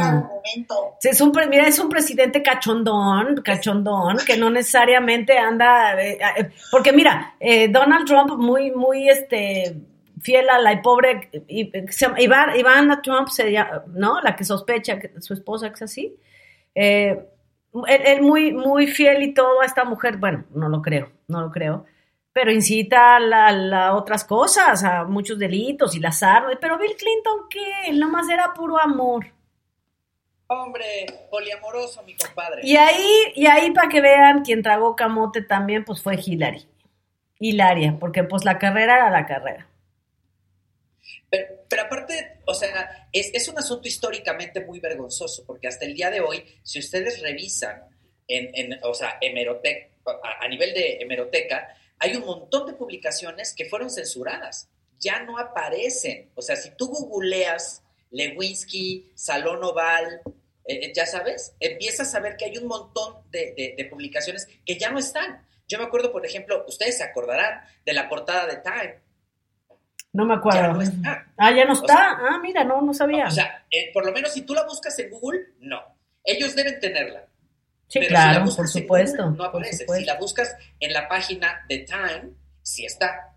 es 1.01 1.22
un, 1.22 1.32
mira, 1.49 1.68
es 1.68 1.80
un 1.80 1.89
presidente 1.89 2.43
cachondón, 2.43 3.41
cachondón, 3.41 4.18
que 4.26 4.38
no 4.38 4.49
necesariamente 4.49 5.38
anda, 5.38 5.99
eh, 5.99 6.20
eh, 6.38 6.51
porque 6.72 6.93
mira, 6.93 7.36
Donald 7.70 8.05
Trump 8.05 8.38
muy, 8.38 8.72
muy, 8.72 9.09
este, 9.09 9.76
fiel 10.22 10.49
a 10.49 10.59
la 10.59 10.80
pobre, 10.82 11.30
Ivana 11.47 13.01
Trump, 13.01 13.30
¿no? 13.93 14.22
La 14.22 14.36
que 14.36 14.43
sospecha 14.43 14.99
que 14.99 15.11
su 15.22 15.34
esposa 15.34 15.70
que 15.70 15.76
es 15.76 15.82
así. 15.82 16.16
Eh, 16.76 17.18
él, 17.88 18.22
muy, 18.22 18.54
muy 18.54 18.88
fiel 18.88 19.24
y 19.24 19.34
todo 19.34 19.62
a 19.62 19.66
esta 19.66 19.84
mujer, 19.84 20.18
bueno, 20.18 20.46
no 20.52 20.70
lo 20.70 20.82
creo, 20.82 21.12
no 21.28 21.42
lo 21.42 21.52
creo, 21.52 21.86
pero 22.32 22.52
incita 22.52 23.18
a, 23.18 23.20
la, 23.20 23.96
otras 23.96 24.24
cosas, 24.24 24.84
a 24.84 25.04
muchos 25.04 25.40
delitos 25.40 25.96
y 25.96 26.00
las 26.00 26.22
armas, 26.24 26.58
pero 26.60 26.78
Bill 26.78 26.96
Clinton, 26.98 27.48
¿qué? 27.50 27.90
Él 27.90 28.00
nomás 28.00 28.30
era 28.30 28.54
puro 28.54 28.80
amor. 28.80 29.28
Hombre, 30.48 31.06
poliamoroso, 31.32 32.04
mi 32.04 32.16
compadre. 32.16 32.62
Y 32.64 32.76
ahí, 32.78 33.34
y 33.36 33.48
ahí 33.48 33.72
para 33.72 33.90
que 33.90 34.00
vean, 34.00 34.44
quien 34.44 34.62
tragó 34.62 34.96
camote 34.96 35.42
también, 35.42 35.84
pues 35.84 36.04
fue 36.04 36.20
Hillary. 36.24 36.68
Hilaria, 37.40 37.98
porque 38.00 38.24
pues 38.24 38.46
la 38.46 38.58
carrera 38.58 38.96
era 38.96 39.10
la 39.10 39.26
carrera. 39.26 39.68
Pero, 41.70 41.84
aparte, 41.84 42.40
o 42.46 42.54
sea, 42.54 43.10
es, 43.12 43.48
un 43.48 43.58
asunto 43.58 43.88
históricamente 43.88 44.62
muy 44.62 44.80
vergonzoso, 44.80 45.46
porque 45.46 45.68
hasta 45.68 45.86
el 45.86 45.94
día 45.94 46.10
de 46.10 46.22
hoy, 46.22 46.44
si 46.64 46.80
ustedes 46.80 47.22
revisan 47.22 47.84
o 48.82 48.94
sea, 48.94 49.20
a, 49.20 50.48
nivel 50.48 50.74
de 50.74 50.98
hemeroteca, 51.02 51.76
hay 52.00 52.16
un 52.16 52.26
montón 52.26 52.66
de 52.66 52.74
publicaciones 52.74 53.54
que 53.54 53.66
fueron 53.66 53.90
censuradas, 53.90 54.70
ya 55.00 55.24
no 55.24 55.38
aparecen. 55.38 56.32
O 56.36 56.42
sea, 56.42 56.56
si 56.56 56.72
tú 56.72 56.88
googleas 56.88 57.84
Lewinsky, 58.12 59.12
Salón 59.16 59.64
Oval, 59.64 60.22
eh, 60.68 60.92
ya 60.94 61.06
sabes, 61.06 61.56
empiezas 61.60 62.14
a 62.16 62.20
ver 62.20 62.38
que 62.38 62.46
hay 62.46 62.58
un 62.58 62.68
montón 62.68 63.30
de, 63.30 63.76
de, 63.78 63.86
publicaciones 63.86 64.48
que 64.66 64.78
ya 64.78 64.90
no 64.90 65.00
están. 65.00 65.46
Yo 65.68 65.78
me 65.78 65.86
acuerdo, 65.86 66.12
por 66.12 66.26
ejemplo, 66.26 66.66
ustedes 66.68 66.98
se 66.98 67.04
acordarán 67.04 67.62
de 67.86 67.94
la 67.94 68.10
portada 68.10 68.48
de 68.48 68.58
Time. 68.58 69.05
No 70.16 70.26
me 70.26 70.34
acuerdo. 70.36 70.61
Ya 70.61 70.74
no 70.74 70.82
está. 70.82 71.28
Ah, 71.38 71.51
ya 71.51 71.66
no 71.66 71.74
está. 71.74 72.09
ah, 72.20 72.39
mira, 72.41 72.63
no, 72.63 72.82
no 72.82 72.93
sabía. 72.93 73.26
O 73.28 73.32
sea, 73.32 73.66
eh, 73.70 73.91
por 73.93 74.05
lo 74.05 74.11
menos 74.11 74.32
si 74.34 74.41
tú 74.41 74.53
la 74.53 74.63
buscas 74.63 74.97
en 74.99 75.09
Google, 75.09 75.41
no. 75.59 75.82
Ellos 76.24 76.55
deben 76.55 76.80
tenerla. 76.80 77.26
Sí, 77.88 77.99
Pero 77.99 78.09
claro, 78.09 78.47
si 78.47 78.55
por 78.57 78.68
supuesto. 78.68 79.24
Google, 79.24 79.38
no 79.38 79.43
aparece. 79.43 79.78
supuesto. 79.80 79.99
Si 79.99 80.05
la 80.05 80.16
buscas 80.16 80.55
en 80.80 80.93
la 80.93 81.07
página 81.07 81.66
de 81.70 81.80
Time, 81.80 82.32
sí 82.61 82.86
está. 82.86 83.36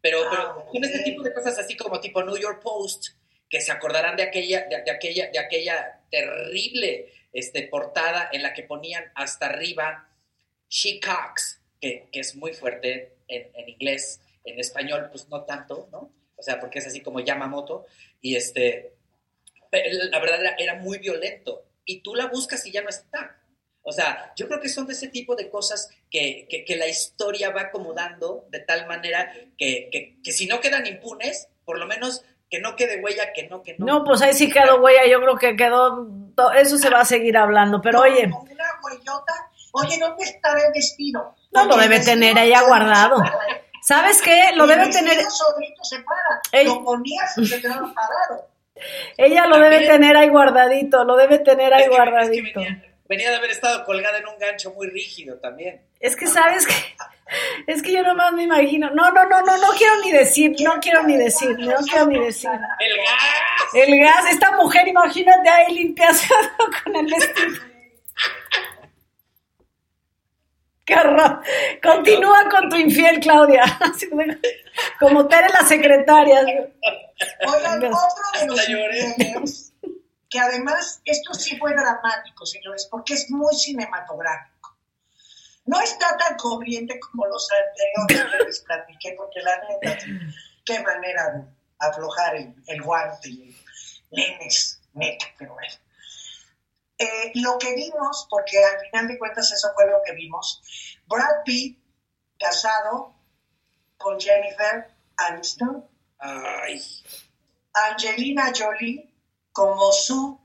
Pero, 0.00 0.18
pero 0.30 0.42
Ah, 0.42 0.64
con 0.70 0.82
este 0.84 1.00
tipo 1.00 1.22
de 1.22 1.32
cosas 1.32 1.58
así 1.58 1.76
como 1.76 2.00
tipo 2.00 2.22
New 2.22 2.36
York 2.36 2.60
Post, 2.62 3.08
que 3.48 3.60
se 3.60 3.70
acordarán 3.72 4.16
de 4.16 4.24
aquella, 4.24 4.62
de, 4.68 4.82
de 4.82 4.90
aquella, 4.90 5.30
de 5.30 5.38
aquella 5.38 6.00
terrible 6.10 7.12
este, 7.32 7.62
portada 7.68 8.28
en 8.32 8.42
la 8.42 8.52
que 8.52 8.64
ponían 8.64 9.04
hasta 9.14 9.46
arriba 9.46 10.08
She 10.68 11.00
Cox, 11.00 11.60
que, 11.80 12.08
que 12.12 12.20
es 12.20 12.34
muy 12.34 12.52
fuerte 12.52 13.16
en, 13.28 13.48
en 13.54 13.68
inglés, 13.68 14.20
en 14.44 14.58
español 14.60 15.08
pues 15.10 15.28
no 15.28 15.42
tanto, 15.42 15.88
¿no? 15.90 16.12
O 16.36 16.42
sea, 16.42 16.60
porque 16.60 16.78
es 16.78 16.86
así 16.86 17.00
como 17.00 17.20
Yamamoto, 17.20 17.86
y 18.20 18.36
este, 18.36 18.94
la 19.70 20.18
verdad 20.18 20.40
era, 20.40 20.54
era 20.58 20.74
muy 20.74 20.98
violento, 20.98 21.64
y 21.84 22.00
tú 22.00 22.14
la 22.14 22.26
buscas 22.26 22.64
y 22.66 22.72
ya 22.72 22.82
no 22.82 22.88
está. 22.88 23.40
O 23.82 23.92
sea, 23.92 24.32
yo 24.34 24.48
creo 24.48 24.60
que 24.60 24.68
son 24.68 24.86
de 24.86 24.94
ese 24.94 25.08
tipo 25.08 25.36
de 25.36 25.50
cosas 25.50 25.90
que, 26.10 26.46
que, 26.48 26.64
que 26.64 26.76
la 26.76 26.88
historia 26.88 27.50
va 27.50 27.62
acomodando 27.62 28.46
de 28.48 28.60
tal 28.60 28.86
manera 28.86 29.30
que, 29.58 29.90
que, 29.92 30.16
que 30.22 30.32
si 30.32 30.46
no 30.46 30.60
quedan 30.60 30.86
impunes, 30.86 31.48
por 31.66 31.78
lo 31.78 31.86
menos 31.86 32.24
que 32.50 32.60
no 32.60 32.76
quede 32.76 33.02
huella, 33.02 33.32
que 33.34 33.46
no, 33.46 33.62
que 33.62 33.76
no. 33.78 33.84
No, 33.84 34.04
pues 34.04 34.22
ahí 34.22 34.32
sí 34.32 34.50
quedó 34.50 34.80
huella, 34.80 35.06
yo 35.06 35.20
creo 35.20 35.36
que 35.36 35.56
quedó, 35.56 36.08
eso 36.56 36.78
se 36.78 36.88
va 36.88 37.00
a 37.00 37.04
seguir 37.04 37.36
hablando, 37.36 37.80
pero 37.82 38.00
oye, 38.00 38.30
Como 38.30 38.42
Una 38.42 38.64
huellota. 38.82 39.50
Oye, 39.72 39.98
¿dónde 39.98 40.24
estará 40.24 40.60
el 40.66 40.72
vestido? 40.72 41.34
No, 41.52 41.64
lo 41.64 41.74
Oye, 41.74 41.88
debe 41.88 42.00
tener 42.00 42.34
solito 42.34 42.66
guardado. 42.66 43.16
¿Sabes 43.84 44.20
qué? 44.22 44.50
Lo 44.54 44.66
debe 44.66 44.88
tener, 44.88 45.18
se 45.82 46.00
para. 46.00 46.40
Ey. 46.52 46.66
Lo 46.66 46.82
ponías 46.84 47.36
y 47.38 47.46
se 47.46 47.60
quedaba 47.60 47.92
parado. 47.94 48.48
ella 49.16 49.46
lo 49.46 49.58
debe 49.58 49.86
tener 49.86 50.16
ahí 50.16 50.28
guardadito, 50.28 51.04
lo 51.04 51.16
debe 51.16 51.38
tener 51.38 51.72
ahí 51.72 51.82
Es 51.82 51.88
que- 51.88 51.94
es 51.94 52.00
que 52.00 52.10
guardadito. 52.10 52.60
venía, 52.60 52.84
venía 53.08 53.30
de 53.30 53.36
haber 53.36 53.50
estado 53.50 53.84
colgada 53.84 54.18
en 54.18 54.26
un 54.28 54.38
gancho 54.38 54.72
muy 54.72 54.88
rígido 54.88 55.38
también. 55.38 55.82
Es 56.00 56.16
que 56.16 56.26
sabes 56.26 56.66
que, 56.66 56.74
es 57.66 57.82
que 57.82 57.92
yo 57.92 58.02
nomás 58.02 58.32
me 58.32 58.42
imagino, 58.42 58.90
no, 58.90 59.10
no, 59.10 59.24
no, 59.26 59.42
no, 59.42 59.56
no 59.58 59.68
quiero 59.78 60.00
ni 60.02 60.12
decir, 60.12 60.54
no 60.60 60.74
quiero 60.80 61.02
ni 61.04 61.16
decir, 61.16 61.56
no 61.58 61.76
quiero 61.88 62.06
ni 62.06 62.18
decir. 62.18 62.50
¡El 62.80 62.96
gas! 62.96 63.74
El 63.74 63.98
gas, 64.00 64.30
esta 64.30 64.52
mujer, 64.56 64.88
imagínate 64.88 65.48
ahí 65.48 65.72
limpiando 65.74 66.18
con 66.84 66.96
el 66.96 67.06
vestido. 67.06 67.73
Qué 70.84 70.94
horror. 70.94 71.40
Continúa 71.82 72.48
con 72.50 72.68
tu 72.68 72.76
infiel, 72.76 73.20
Claudia. 73.20 73.64
Como- 74.10 74.22
Como 75.00 75.28
Tere 75.28 75.48
la 75.48 75.66
secretaria. 75.66 76.40
Oigan, 77.46 77.84
otro 77.84 78.40
de 78.40 78.46
los 78.46 79.70
que 80.28 80.38
además, 80.40 81.00
esto 81.04 81.32
sí 81.34 81.56
fue 81.58 81.72
dramático, 81.74 82.44
señores, 82.44 82.88
porque 82.90 83.14
es 83.14 83.30
muy 83.30 83.54
cinematográfico. 83.54 84.76
No 85.66 85.80
está 85.80 86.16
tan 86.16 86.36
corriente 86.36 86.98
como 86.98 87.24
los 87.26 87.48
anteriores 87.52 88.36
que 88.38 88.44
les 88.44 88.60
platiqué, 88.62 89.14
porque 89.16 89.40
la 89.42 89.56
neta, 89.68 89.98
qué 90.64 90.80
manera 90.80 91.30
de 91.30 91.44
aflojar 91.78 92.34
el, 92.36 92.52
el 92.66 92.82
guante 92.82 93.28
y 93.28 93.42
el 93.42 93.54
lenes, 94.10 94.82
neta, 94.92 95.26
pero 95.38 95.54
bueno. 95.54 95.72
Eh, 96.96 97.32
lo 97.34 97.58
que 97.58 97.74
vimos, 97.74 98.26
porque 98.30 98.64
al 98.64 98.78
final 98.86 99.08
de 99.08 99.18
cuentas 99.18 99.50
eso 99.50 99.68
fue 99.74 99.86
lo 99.86 100.00
que 100.04 100.12
vimos, 100.12 100.62
Brad 101.06 101.42
Pitt 101.44 101.78
casado 102.38 103.14
con 103.96 104.20
Jennifer 104.20 104.94
Aniston, 105.16 105.88
Ay, 106.18 106.80
Angelina 107.72 108.52
Jolie 108.56 109.12
como 109.52 109.92
su 109.92 110.40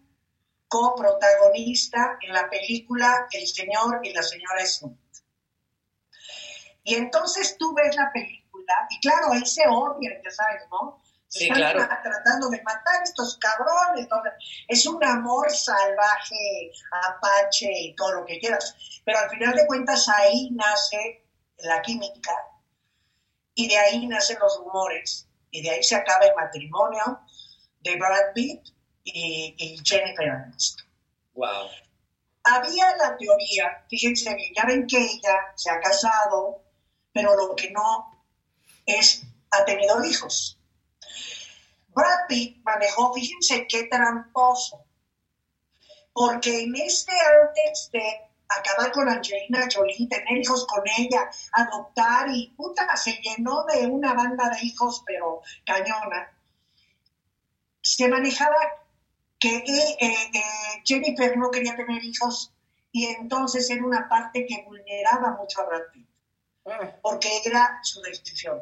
coprotagonista 0.68 2.18
en 2.22 2.34
la 2.34 2.50
película 2.50 3.28
El 3.32 3.47
señor 3.47 4.00
y 4.04 4.14
la 4.14 4.24
señora 4.24 4.66
Smith. 4.66 4.97
Y 6.84 6.95
entonces 6.95 7.58
tú 7.58 7.74
ves 7.74 7.95
la 7.95 8.12
película 8.12 8.88
y 8.89 9.00
claro, 9.00 9.32
ahí 9.32 9.45
se 9.45 9.64
odian, 9.68 10.22
ya 10.24 10.32
sabes, 10.32 10.64
¿no? 10.72 11.02
Sí, 11.30 11.43
están 11.43 11.57
claro. 11.57 11.88
tratando 12.03 12.49
de 12.49 12.61
matar 12.63 13.01
a 13.01 13.03
estos 13.03 13.38
cabrones. 13.38 14.07
¿no? 14.09 14.17
Es 14.67 14.86
un 14.88 15.03
amor 15.03 15.51
salvaje, 15.51 16.71
apache 16.91 17.71
y 17.71 17.95
todo 17.95 18.13
lo 18.13 18.25
que 18.25 18.39
quieras. 18.39 18.75
Pero 19.05 19.19
al 19.19 19.30
final 19.30 19.55
de 19.55 19.67
cuentas 19.67 20.09
ahí 20.09 20.49
nace 20.51 21.23
la 21.59 21.82
química 21.82 22.34
y 23.53 23.67
de 23.67 23.77
ahí 23.77 24.07
nacen 24.07 24.39
los 24.39 24.57
rumores 24.57 25.27
y 25.51 25.61
de 25.61 25.69
ahí 25.69 25.84
se 25.84 25.95
acaba 25.95 26.25
el 26.25 26.36
matrimonio 26.36 27.21
de 27.82 27.95
Brad 27.95 28.34
Pitt 28.34 28.61
y, 29.03 29.55
y 29.57 29.77
Jennifer 29.84 30.30
Aniston. 30.30 30.86
wow. 31.34 31.67
Había 32.43 32.95
la 32.95 33.15
teoría, 33.17 33.86
fíjense 33.89 34.34
bien, 34.34 34.53
ya 34.55 34.65
ven 34.65 34.88
que 34.88 34.97
ella 34.97 35.53
se 35.55 35.69
ha 35.69 35.80
casado, 35.80 36.63
pero 37.13 37.36
lo 37.36 37.55
que 37.55 37.69
no 37.69 38.25
es, 38.86 39.23
ha 39.51 39.65
tenido 39.65 40.03
hijos. 40.03 40.59
Brad 41.94 42.28
Pitt 42.28 42.62
manejó, 42.64 43.14
fíjense 43.14 43.68
qué 43.68 43.84
tramposo, 43.84 44.86
porque 46.14 46.64
en 46.64 46.76
este 46.76 47.12
antes 47.12 47.90
de 47.92 48.30
acabar 48.50 48.92
con 48.92 49.08
Angelina 49.08 49.68
Jolie, 49.72 50.08
tener 50.08 50.38
hijos 50.38 50.66
con 50.66 50.84
ella, 50.98 51.30
adoptar 51.54 52.30
y 52.30 52.48
puta, 52.58 52.96
se 52.98 53.14
llenó 53.22 53.64
de 53.66 53.86
una 53.86 54.14
banda 54.14 54.50
de 54.50 54.66
hijos, 54.66 55.04
pero 55.06 55.42
cañona, 55.66 56.36
se 57.82 58.08
manejaba 58.08 58.58
que 59.38 59.56
eh, 59.58 59.98
eh, 60.00 60.32
eh, 60.34 60.82
Jennifer 60.84 61.38
no 61.38 61.50
quería 61.50 61.76
tener 61.76 62.04
hijos 62.04 62.52
y 62.92 63.06
entonces 63.06 63.70
era 63.70 63.86
una 63.86 64.10
parte 64.10 64.46
que 64.46 64.64
vulneraba 64.66 65.38
mucho 65.38 65.62
a 65.62 65.66
Brad 65.66 65.84
Pitt 65.94 66.10
porque 67.02 67.30
era 67.46 67.80
su 67.84 68.02
decisión. 68.02 68.62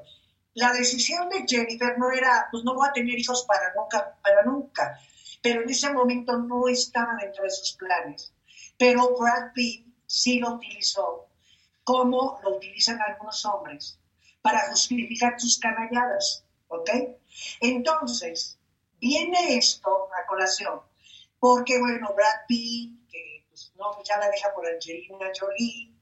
La 0.57 0.73
decisión 0.73 1.29
de 1.29 1.45
Jennifer 1.47 1.99
no 1.99 2.11
era, 2.11 2.47
pues 2.49 2.63
no 2.63 2.73
voy 2.73 2.87
a 2.89 2.91
tener 2.91 3.19
hijos 3.19 3.45
para 3.47 3.75
nunca, 3.75 4.17
para 4.23 4.41
nunca, 4.43 4.99
pero 5.39 5.61
en 5.61 5.69
ese 5.69 5.93
momento 5.93 6.35
no 6.35 6.67
estaba 6.67 7.15
dentro 7.21 7.43
de 7.43 7.51
sus 7.51 7.73
planes. 7.73 8.33
Pero 8.75 9.15
Brad 9.15 9.53
Pitt 9.53 9.85
sí 10.07 10.39
lo 10.39 10.55
utilizó, 10.55 11.27
como 11.83 12.39
lo 12.41 12.55
utilizan 12.55 12.99
algunos 12.99 13.45
hombres, 13.45 13.99
para 14.41 14.67
justificar 14.71 15.39
sus 15.39 15.59
canalladas, 15.59 16.43
¿ok? 16.69 16.89
Entonces, 17.61 18.57
viene 18.99 19.57
esto 19.57 20.09
a 20.11 20.25
colación, 20.25 20.81
porque 21.39 21.79
bueno, 21.79 22.15
Brad 22.15 22.47
Pitt, 22.47 23.07
que 23.11 23.45
pues, 23.47 23.73
no, 23.77 24.03
ya 24.03 24.17
la 24.17 24.31
deja 24.31 24.51
por 24.55 24.65
Angelina 24.65 25.29
Jolie, 25.39 25.93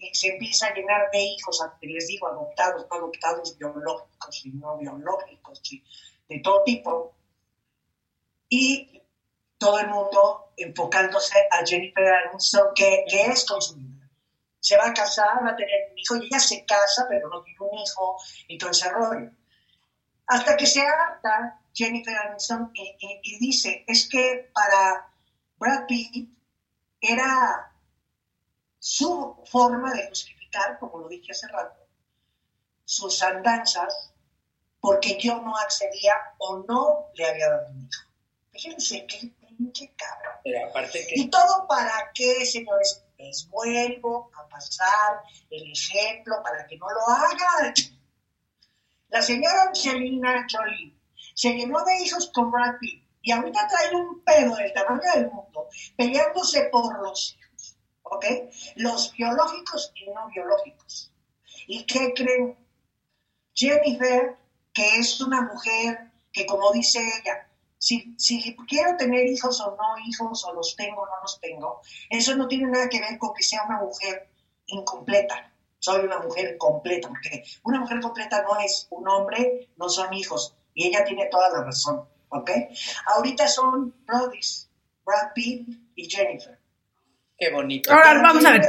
y 0.00 0.14
se 0.14 0.28
empieza 0.28 0.66
a 0.68 0.74
llenar 0.74 1.10
de 1.12 1.20
hijos, 1.20 1.60
les 1.82 2.06
digo, 2.06 2.28
adoptados, 2.28 2.86
no 2.90 2.96
adoptados, 2.96 3.56
biológicos 3.58 4.44
y 4.46 4.50
no 4.50 4.78
biológicos, 4.78 5.60
y 5.70 5.82
de 6.28 6.40
todo 6.40 6.62
tipo. 6.64 7.14
Y 8.48 9.02
todo 9.58 9.78
el 9.78 9.88
mundo 9.88 10.52
enfocándose 10.56 11.38
a 11.50 11.64
Jennifer 11.64 12.06
Aniston, 12.08 12.68
que, 12.74 13.04
que 13.08 13.22
es 13.26 13.44
consumida. 13.46 14.08
Se 14.58 14.76
va 14.76 14.88
a 14.88 14.94
casar, 14.94 15.44
va 15.44 15.50
a 15.50 15.56
tener 15.56 15.90
un 15.90 15.98
hijo, 15.98 16.16
y 16.16 16.26
ella 16.26 16.38
se 16.38 16.64
casa, 16.64 17.06
pero 17.08 17.28
no 17.28 17.42
tiene 17.42 17.58
un 17.60 17.78
hijo, 17.78 18.16
y 18.48 18.58
todo 18.58 18.70
ese 18.70 18.90
rollo. 18.90 19.30
Hasta 20.26 20.56
que 20.56 20.66
se 20.66 20.80
harta 20.80 21.60
Jennifer 21.74 22.16
Aniston 22.16 22.70
y, 22.74 22.82
y- 23.00 23.20
y 23.22 23.38
dice, 23.38 23.84
es 23.86 24.08
que 24.08 24.50
para 24.52 25.08
Brad 25.56 25.86
Pitt 25.86 26.28
era 27.00 27.69
su 28.80 29.36
forma 29.44 29.92
de 29.92 30.08
justificar, 30.08 30.78
como 30.78 30.98
lo 30.98 31.08
dije 31.08 31.30
hace 31.30 31.46
rato, 31.48 31.86
sus 32.84 33.22
andanzas, 33.22 34.12
porque 34.80 35.18
yo 35.20 35.40
no 35.42 35.54
accedía 35.56 36.14
o 36.38 36.64
no 36.66 37.06
le 37.14 37.28
había 37.28 37.50
dado 37.50 37.68
un 37.68 37.82
hijo. 37.82 38.02
Fíjense 38.50 39.06
qué 39.06 39.32
pinche 39.56 39.94
cabrón. 39.94 40.40
Pero 40.42 40.66
aparte 40.66 41.06
que... 41.06 41.20
¿Y 41.20 41.28
todo 41.28 41.66
para 41.68 42.10
qué, 42.14 42.44
señores? 42.46 43.04
Les 43.18 43.46
vuelvo 43.50 44.30
a 44.34 44.48
pasar 44.48 45.20
el 45.50 45.70
ejemplo 45.70 46.42
para 46.42 46.66
que 46.66 46.78
no 46.78 46.86
lo 46.88 47.06
hagan. 47.06 47.74
La 49.10 49.20
señora 49.20 49.64
Angelina 49.64 50.46
Jolie 50.50 50.96
se 51.34 51.52
llenó 51.52 51.84
de 51.84 52.02
hijos 52.02 52.30
con 52.32 52.50
Brad 52.50 52.78
Pitt 52.80 53.04
y 53.20 53.32
ahorita 53.32 53.68
trae 53.68 53.94
un 53.94 54.24
pedo 54.24 54.56
del 54.56 54.72
tamaño 54.72 55.02
del 55.14 55.30
mundo 55.30 55.68
peleándose 55.96 56.70
por 56.72 56.98
los. 57.02 57.36
¿Ok? 58.10 58.26
Los 58.76 59.12
biológicos 59.12 59.92
y 59.94 60.10
no 60.10 60.28
biológicos. 60.28 61.12
¿Y 61.66 61.84
qué 61.86 62.12
creen? 62.14 62.56
Jennifer, 63.54 64.36
que 64.72 64.96
es 64.96 65.20
una 65.20 65.42
mujer 65.42 66.10
que, 66.32 66.46
como 66.46 66.72
dice 66.72 66.98
ella, 66.98 67.48
si, 67.78 68.14
si 68.18 68.56
quiero 68.68 68.96
tener 68.96 69.26
hijos 69.26 69.60
o 69.60 69.76
no 69.76 70.06
hijos, 70.06 70.44
o 70.44 70.52
los 70.52 70.76
tengo 70.76 71.02
o 71.02 71.06
no 71.06 71.22
los 71.22 71.40
tengo, 71.40 71.80
eso 72.10 72.34
no 72.36 72.46
tiene 72.46 72.70
nada 72.70 72.88
que 72.88 73.00
ver 73.00 73.18
con 73.18 73.32
que 73.32 73.42
sea 73.42 73.64
una 73.66 73.80
mujer 73.80 74.28
incompleta. 74.66 75.52
Soy 75.78 76.04
una 76.04 76.18
mujer 76.18 76.58
completa, 76.58 77.08
porque 77.08 77.42
una 77.62 77.80
mujer 77.80 78.00
completa 78.00 78.42
no 78.42 78.60
es 78.60 78.86
un 78.90 79.08
hombre, 79.08 79.70
no 79.76 79.88
son 79.88 80.12
hijos, 80.12 80.54
y 80.74 80.88
ella 80.88 81.04
tiene 81.04 81.26
toda 81.26 81.48
la 81.48 81.64
razón, 81.64 82.06
¿ok? 82.28 82.50
Ahorita 83.06 83.48
son 83.48 83.94
Brody, 84.04 84.40
Brad 85.06 85.32
Pitt 85.34 85.68
y 85.94 86.10
Jennifer. 86.10 86.59
Qué 87.40 87.50
bonito. 87.50 87.90
Ahora 87.90 88.20
vamos 88.20 88.44
a 88.44 88.52
ver. 88.52 88.60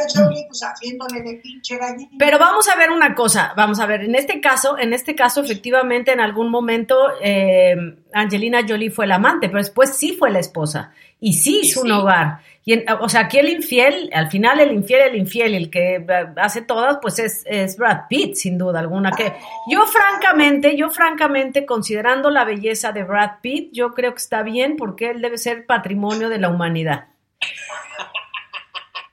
Pues, 0.48 0.64
haciéndole 0.64 1.22
de 1.22 1.34
pinche 1.44 1.78
gallina. 1.78 2.10
Pero 2.18 2.40
vamos 2.40 2.70
a 2.70 2.78
ver 2.78 2.90
una 2.90 3.14
cosa, 3.14 3.54
vamos 3.58 3.82
a 3.82 3.86
ver, 3.86 4.06
en 4.06 4.16
este 4.16 4.40
caso, 4.40 4.80
en 4.80 4.94
este 4.94 5.14
caso, 5.14 5.44
efectivamente, 5.44 6.14
en 6.14 6.22
algún 6.22 6.50
momento 6.50 6.96
eh, 7.22 7.76
Angelina 8.14 8.62
Jolie 8.66 8.90
fue 8.90 9.08
la 9.08 9.16
amante, 9.16 9.50
pero 9.50 9.58
después 9.60 9.98
sí 9.98 10.14
fue 10.18 10.32
la 10.32 10.40
esposa 10.40 10.94
y 11.20 11.34
sí 11.34 11.60
hizo 11.64 11.82
un 11.82 11.88
sí. 11.88 11.92
hogar. 11.92 12.40
Y 12.64 12.72
en- 12.74 12.86
o 13.02 13.10
sea, 13.10 13.22
aquí 13.22 13.40
el 13.40 13.50
infiel, 13.50 14.10
al 14.14 14.30
final 14.30 14.62
el 14.62 14.72
infiel, 14.72 15.02
el 15.02 15.16
infiel, 15.18 15.54
el 15.56 15.70
que 15.70 15.96
eh, 15.96 16.06
hace 16.38 16.62
todas, 16.62 17.00
pues 17.02 17.20
es, 17.20 17.44
es 17.48 17.76
Brad 17.76 18.04
Pitt, 18.08 18.36
sin 18.36 18.58
duda 18.58 18.80
alguna. 18.80 19.12
Que 19.12 19.34
yo 19.70 19.86
francamente, 19.86 20.78
yo 20.78 20.90
francamente, 20.90 21.66
considerando 21.66 22.30
la 22.30 22.46
belleza 22.46 22.94
de 22.94 23.04
Brad 23.04 23.40
Pitt, 23.42 23.74
yo 23.74 23.94
creo 23.94 24.14
que 24.14 24.20
está 24.20 24.44
bien 24.44 24.78
porque 24.78 25.10
él 25.10 25.22
debe 25.22 25.38
ser 25.38 25.66
patrimonio 25.66 26.30
de 26.30 26.38
la 26.38 26.48
humanidad. 26.48 27.08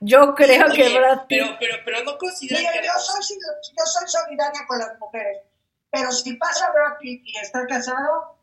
Yo 0.01 0.35
creo 0.35 0.69
que 0.73 0.97
Brad 0.97 1.27
Pitt. 1.27 1.39
pero, 1.43 1.57
pero, 1.59 1.77
pero 1.85 2.05
no 2.05 2.17
consideran 2.19 2.63
Mira, 2.63 2.73
que 2.81 2.87
yo 2.87 2.93
soy, 2.99 3.37
yo 3.77 3.85
soy 3.85 4.09
solidaria 4.09 4.61
con 4.67 4.79
las 4.79 4.99
mujeres, 4.99 5.39
pero 5.91 6.13
si 6.13 6.35
pasa 6.35 6.71
Brad 6.73 6.99
Pitt 7.01 7.23
y 7.25 7.37
está 7.39 7.67
casado, 7.67 8.37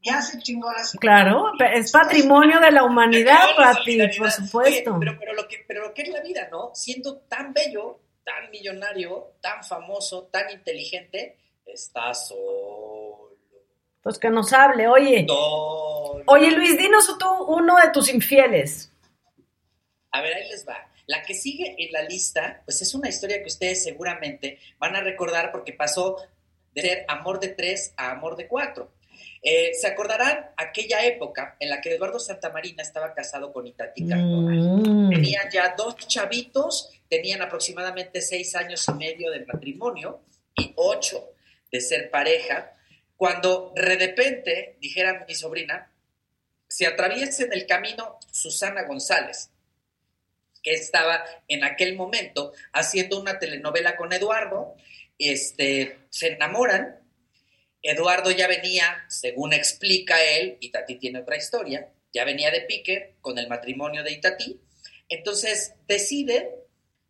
ya 0.00 0.20
se 0.22 0.38
chingó 0.38 0.70
la 0.72 0.82
Claro, 1.00 1.52
es 1.74 1.90
patrimonio 1.90 2.60
de 2.60 2.70
la 2.70 2.84
humanidad, 2.84 3.36
Claro, 3.36 3.56
Brad 3.56 3.74
Pitt, 3.84 3.98
solidaridad. 4.00 4.18
por 4.18 4.30
supuesto. 4.30 4.90
Oye, 4.94 5.00
pero, 5.00 5.18
pero, 5.18 5.34
lo 5.34 5.48
que, 5.48 5.64
pero 5.66 5.82
lo 5.88 5.94
que 5.94 6.02
es 6.02 6.08
la 6.08 6.20
vida, 6.20 6.48
¿no? 6.50 6.70
Siendo 6.74 7.18
tan 7.22 7.52
bello, 7.52 7.98
tan 8.24 8.50
millonario, 8.50 9.32
tan 9.40 9.64
famoso, 9.64 10.28
tan 10.32 10.50
inteligente, 10.50 11.36
está 11.66 12.14
solo. 12.14 13.30
Pues 14.02 14.18
que 14.18 14.30
nos 14.30 14.52
hable, 14.52 14.86
oye. 14.88 15.26
Oye, 16.26 16.50
Luis, 16.52 16.76
dinos 16.76 17.16
tú 17.18 17.28
uno 17.48 17.76
de 17.76 17.90
tus 17.90 18.08
infieles. 18.12 18.90
A 20.10 20.20
ver, 20.20 20.34
ahí 20.34 20.48
les 20.48 20.66
va. 20.68 20.76
La 21.12 21.22
que 21.22 21.34
sigue 21.34 21.74
en 21.76 21.92
la 21.92 22.00
lista, 22.04 22.62
pues 22.64 22.80
es 22.80 22.94
una 22.94 23.10
historia 23.10 23.42
que 23.42 23.48
ustedes 23.48 23.84
seguramente 23.84 24.58
van 24.78 24.96
a 24.96 25.02
recordar 25.02 25.52
porque 25.52 25.74
pasó 25.74 26.16
de 26.74 26.80
ser 26.80 27.04
amor 27.06 27.38
de 27.38 27.48
tres 27.48 27.92
a 27.98 28.12
amor 28.12 28.34
de 28.34 28.48
cuatro. 28.48 28.94
Eh, 29.42 29.72
¿Se 29.74 29.88
acordarán 29.88 30.52
aquella 30.56 31.04
época 31.04 31.54
en 31.60 31.68
la 31.68 31.82
que 31.82 31.92
Eduardo 31.92 32.18
Santamarina 32.18 32.82
estaba 32.82 33.12
casado 33.12 33.52
con 33.52 33.66
Itatí? 33.66 34.04
Mm. 34.04 35.10
Tenían 35.10 35.50
ya 35.52 35.74
dos 35.76 35.98
chavitos, 35.98 36.88
tenían 37.10 37.42
aproximadamente 37.42 38.22
seis 38.22 38.56
años 38.56 38.82
y 38.88 38.94
medio 38.94 39.30
de 39.30 39.44
matrimonio 39.44 40.22
y 40.56 40.72
ocho 40.76 41.34
de 41.70 41.82
ser 41.82 42.10
pareja, 42.10 42.72
cuando 43.18 43.74
de 43.76 43.82
repente, 43.82 44.78
dijera 44.80 45.26
mi 45.28 45.34
sobrina, 45.34 45.92
se 46.68 46.86
atraviesa 46.86 47.44
en 47.44 47.52
el 47.52 47.66
camino 47.66 48.18
Susana 48.30 48.84
González, 48.84 49.51
que 50.62 50.74
estaba 50.74 51.24
en 51.48 51.64
aquel 51.64 51.96
momento 51.96 52.52
haciendo 52.72 53.20
una 53.20 53.38
telenovela 53.38 53.96
con 53.96 54.12
Eduardo, 54.12 54.74
este, 55.18 55.98
se 56.10 56.28
enamoran, 56.28 57.00
Eduardo 57.82 58.30
ya 58.30 58.46
venía, 58.46 59.04
según 59.08 59.52
explica 59.52 60.22
él, 60.22 60.56
Itatí 60.60 60.96
tiene 60.96 61.20
otra 61.20 61.36
historia, 61.36 61.92
ya 62.12 62.24
venía 62.24 62.50
de 62.50 62.60
pique 62.62 63.16
con 63.20 63.38
el 63.38 63.48
matrimonio 63.48 64.04
de 64.04 64.12
Itatí, 64.12 64.60
entonces 65.08 65.74
decide 65.88 66.50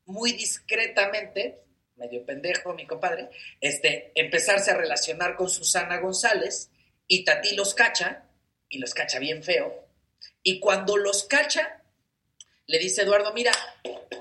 muy 0.06 0.32
discretamente, 0.32 1.60
medio 1.96 2.24
pendejo 2.24 2.74
mi 2.74 2.86
compadre, 2.86 3.28
este, 3.60 4.12
empezarse 4.14 4.70
a 4.70 4.76
relacionar 4.76 5.36
con 5.36 5.50
Susana 5.50 5.98
González, 5.98 6.70
Itatí 7.06 7.54
los 7.54 7.74
cacha, 7.74 8.24
y 8.68 8.78
los 8.78 8.94
cacha 8.94 9.18
bien 9.18 9.42
feo, 9.42 9.86
y 10.42 10.58
cuando 10.58 10.96
los 10.96 11.24
cacha, 11.24 11.81
le 12.66 12.78
dice 12.78 13.02
Eduardo, 13.02 13.32
mira, 13.32 13.52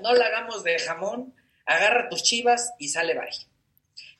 no 0.02 0.14
la 0.14 0.26
hagamos 0.26 0.64
de 0.64 0.78
jamón, 0.78 1.34
agarra 1.66 2.08
tus 2.08 2.22
chivas 2.22 2.72
y 2.78 2.88
sale 2.88 3.14
bye. 3.14 3.28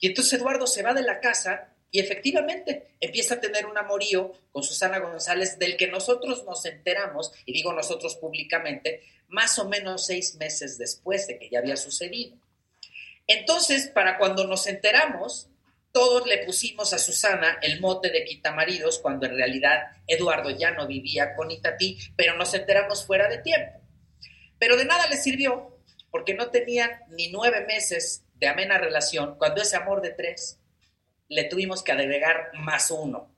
Y 0.00 0.08
entonces 0.08 0.34
Eduardo 0.34 0.66
se 0.66 0.82
va 0.82 0.94
de 0.94 1.02
la 1.02 1.20
casa 1.20 1.68
y 1.90 2.00
efectivamente 2.00 2.94
empieza 3.00 3.34
a 3.34 3.40
tener 3.40 3.66
un 3.66 3.76
amorío 3.76 4.32
con 4.50 4.62
Susana 4.62 4.98
González 4.98 5.58
del 5.58 5.76
que 5.76 5.88
nosotros 5.88 6.44
nos 6.44 6.64
enteramos, 6.64 7.32
y 7.44 7.52
digo 7.52 7.72
nosotros 7.72 8.16
públicamente, 8.16 9.02
más 9.28 9.58
o 9.58 9.68
menos 9.68 10.06
seis 10.06 10.36
meses 10.36 10.78
después 10.78 11.26
de 11.26 11.38
que 11.38 11.50
ya 11.50 11.58
había 11.58 11.76
sucedido. 11.76 12.36
Entonces, 13.26 13.88
para 13.88 14.16
cuando 14.18 14.46
nos 14.46 14.66
enteramos, 14.66 15.48
todos 15.92 16.26
le 16.26 16.38
pusimos 16.46 16.94
a 16.94 16.98
Susana 16.98 17.58
el 17.60 17.78
mote 17.78 18.10
de 18.10 18.24
quitamaridos 18.24 18.98
cuando 18.98 19.26
en 19.26 19.36
realidad 19.36 19.82
Eduardo 20.06 20.48
ya 20.50 20.70
no 20.70 20.86
vivía 20.86 21.34
con 21.34 21.50
Itatí, 21.50 21.98
pero 22.16 22.34
nos 22.36 22.54
enteramos 22.54 23.04
fuera 23.06 23.28
de 23.28 23.38
tiempo. 23.38 23.81
Pero 24.62 24.76
de 24.76 24.84
nada 24.84 25.08
le 25.08 25.16
sirvió 25.16 25.76
porque 26.12 26.34
no 26.34 26.50
tenían 26.50 26.88
ni 27.08 27.32
nueve 27.32 27.64
meses 27.66 28.22
de 28.36 28.46
amena 28.46 28.78
relación 28.78 29.34
cuando 29.36 29.60
ese 29.60 29.74
amor 29.76 30.02
de 30.02 30.10
tres 30.10 30.60
le 31.28 31.42
tuvimos 31.44 31.82
que 31.82 31.90
agregar 31.90 32.50
más 32.54 32.92
uno. 32.92 33.28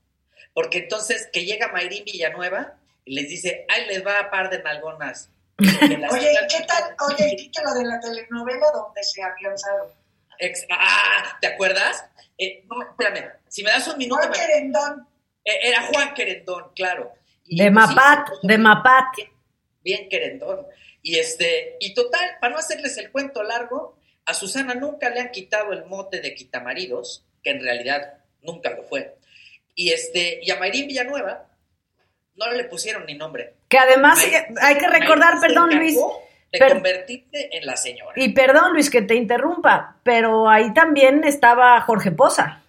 Porque 0.52 0.78
entonces 0.80 1.30
que 1.32 1.46
llega 1.46 1.68
Mayrín 1.72 2.04
Villanueva 2.04 2.74
y 3.06 3.14
les 3.14 3.30
dice, 3.30 3.64
ahí 3.70 3.86
les 3.86 4.04
va 4.04 4.18
a 4.20 4.30
par 4.30 4.50
de 4.50 4.62
nalgonas. 4.62 5.30
Oye, 5.58 6.32
¿y 6.32 6.46
qué 6.46 6.62
tal? 6.66 6.94
Oye, 7.08 7.30
el 7.30 7.36
título 7.36 7.72
de 7.72 7.84
la 7.86 7.98
telenovela 8.00 8.66
donde 8.74 9.02
se 9.02 9.22
afianzaron. 9.22 9.88
Ex- 10.38 10.66
ah, 10.70 11.38
¿te 11.40 11.46
acuerdas? 11.46 12.04
Eh, 12.36 12.64
no, 12.68 12.82
espérame, 12.82 13.30
si 13.48 13.62
me 13.62 13.70
das 13.70 13.88
un 13.88 13.96
minuto, 13.96 14.20
Juan 14.20 14.30
me- 14.30 14.36
Querendón. 14.36 15.08
eh, 15.42 15.58
era 15.62 15.82
Juan 15.86 16.12
Querendón, 16.12 16.72
claro. 16.74 17.12
Y, 17.46 17.56
De 17.64 17.70
pues, 17.72 17.86
Mapat, 17.88 18.28
sí, 18.28 18.34
de 18.48 18.58
Mapat. 18.58 19.04
bien 19.82 20.08
querendón. 20.10 20.66
Y 21.06 21.18
este, 21.18 21.76
y 21.80 21.92
total, 21.92 22.38
para 22.40 22.54
no 22.54 22.58
hacerles 22.58 22.96
el 22.96 23.12
cuento 23.12 23.42
largo, 23.42 23.98
a 24.24 24.32
Susana 24.32 24.74
nunca 24.74 25.10
le 25.10 25.20
han 25.20 25.30
quitado 25.30 25.72
el 25.74 25.84
mote 25.84 26.20
de 26.22 26.34
quitamaridos, 26.34 27.26
que 27.42 27.50
en 27.50 27.62
realidad 27.62 28.14
nunca 28.40 28.70
lo 28.70 28.82
fue. 28.84 29.14
Y 29.74 29.90
este, 29.92 30.40
y 30.42 30.50
a 30.50 30.56
Mayrín 30.58 30.86
Villanueva 30.88 31.46
no 32.36 32.50
le 32.52 32.64
pusieron 32.64 33.04
ni 33.04 33.14
nombre. 33.14 33.52
Que 33.68 33.76
además 33.78 34.18
hay 34.62 34.78
que 34.78 34.88
recordar, 34.88 35.34
Mayrín 35.34 35.40
se 35.40 35.46
perdón 35.46 35.76
Luis, 35.76 35.98
per- 36.50 36.72
convertirte 36.72 37.54
en 37.56 37.66
la 37.66 37.76
señora. 37.76 38.12
y 38.16 38.30
perdón 38.30 38.72
Luis 38.72 38.88
que 38.88 39.02
te 39.02 39.14
interrumpa, 39.14 40.00
pero 40.04 40.48
ahí 40.48 40.72
también 40.72 41.22
estaba 41.24 41.78
Jorge 41.82 42.12
Poza. 42.12 42.62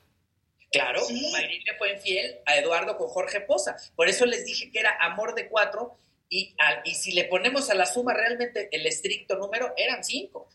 Claro, 0.74 1.00
Sí. 1.06 1.30
Mayrín 1.32 1.62
le 1.64 1.74
fue 1.78 1.94
infiel 1.94 2.40
a 2.46 2.58
Eduardo 2.58 2.98
con 2.98 3.08
Jorge 3.08 3.40
Poza. 3.40 3.78
Por 3.96 4.10
eso 4.10 4.26
les 4.26 4.44
dije 4.46 4.72
que 4.72 4.80
era 4.80 4.98
amor 5.00 5.36
de 5.36 5.48
cuatro. 5.48 5.98
Y, 6.30 6.56
al- 6.60 6.82
y 6.86 6.96
si 6.96 7.12
le 7.14 7.26
ponemos 7.26 7.70
a 7.70 7.76
la 7.76 7.86
suma 7.86 8.14
realmente 8.14 8.70
el 8.72 8.86
estricto 8.86 9.36
número, 9.38 9.74
eran 9.78 10.04
cinco. 10.04 10.50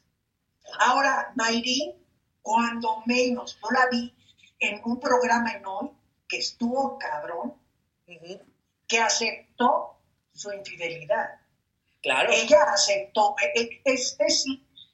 Ahora, 0.78 1.32
Mayrín, 1.36 1.94
cuando 2.42 3.02
menos, 3.06 3.58
yo 3.62 3.70
la 3.70 3.86
vi 3.90 4.14
en 4.58 4.80
un 4.84 5.00
programa 5.00 5.52
en 5.52 5.64
hoy 5.66 5.90
que 6.28 6.38
estuvo 6.38 6.98
cabrón, 6.98 7.54
que 8.86 8.98
aceptó 8.98 9.96
su 10.32 10.52
infidelidad. 10.52 11.40
Claro. 12.02 12.30
Ella 12.32 12.62
aceptó, 12.72 13.34
eh, 13.42 13.60
eh, 13.60 13.80
es, 13.84 14.16
es, 14.18 14.44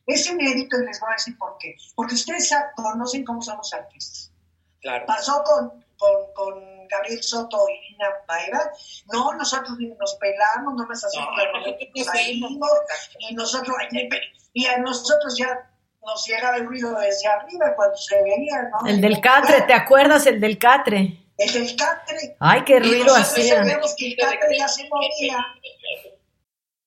es 0.06 0.26
inédito 0.26 0.80
y 0.80 0.86
les 0.86 1.00
voy 1.00 1.10
a 1.10 1.12
decir 1.12 1.38
por 1.38 1.56
qué. 1.58 1.76
Porque 1.94 2.14
ustedes 2.14 2.52
conocen 2.74 3.24
cómo 3.24 3.40
somos 3.42 3.72
artistas. 3.72 4.32
Claro. 4.80 5.06
Pasó 5.06 5.42
con, 5.44 5.84
con, 5.96 6.32
con 6.34 6.75
Gabriel 6.88 7.22
Soto 7.22 7.66
y 7.68 7.92
Lina 7.92 8.08
Paiva. 8.26 8.60
No, 9.12 9.32
nosotros 9.34 9.76
ni 9.78 9.88
nos 9.88 10.14
pelamos, 10.16 10.74
no 10.74 10.86
nos 10.86 11.04
hacemos 11.04 11.28
No, 11.28 11.60
nos 11.60 11.76
nos 11.94 12.06
salimos, 12.06 12.52
y 13.18 13.34
nosotros, 13.34 13.76
y 14.52 14.66
a 14.66 14.78
nosotros 14.78 15.36
ya 15.38 15.70
nos 16.02 16.26
llegaba 16.26 16.56
el 16.56 16.66
ruido 16.66 16.98
desde 16.98 17.28
arriba 17.28 17.74
cuando 17.74 17.96
se 17.96 18.22
veía, 18.22 18.70
¿no? 18.70 18.88
El 18.88 19.00
del 19.00 19.20
Catre, 19.20 19.62
¿te 19.62 19.74
acuerdas 19.74 20.26
el 20.26 20.40
del 20.40 20.58
Catre? 20.58 21.26
El 21.38 21.52
del 21.52 21.76
catre. 21.76 22.36
Ay, 22.40 22.64
qué 22.64 22.76
Y 22.76 22.78
ruido 22.78 23.04
nosotros 23.04 23.28
hacía. 23.28 23.56
sabíamos 23.56 23.94
que 23.96 24.06
el 24.08 24.16
catre 24.16 24.58
ya 24.58 24.68
se 24.68 24.88
movía. 24.88 25.46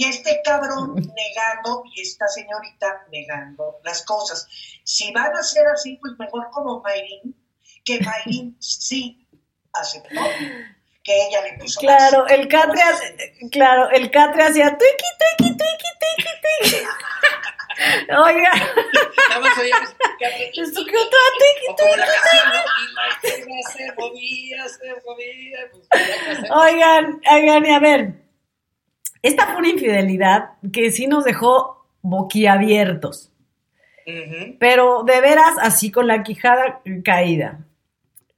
Y 0.00 0.04
este 0.06 0.40
cabrón 0.42 0.94
negando 0.94 1.82
y 1.94 2.00
esta 2.00 2.26
señorita 2.26 3.06
negando 3.12 3.80
las 3.84 4.02
cosas. 4.06 4.48
Si 4.82 5.12
van 5.12 5.36
a 5.36 5.42
ser 5.42 5.66
así, 5.66 5.98
pues 6.00 6.14
mejor 6.18 6.48
como 6.52 6.80
Mayrin, 6.80 7.36
que 7.84 8.00
Mayrin 8.00 8.56
sí 8.58 9.28
aceptó 9.74 10.22
que 11.04 11.26
ella 11.26 11.42
le 11.42 11.58
puso 11.58 11.80
Claro, 11.80 12.26
el 12.28 12.48
Catre, 12.48 12.80
hace- 12.80 13.14
claro, 13.52 13.90
el 13.90 14.10
Catre 14.10 14.42
hacía 14.44 14.70
tuiki, 14.78 15.04
tuiki, 15.36 15.54
tuiki, 15.58 15.90
tuiki, 16.00 16.32
tuiki. 16.70 16.86
Oiga, 18.24 18.52
esto 20.54 20.84
que 20.86 20.96
otra 20.98 21.18
ya 26.06 26.14
que 26.24 26.30
hacemos. 26.30 26.50
Oigan, 26.50 27.20
oigan, 27.30 27.66
y 27.66 27.70
a 27.74 27.78
ver, 27.78 28.29
esta 29.22 29.46
fue 29.46 29.58
una 29.58 29.68
infidelidad 29.68 30.50
que 30.72 30.90
sí 30.90 31.06
nos 31.06 31.24
dejó 31.24 31.86
boquiabiertos, 32.02 33.30
pero 34.58 35.02
de 35.04 35.20
veras 35.20 35.56
así 35.60 35.90
con 35.90 36.06
la 36.06 36.22
quijada 36.22 36.80
caída. 37.04 37.60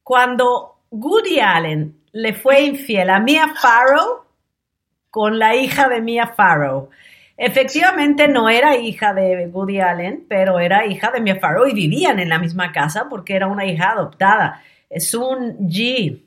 Cuando 0.03 0.81
Woody 0.91 1.41
Allen 1.41 1.97
le 2.13 2.35
fue 2.35 2.63
infiel 2.63 3.11
a 3.11 3.21
Mia 3.21 3.55
Farrow 3.55 4.25
con 5.11 5.39
la 5.39 5.55
hija 5.55 5.89
de 5.89 6.01
Mia 6.01 6.29
Farrow. 6.29 6.91
Efectivamente 7.37 8.29
no 8.29 8.49
era 8.49 8.77
hija 8.77 9.15
de 9.15 9.47
Woody 9.47 9.81
Allen, 9.81 10.25
pero 10.29 10.59
era 10.59 10.87
hija 10.87 11.11
de 11.11 11.21
Mia 11.21 11.37
Farrow 11.37 11.67
y 11.67 11.75
vivían 11.75 12.19
en 12.19 12.29
la 12.29 12.39
misma 12.39 12.73
casa 12.73 13.09
porque 13.09 13.35
era 13.35 13.47
una 13.47 13.65
hija 13.65 13.91
adoptada. 13.91 14.63
Es 14.91 15.15
un 15.15 15.59
G. 15.69 16.21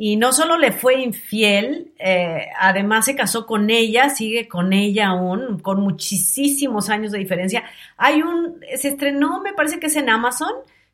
Y 0.00 0.16
no 0.16 0.32
solo 0.32 0.56
le 0.56 0.70
fue 0.70 1.00
infiel, 1.00 1.92
eh, 1.98 2.46
además 2.60 3.06
se 3.06 3.16
casó 3.16 3.46
con 3.46 3.68
ella, 3.68 4.10
sigue 4.10 4.46
con 4.46 4.72
ella 4.72 5.08
aún, 5.08 5.58
con 5.58 5.80
muchísimos 5.80 6.88
años 6.88 7.10
de 7.10 7.18
diferencia. 7.18 7.64
Hay 7.96 8.22
un, 8.22 8.60
se 8.76 8.90
estrenó, 8.90 9.40
me 9.40 9.54
parece 9.54 9.80
que 9.80 9.88
es 9.88 9.96
en 9.96 10.08
Amazon, 10.08 10.52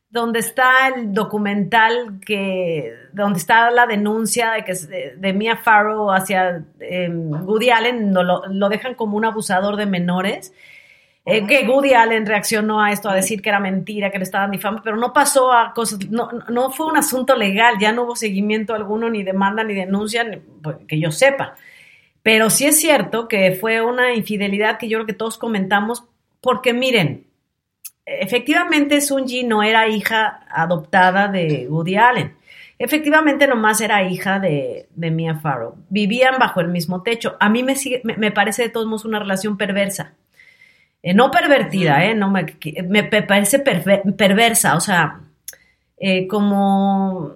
donde 0.09 0.39
está 0.39 0.89
el 0.89 1.13
documental 1.13 2.19
que, 2.25 2.95
donde 3.13 3.41
está 3.41 3.71
la 3.71 3.87
denuncia 3.87 4.53
de 4.53 4.65
que 4.65 4.73
de, 4.73 5.17
de 5.19 5.33
Mia 5.35 5.57
Farrow 5.59 6.11
hacia 6.11 6.65
eh, 6.81 7.11
Woody 7.11 7.69
Allen, 7.69 8.15
lo, 8.15 8.47
lo 8.47 8.69
dejan 8.71 8.95
como 8.95 9.19
un 9.19 9.27
abusador 9.27 9.77
de 9.77 9.85
menores. 9.85 10.55
Eh, 11.27 11.47
que 11.47 11.67
Woody 11.67 11.95
Allen 11.95 12.27
reaccionó 12.27 12.83
a 12.83 12.93
esto 12.93 13.09
a 13.09 13.15
decir 13.15 13.41
que 13.41 13.49
era 13.49 13.59
mentira, 13.59 14.11
que 14.11 14.19
le 14.19 14.25
estaban 14.25 14.51
difamando, 14.51 14.83
pero 14.85 14.97
no 14.97 15.13
pasó 15.15 15.53
a 15.53 15.73
cosas, 15.73 15.99
no, 16.11 16.29
no 16.51 16.71
fue 16.71 16.87
un 16.87 16.99
asunto 16.99 17.35
legal, 17.35 17.77
ya 17.81 17.93
no 17.93 18.03
hubo 18.03 18.15
seguimiento 18.15 18.75
alguno, 18.75 19.09
ni 19.09 19.23
demanda, 19.23 19.65
ni 19.65 19.73
denuncia, 19.75 20.23
ni- 20.25 20.37
pues, 20.37 20.77
que 20.87 21.01
yo 21.01 21.11
sepa. 21.11 21.55
Pero 22.23 22.51
sí 22.51 22.67
es 22.67 22.79
cierto 22.79 23.27
que 23.27 23.53
fue 23.53 23.81
una 23.81 24.13
infidelidad 24.15 24.77
que 24.79 24.89
yo 24.89 24.99
creo 24.99 25.07
que 25.07 25.13
todos 25.15 25.39
comentamos, 25.39 26.05
porque 26.43 26.75
miren, 26.75 27.25
efectivamente 28.05 29.01
Sunji 29.01 29.45
no 29.45 29.63
era 29.63 29.89
hija 29.89 30.41
adoptada 30.51 31.29
de 31.29 31.67
Woody 31.71 31.97
Allen. 31.97 32.35
Efectivamente, 32.79 33.47
nomás 33.47 33.81
era 33.81 34.03
hija 34.03 34.41
de, 34.41 34.89
de 34.95 35.11
Mia 35.11 35.37
Farrow. 35.37 35.77
Vivían 35.89 36.39
bajo 36.39 36.61
el 36.61 36.69
mismo 36.69 37.03
techo. 37.03 37.37
A 37.41 37.49
mí 37.49 37.63
me, 37.63 37.77
sigue- 37.77 38.01
me, 38.05 38.17
me 38.17 38.33
parece 38.33 38.63
de 38.63 38.69
todos 38.69 38.87
modos 38.87 39.05
una 39.05 39.21
relación 39.21 39.57
perversa. 39.57 40.15
Eh, 41.07 41.13
no 41.13 41.31
pervertida, 41.31 42.03
¿eh? 42.07 42.15
No 42.15 42.31
me, 42.31 42.47
me, 42.89 43.05
parece 43.05 43.63
perver- 43.63 44.17
perversa, 44.17 44.75
o 44.75 44.81
sea, 44.81 45.21
eh, 45.99 46.27
como... 46.27 47.35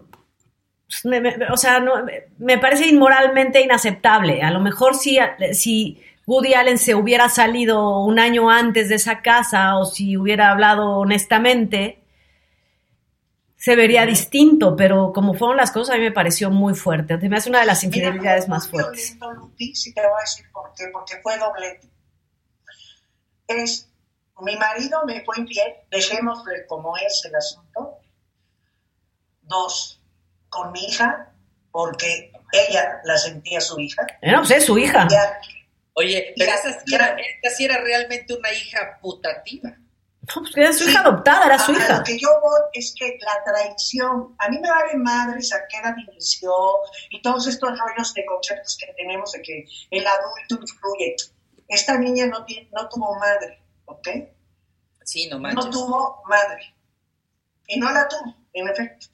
pues, 0.87 1.05
me- 1.05 1.21
me- 1.21 1.37
o 1.53 1.57
sea, 1.59 1.79
no, 1.79 1.93
me- 2.39 2.57
parece 2.57 2.87
inmoralmente 2.89 3.61
inaceptable. 3.61 4.41
A 4.43 4.51
lo 4.51 4.61
mejor 4.61 4.95
si, 4.95 5.19
si 5.53 6.03
Woody 6.27 6.55
Allen 6.55 6.79
se 6.79 6.95
hubiera 6.95 7.29
salido 7.29 8.01
un 8.01 8.19
año 8.19 8.49
antes 8.49 8.89
de 8.89 8.95
esa 8.95 9.21
casa 9.21 9.77
o 9.77 9.85
si 9.85 10.17
hubiera 10.17 10.51
hablado 10.51 10.97
honestamente, 10.97 11.99
se 13.57 13.77
vería 13.77 14.07
distinto, 14.07 14.77
pero 14.77 15.13
como 15.13 15.35
fueron 15.35 15.59
las 15.59 15.73
cosas, 15.73 15.95
a 15.95 15.99
mí 15.99 16.05
me 16.05 16.13
pareció 16.13 16.51
muy 16.51 16.75
fuerte. 16.75 17.19
Me 17.29 17.37
hace 17.37 17.51
una 17.51 17.61
de 17.61 17.67
las 17.67 17.85
infidelidades 17.85 18.49
más 18.49 18.67
fuertes. 18.69 19.17
violento, 19.19 19.33
Lupi, 19.33 19.75
si 19.75 19.93
te 19.93 20.01
voy 20.01 20.11
a 20.17 20.21
decir 20.23 20.47
por 20.53 20.73
qué, 20.75 20.85
porque 20.91 21.17
fue 21.23 21.37
doblete. 21.37 21.87
Es, 23.49 23.89
mi 24.41 24.57
marido 24.57 25.05
me 25.05 25.25
fue 25.25 25.39
infiel, 25.39 25.75
dejémosle 25.91 26.67
como 26.67 26.97
es 26.97 27.25
el 27.25 27.35
asunto. 27.35 27.99
Dos, 29.43 30.01
con 30.49 30.71
mi 30.73 30.85
hija, 30.85 31.33
porque 31.73 32.33
ella 32.53 33.01
la 33.05 33.19
sentía 33.19 33.61
su 33.61 33.81
hija. 33.81 34.07
Eh, 34.21 34.31
no, 34.31 34.39
pues 34.39 34.53
es 34.53 34.67
su 34.67 34.79
hija. 34.79 35.09
Ya, 35.11 35.41
Oye, 35.99 36.33
pero 36.39 36.53
esa 36.53 36.81
sí, 36.81 36.95
era, 36.95 37.09
esta 37.09 37.51
sí 37.57 37.65
era 37.65 37.79
realmente 37.79 38.33
una 38.33 38.53
hija 38.53 38.99
putativa. 39.03 39.71
No, 39.71 40.43
pues 40.43 40.57
era 40.57 40.73
su 40.73 40.89
hija 40.89 41.01
adoptada, 41.01 41.47
era 41.47 41.59
su 41.59 41.73
hija. 41.73 41.99
Lo 41.99 42.05
que 42.05 42.17
yo 42.17 42.29
voy 42.41 42.61
es 42.73 42.95
que 42.97 43.19
la 43.21 43.43
traición, 43.45 44.37
a 44.39 44.49
mí 44.49 44.61
me 44.61 44.71
vale 44.71 44.95
madres 44.95 45.53
a 45.53 45.67
qué 45.69 45.79
edad 45.79 45.97
inició 46.09 46.53
y 47.11 47.21
todos 47.21 47.49
estos 47.49 47.71
rollos 47.71 48.15
de 48.15 48.25
conceptos 48.27 48.77
que 48.79 48.93
tenemos 48.93 49.33
de 49.33 49.43
que 49.43 49.65
el 49.91 50.07
adulto 50.07 50.63
influye. 50.63 51.17
Esta 51.69 51.99
niña 51.99 52.27
no, 52.27 52.45
tiene- 52.45 52.69
no 52.73 52.89
tuvo 52.89 53.15
madre, 53.19 53.61
¿ok? 53.85 54.09
Sí, 55.05 55.29
no 55.29 55.39
manches. 55.39 55.65
No 55.67 55.71
tuvo 55.71 56.23
madre. 56.27 56.75
Y 57.67 57.79
no 57.79 57.91
la 57.93 58.09
tuvo, 58.09 58.35
en 58.55 58.69
efecto. 58.69 59.07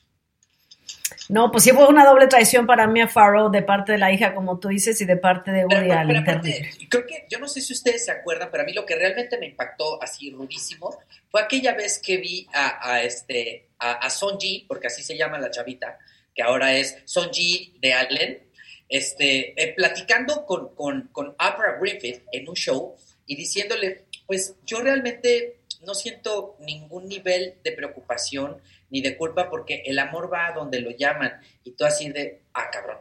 No, 1.29 1.51
pues 1.51 1.65
sí 1.65 1.71
fue 1.71 1.87
una 1.89 2.05
doble 2.05 2.27
traición 2.27 2.67
para 2.67 2.87
Mia 2.87 3.09
Farrow 3.09 3.51
de 3.51 3.63
parte 3.63 3.93
de 3.93 3.99
la 3.99 4.13
hija, 4.13 4.35
como 4.35 4.59
tú 4.59 4.69
dices, 4.69 5.01
y 5.01 5.05
de 5.07 5.17
parte 5.17 5.51
de 5.53 5.65
Pero, 5.67 5.81
Woody 5.81 5.89
pero 5.89 6.01
Allen. 6.01 6.17
aparte, 6.19 6.71
creo 6.91 7.07
que, 7.07 7.27
yo 7.31 7.39
no 7.39 7.49
sé 7.49 7.61
si 7.61 7.73
ustedes 7.73 8.05
se 8.05 8.11
acuerdan, 8.11 8.49
pero 8.51 8.63
a 8.63 8.67
mí 8.67 8.73
lo 8.73 8.85
que 8.85 8.95
realmente 8.95 9.39
me 9.39 9.47
impactó 9.47 10.03
así 10.03 10.31
rudísimo 10.31 10.97
fue 11.31 11.41
aquella 11.43 11.75
vez 11.75 11.99
que 11.99 12.19
vi 12.19 12.47
a, 12.53 12.91
a 12.91 13.03
este, 13.03 13.71
a, 13.79 13.93
a 13.93 14.11
Sonji, 14.11 14.67
porque 14.69 14.89
así 14.89 15.03
se 15.03 15.17
llama 15.17 15.39
la 15.39 15.51
chavita, 15.51 15.99
que 16.35 16.43
ahora 16.43 16.75
es 16.75 16.99
Sonji 17.07 17.79
de 17.81 17.95
Allen, 17.95 18.51
este, 18.89 19.61
eh, 19.62 19.74
platicando 19.74 20.45
con, 20.47 20.74
con, 20.74 21.09
con 21.12 21.28
Oprah 21.28 21.78
Griffith 21.80 22.22
en 22.32 22.49
un 22.49 22.55
show 22.55 22.97
y 23.26 23.37
diciéndole, 23.37 24.05
pues 24.26 24.55
yo 24.64 24.80
realmente 24.80 25.61
no 25.82 25.95
siento 25.95 26.57
ningún 26.61 27.09
nivel 27.09 27.59
de 27.62 27.72
preocupación 27.72 28.61
ni 28.91 29.01
de 29.01 29.16
culpa 29.16 29.51
porque 29.51 29.82
el 29.87 29.99
amor 29.99 30.32
va 30.32 30.47
a 30.49 30.53
donde 30.53 30.80
lo 30.80 30.91
llaman 30.91 31.41
y 31.62 31.72
tú 31.72 31.85
así 31.85 32.11
de, 32.11 32.43
ah, 32.55 32.70
cabrón. 32.70 32.99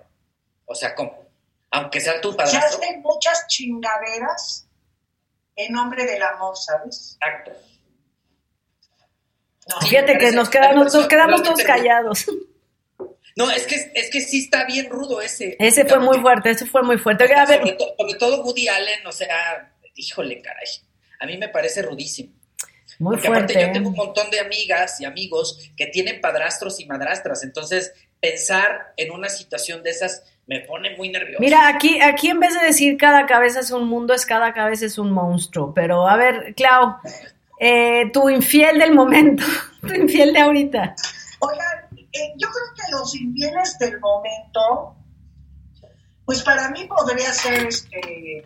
O 0.66 0.76
sea, 0.76 0.96
¿cómo? 0.96 1.28
Aunque 1.72 2.00
sea 2.00 2.22
tu 2.22 2.32
Se 2.32 2.38
padrastro. 2.38 2.80
hacen 2.80 3.02
muchas 3.02 3.48
chingaderas 3.48 4.68
en 5.56 5.74
nombre 5.74 6.06
del 6.06 6.22
amor, 6.22 6.58
¿sabes? 6.58 7.18
Exacto. 7.22 7.52
No, 9.70 9.88
Fíjate 9.88 10.18
que 10.18 10.32
nos 10.32 10.50
quedamos, 10.50 10.94
nos 10.94 11.08
quedamos 11.08 11.44
todos 11.44 11.64
callados. 11.64 12.26
No, 13.36 13.50
es 13.50 13.66
que, 13.66 13.76
es 13.94 14.10
que 14.12 14.22
sí 14.22 14.40
está 14.40 14.66
bien 14.66 14.90
rudo 14.90 15.22
ese. 15.22 15.56
Ese 15.60 15.86
fue 15.86 16.00
muy 16.00 16.20
fuerte, 16.20 16.52
ese 16.52 16.66
fue 16.66 16.84
muy 16.84 16.98
fuerte. 16.98 17.24
a 17.34 17.46
ver. 17.46 17.62
Sobre, 17.62 17.78
sobre, 17.78 18.14
todo 18.20 18.44
Woody 18.44 18.68
Allen, 18.68 19.06
o 19.08 19.12
sea, 19.12 19.74
híjole, 19.96 20.42
caray. 20.42 20.68
A 21.20 21.26
mí 21.26 21.38
me 21.38 21.50
parece 21.50 21.82
rudísimo. 21.82 22.34
Muy 23.00 23.18
fuerte. 23.18 23.60
yo 23.60 23.72
tengo 23.72 23.90
un 23.90 23.96
montón 23.96 24.30
de 24.30 24.40
amigas 24.40 25.02
y 25.02 25.06
amigos 25.06 25.72
que 25.76 25.88
tienen 25.88 26.22
padrastros 26.22 26.80
y 26.80 26.86
madrastras, 26.86 27.44
entonces 27.44 27.92
pensar 28.20 28.94
en 28.98 29.12
una 29.12 29.30
situación 29.30 29.84
de 29.84 29.90
esas 29.90 30.24
me 30.46 30.62
pone 30.62 30.96
muy 30.96 31.10
nervioso. 31.10 31.40
Mira, 31.40 31.68
aquí, 31.68 32.00
aquí 32.02 32.30
en 32.30 32.40
vez 32.40 32.54
de 32.60 32.66
decir 32.66 32.98
cada 32.98 33.26
cabeza 33.26 33.62
es 33.62 33.72
un 33.72 33.88
mundo, 33.88 34.14
es 34.14 34.26
cada 34.26 34.54
cabeza 34.54 34.86
es 34.86 34.98
un 34.98 35.12
monstruo. 35.12 35.74
Pero 35.74 36.08
a 36.08 36.18
ver, 36.18 36.54
Clau, 36.56 36.98
eh, 37.60 38.10
tu 38.12 38.30
infiel 38.30 38.80
del 38.80 38.94
momento, 38.94 39.44
tu 39.82 39.94
infiel 39.94 40.34
de 40.34 40.40
ahorita. 40.40 40.96
Oigan, 41.40 41.83
eh, 42.14 42.34
yo 42.38 42.48
creo 42.48 42.66
que 42.76 42.92
los 42.92 43.16
infieles 43.16 43.78
del 43.80 44.00
momento, 44.00 44.96
pues 46.26 46.44
para 46.44 46.70
mí 46.70 46.86
podría 46.86 47.34
ser 47.34 47.68
este, 47.68 48.46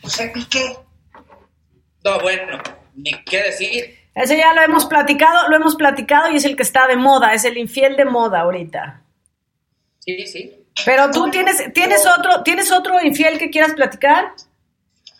pues 0.00 0.20
el 0.20 0.32
Piqué. 0.32 0.76
No, 2.04 2.20
bueno, 2.20 2.58
ni 2.94 3.12
qué 3.24 3.42
decir. 3.42 3.98
Ese 4.14 4.36
ya 4.36 4.52
lo 4.52 4.62
hemos 4.62 4.86
platicado, 4.86 5.48
lo 5.48 5.56
hemos 5.56 5.76
platicado 5.76 6.30
y 6.30 6.36
es 6.36 6.44
el 6.44 6.56
que 6.56 6.62
está 6.62 6.86
de 6.86 6.96
moda, 6.96 7.34
es 7.34 7.44
el 7.44 7.56
infiel 7.56 7.96
de 7.96 8.04
moda 8.04 8.40
ahorita. 8.40 9.00
Sí, 10.00 10.26
sí. 10.26 10.66
Pero 10.84 11.10
tú 11.10 11.30
tienes, 11.30 11.72
tienes 11.72 12.06
otro, 12.06 12.42
¿tienes 12.42 12.70
otro 12.72 13.00
infiel 13.00 13.38
que 13.38 13.50
quieras 13.50 13.74
platicar? 13.74 14.32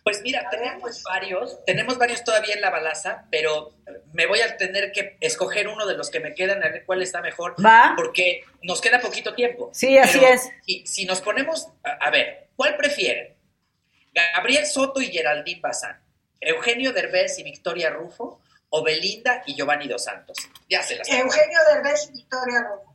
Pues 0.05 0.21
mira, 0.21 0.47
tenemos 0.51 1.03
varios, 1.03 1.65
tenemos 1.65 1.97
varios 1.97 2.23
todavía 2.25 2.55
en 2.55 2.61
la 2.61 2.69
balaza, 2.69 3.25
pero 3.31 3.75
me 4.13 4.27
voy 4.27 4.43
a 4.43 4.59
tener 4.59 4.93
que 4.93 5.17
escoger 5.19 5.67
uno 5.67 5.87
de 5.87 5.97
los 5.97 6.11
que 6.11 6.21
me 6.21 6.35
quedan 6.35 6.63
a 6.63 6.69
ver 6.69 6.85
cuál 6.85 7.01
está 7.01 7.23
mejor, 7.23 7.55
¿Va? 7.65 7.95
porque 7.97 8.43
nos 8.63 8.83
queda 8.83 9.01
poquito 9.01 9.35
tiempo. 9.35 9.71
Sí, 9.73 9.97
así 9.97 10.23
es. 10.23 10.51
Y 10.67 10.87
si 10.87 11.07
nos 11.07 11.23
ponemos, 11.23 11.69
a, 11.83 12.11
ver, 12.11 12.49
¿cuál 12.55 12.77
prefieren? 12.77 13.35
Gabriel 14.13 14.67
Soto 14.67 15.01
y 15.01 15.07
Geraldine 15.07 15.63
Bazán. 15.63 15.99
Eugenio 16.39 16.93
Derbez 16.93 17.39
y 17.39 17.43
Victoria 17.43 17.89
Rufo 17.89 18.43
o 18.69 18.85
Belinda 18.85 19.43
y 19.47 19.55
Giovanni 19.55 19.89
Dos 19.89 20.05
Santos. 20.05 20.37
Ya 20.69 20.83
se 20.83 20.97
las 20.97 21.09
Eugenio 21.09 21.61
Derbez 21.73 22.11
y 22.11 22.13
Victoria 22.13 22.61
Rufo. 22.61 22.95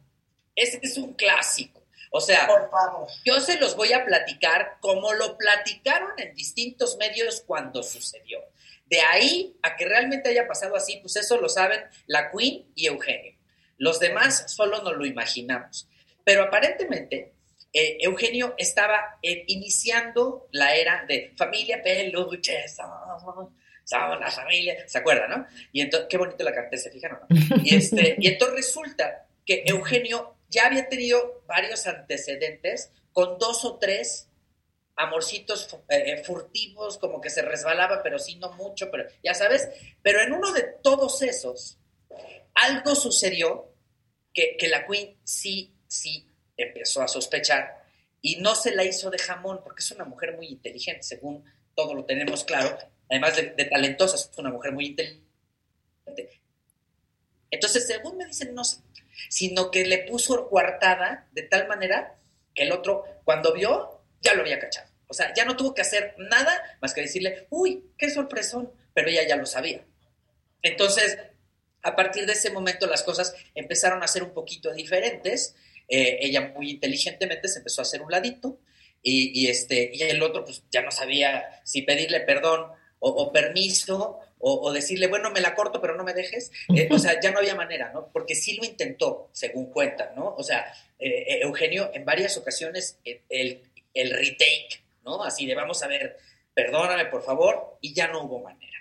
Ese 0.56 0.80
es 0.84 0.96
un 1.00 1.14
clásico. 1.14 1.79
O 2.12 2.20
sea, 2.20 2.48
Por 2.48 2.70
favor. 2.70 3.08
yo 3.24 3.40
se 3.40 3.60
los 3.60 3.76
voy 3.76 3.94
a 3.94 4.06
platicar 4.06 4.78
como 4.80 5.14
lo 5.14 5.38
platicaron 5.38 6.12
en 6.18 6.34
distintos 6.34 6.98
medios 6.98 7.44
cuando 7.46 7.84
sucedió. 7.84 8.40
De 8.86 9.02
ahí 9.02 9.56
a 9.62 9.76
que 9.76 9.86
realmente 9.86 10.30
haya 10.30 10.48
pasado 10.48 10.76
así, 10.76 10.98
pues 10.98 11.16
eso 11.16 11.40
lo 11.40 11.48
saben 11.48 11.82
la 12.08 12.32
Queen 12.32 12.66
y 12.74 12.88
Eugenio. 12.88 13.34
Los 13.78 14.00
demás 14.00 14.52
solo 14.52 14.82
nos 14.82 14.94
lo 14.94 15.06
imaginamos. 15.06 15.88
Pero 16.24 16.44
aparentemente 16.44 17.34
eh, 17.72 17.98
Eugenio 18.02 18.56
estaba 18.58 19.20
eh, 19.22 19.44
iniciando 19.48 20.48
la 20.52 20.76
era 20.76 21.06
de 21.08 21.34
familia 21.38 21.82
peluche, 21.84 22.68
somos, 22.68 23.52
somos 23.84 24.20
la 24.20 24.32
familia, 24.32 24.88
¿se 24.88 24.98
acuerdan, 24.98 25.30
no? 25.30 25.48
Y 25.72 25.82
entonces, 25.82 26.08
qué 26.10 26.18
bonito 26.18 26.44
la 26.44 26.54
canté, 26.54 26.78
¿se 26.78 26.90
fijan 26.90 27.14
o 27.14 27.20
no? 27.20 27.28
Y, 27.64 27.76
este, 27.76 28.16
y 28.20 28.28
entonces 28.28 28.56
resulta 28.58 29.28
que 29.46 29.64
Eugenio 29.68 30.36
ya 30.50 30.66
había 30.66 30.88
tenido 30.90 31.44
varios 31.48 31.88
antecedentes 31.88 32.92
con 33.14 33.38
dos 33.38 33.66
o 33.66 33.78
tres 33.78 34.28
amorcitos 34.96 35.78
eh, 35.88 36.22
furtivos, 36.24 36.98
como 36.98 37.22
que 37.22 37.30
se 37.30 37.42
resbalaba, 37.42 38.04
pero 38.04 38.20
sí 38.20 38.36
no 38.36 38.52
mucho, 38.54 38.92
pero 38.92 39.06
ya 39.24 39.34
sabes, 39.34 39.70
pero 40.02 40.22
en 40.22 40.34
uno 40.34 40.52
de 40.52 40.64
todos 40.84 41.22
esos, 41.22 41.78
algo 42.54 42.96
sucedió 42.96 43.74
que, 44.34 44.58
que 44.58 44.68
la 44.68 44.86
Queen 44.86 45.18
sí, 45.24 45.74
sí 45.88 46.28
empezó 46.58 47.02
a 47.02 47.08
sospechar 47.08 47.80
y 48.22 48.38
no 48.38 48.56
se 48.56 48.76
la 48.76 48.84
hizo 48.84 49.10
de 49.10 49.18
jamón, 49.18 49.62
porque 49.64 49.82
es 49.82 49.92
una 49.92 50.04
mujer 50.04 50.36
muy 50.36 50.48
inteligente, 50.48 51.04
según 51.04 51.44
todo 51.76 51.94
lo 51.94 52.04
tenemos 52.04 52.44
claro, 52.44 52.78
además 53.10 53.36
de, 53.38 53.66
talentosa, 53.66 54.16
es 54.18 54.30
una 54.38 54.52
mujer 54.52 54.74
muy 54.74 54.88
inteligente. 54.88 56.42
Entonces, 57.50 57.88
según 57.88 58.18
me 58.18 58.26
dicen, 58.26 58.54
no 58.54 58.64
sé, 58.64 58.82
sino 59.30 59.72
que 59.72 59.86
le 59.86 60.00
puso 60.00 60.48
coartada 60.50 61.28
de 61.32 61.44
tal 61.44 61.68
manera 61.68 62.18
que 62.56 62.64
el 62.64 62.72
otro, 62.72 63.04
cuando 63.24 63.54
vio, 63.54 64.02
ya 64.22 64.34
lo 64.34 64.42
había 64.42 64.60
cachado. 64.60 64.90
O 65.08 65.14
sea, 65.14 65.34
ya 65.34 65.46
no 65.46 65.58
tuvo 65.58 65.74
que 65.74 65.82
hacer 65.82 66.16
nada 66.18 66.78
más 66.82 66.94
que 66.94 67.02
decirle, 67.02 67.48
uy, 67.50 67.92
qué 67.98 68.10
sorpresón, 68.10 68.72
pero 68.94 69.10
ella 69.10 69.28
ya 69.28 69.36
lo 69.36 69.46
sabía. 69.46 69.84
Entonces, 70.62 71.18
a 71.82 71.96
partir 71.96 72.26
de 72.26 72.34
ese 72.34 72.52
momento 72.52 72.88
las 72.88 73.04
cosas 73.04 73.34
empezaron 73.56 74.04
a 74.04 74.08
ser 74.08 74.24
un 74.24 74.34
poquito 74.34 74.74
diferentes 74.74 75.56
eh, 75.90 76.20
ella 76.22 76.54
muy 76.56 76.70
inteligentemente 76.70 77.48
se 77.48 77.60
empezó 77.60 77.82
a 77.82 77.84
hacer 77.84 78.04
un 78.04 78.12
ladito 78.12 78.60
y, 79.02 79.48
este, 79.48 79.90
y 79.94 80.04
el 80.04 80.22
otro 80.22 80.44
pues 80.44 80.64
ya 80.70 80.82
no 80.82 80.92
sabía 80.92 81.62
si 81.64 81.82
pedirle 81.82 82.20
perdón 82.20 82.68
o, 83.00 83.32
permiso 83.32 84.20
o, 84.40 84.72
decirle, 84.72 85.08
bueno, 85.08 85.32
me 85.32 85.42
la 85.42 85.54
corto, 85.54 85.82
pero 85.82 85.96
no 85.96 86.04
me 86.04 86.14
dejes. 86.14 86.52
Eh, 86.76 86.88
o 86.92 87.00
sea, 87.00 87.20
ya 87.20 87.32
no 87.32 87.40
había 87.40 87.56
manera, 87.56 87.92
¿no? 87.92 88.10
Porque 88.14 88.36
sí 88.36 88.56
lo 88.56 88.64
intentó, 88.64 89.30
según 89.34 89.72
cuentan, 89.72 90.16
¿no? 90.16 90.36
O 90.36 90.44
sea, 90.44 90.72
eh, 90.98 91.40
Eugenio 91.42 91.92
en 91.94 92.06
varias 92.06 92.38
ocasiones 92.38 93.00
el, 93.04 93.64
el 93.94 94.12
retake, 94.12 94.84
¿no? 95.04 95.24
Así 95.24 95.46
de, 95.46 95.56
vamos 95.56 95.82
a 95.84 95.88
ver, 95.88 96.18
perdóname, 96.54 97.06
por 97.06 97.24
favor, 97.24 97.78
y 97.82 97.94
ya 97.94 98.08
no 98.08 98.24
hubo 98.24 98.40
manera. 98.40 98.78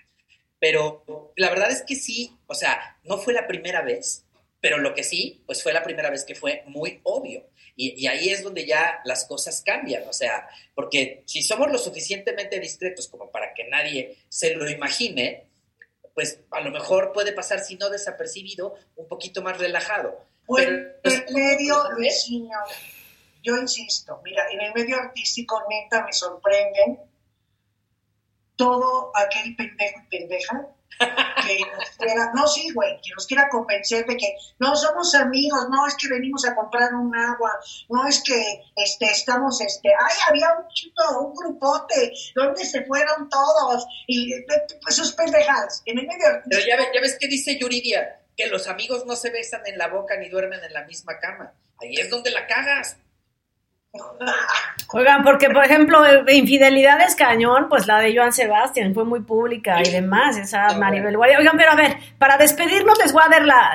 Pero 0.59 1.33
la 1.35 1.49
verdad 1.49 1.71
es 1.71 1.83
que 1.83 1.95
sí, 1.95 2.37
o 2.47 2.53
sea, 2.53 2.97
no 3.03 3.17
fue 3.17 3.33
la 3.33 3.47
primera 3.47 3.81
vez, 3.81 4.25
pero 4.61 4.77
lo 4.77 4.93
que 4.93 5.03
sí, 5.03 5.41
pues 5.45 5.63
fue 5.63 5.73
la 5.73 5.83
primera 5.83 6.09
vez 6.09 6.25
que 6.25 6.35
fue 6.35 6.63
muy 6.67 6.99
obvio. 7.03 7.49
Y, 7.75 8.07
ahí 8.07 8.27
es 8.27 8.43
donde 8.43 8.65
ya 8.65 8.99
las 9.05 9.23
cosas 9.23 9.61
cambian, 9.65 10.05
o 10.05 10.11
sea, 10.11 10.49
porque 10.75 11.23
si 11.25 11.41
somos 11.41 11.71
lo 11.71 11.77
suficientemente 11.77 12.59
discretos 12.59 13.07
como 13.07 13.31
para 13.31 13.53
que 13.53 13.69
nadie 13.69 14.17
se 14.27 14.53
lo 14.53 14.69
imagine, 14.69 15.45
pues 16.19 16.37
a 16.51 16.59
lo 16.59 16.69
mejor 16.69 17.13
puede 17.13 17.31
pasar, 17.31 17.61
si 17.61 17.77
no 17.77 17.89
desapercibido, 17.89 18.75
un 18.97 19.07
poquito 19.07 19.41
más 19.41 19.57
relajado. 19.57 20.25
Pues 20.45 20.67
en 20.67 20.93
el 21.01 21.33
medio, 21.33 21.91
Luisinho, 21.91 22.57
yo 23.41 23.55
insisto, 23.55 24.19
mira, 24.21 24.43
en 24.51 24.59
el 24.59 24.73
medio 24.73 24.97
artístico 24.97 25.63
neta 25.69 26.03
me 26.03 26.11
sorprenden 26.11 26.99
todo 28.57 29.13
aquel 29.15 29.55
pendejo 29.55 30.01
y 30.01 30.17
pendeja 30.17 30.67
que 31.57 32.15
nos 32.15 32.33
no, 32.33 32.47
sí, 32.47 32.71
güey, 32.73 32.99
que 33.01 33.11
nos 33.15 33.27
quiera 33.27 33.49
convencer 33.49 34.05
de 34.05 34.17
que 34.17 34.35
no 34.59 34.75
somos 34.75 35.13
amigos, 35.15 35.67
no 35.69 35.87
es 35.87 35.95
que 35.95 36.07
venimos 36.09 36.45
a 36.45 36.55
comprar 36.55 36.93
un 36.93 37.15
agua, 37.15 37.59
no 37.89 38.07
es 38.07 38.21
que 38.23 38.63
este, 38.75 39.05
estamos, 39.05 39.59
este, 39.61 39.89
ay, 39.89 40.17
había 40.29 40.47
un 40.57 40.67
chico, 40.69 41.19
un 41.19 41.33
grupote, 41.33 42.13
¿dónde 42.35 42.65
se 42.65 42.85
fueron 42.85 43.29
todos? 43.29 43.85
Y 44.07 44.33
pues 44.81 44.95
sus 44.95 45.13
pendejadas, 45.13 45.81
en 45.85 45.99
el 45.99 46.07
medio. 46.07 46.25
Pero 46.49 46.61
ya, 46.65 46.77
ya 46.93 47.01
ves 47.01 47.17
que 47.19 47.27
dice 47.27 47.57
Yuridia, 47.57 48.21
que 48.35 48.47
los 48.47 48.67
amigos 48.67 49.05
no 49.05 49.15
se 49.15 49.29
besan 49.31 49.61
en 49.65 49.77
la 49.77 49.87
boca 49.87 50.15
ni 50.17 50.29
duermen 50.29 50.63
en 50.63 50.73
la 50.73 50.85
misma 50.85 51.19
cama. 51.19 51.53
Ahí 51.81 51.95
es 51.95 52.09
donde 52.09 52.31
la 52.31 52.47
cagas. 52.47 52.97
Oigan, 54.91 55.23
porque 55.23 55.49
por 55.49 55.65
ejemplo, 55.65 55.99
Infidelidades 56.31 57.15
Cañón, 57.15 57.67
pues 57.69 57.87
la 57.87 57.99
de 57.99 58.15
Joan 58.15 58.33
Sebastián 58.33 58.93
fue 58.93 59.05
muy 59.05 59.21
pública 59.21 59.81
y 59.83 59.91
demás, 59.91 60.37
esa 60.37 60.77
Maribel 60.77 61.17
Guardia. 61.17 61.39
Oigan, 61.39 61.57
pero 61.57 61.71
a 61.71 61.75
ver, 61.75 61.97
para 62.17 62.37
despedirnos 62.37 62.97
les 62.99 63.13
voy 63.13 63.23
a 63.25 63.29
dar 63.29 63.45
la... 63.45 63.71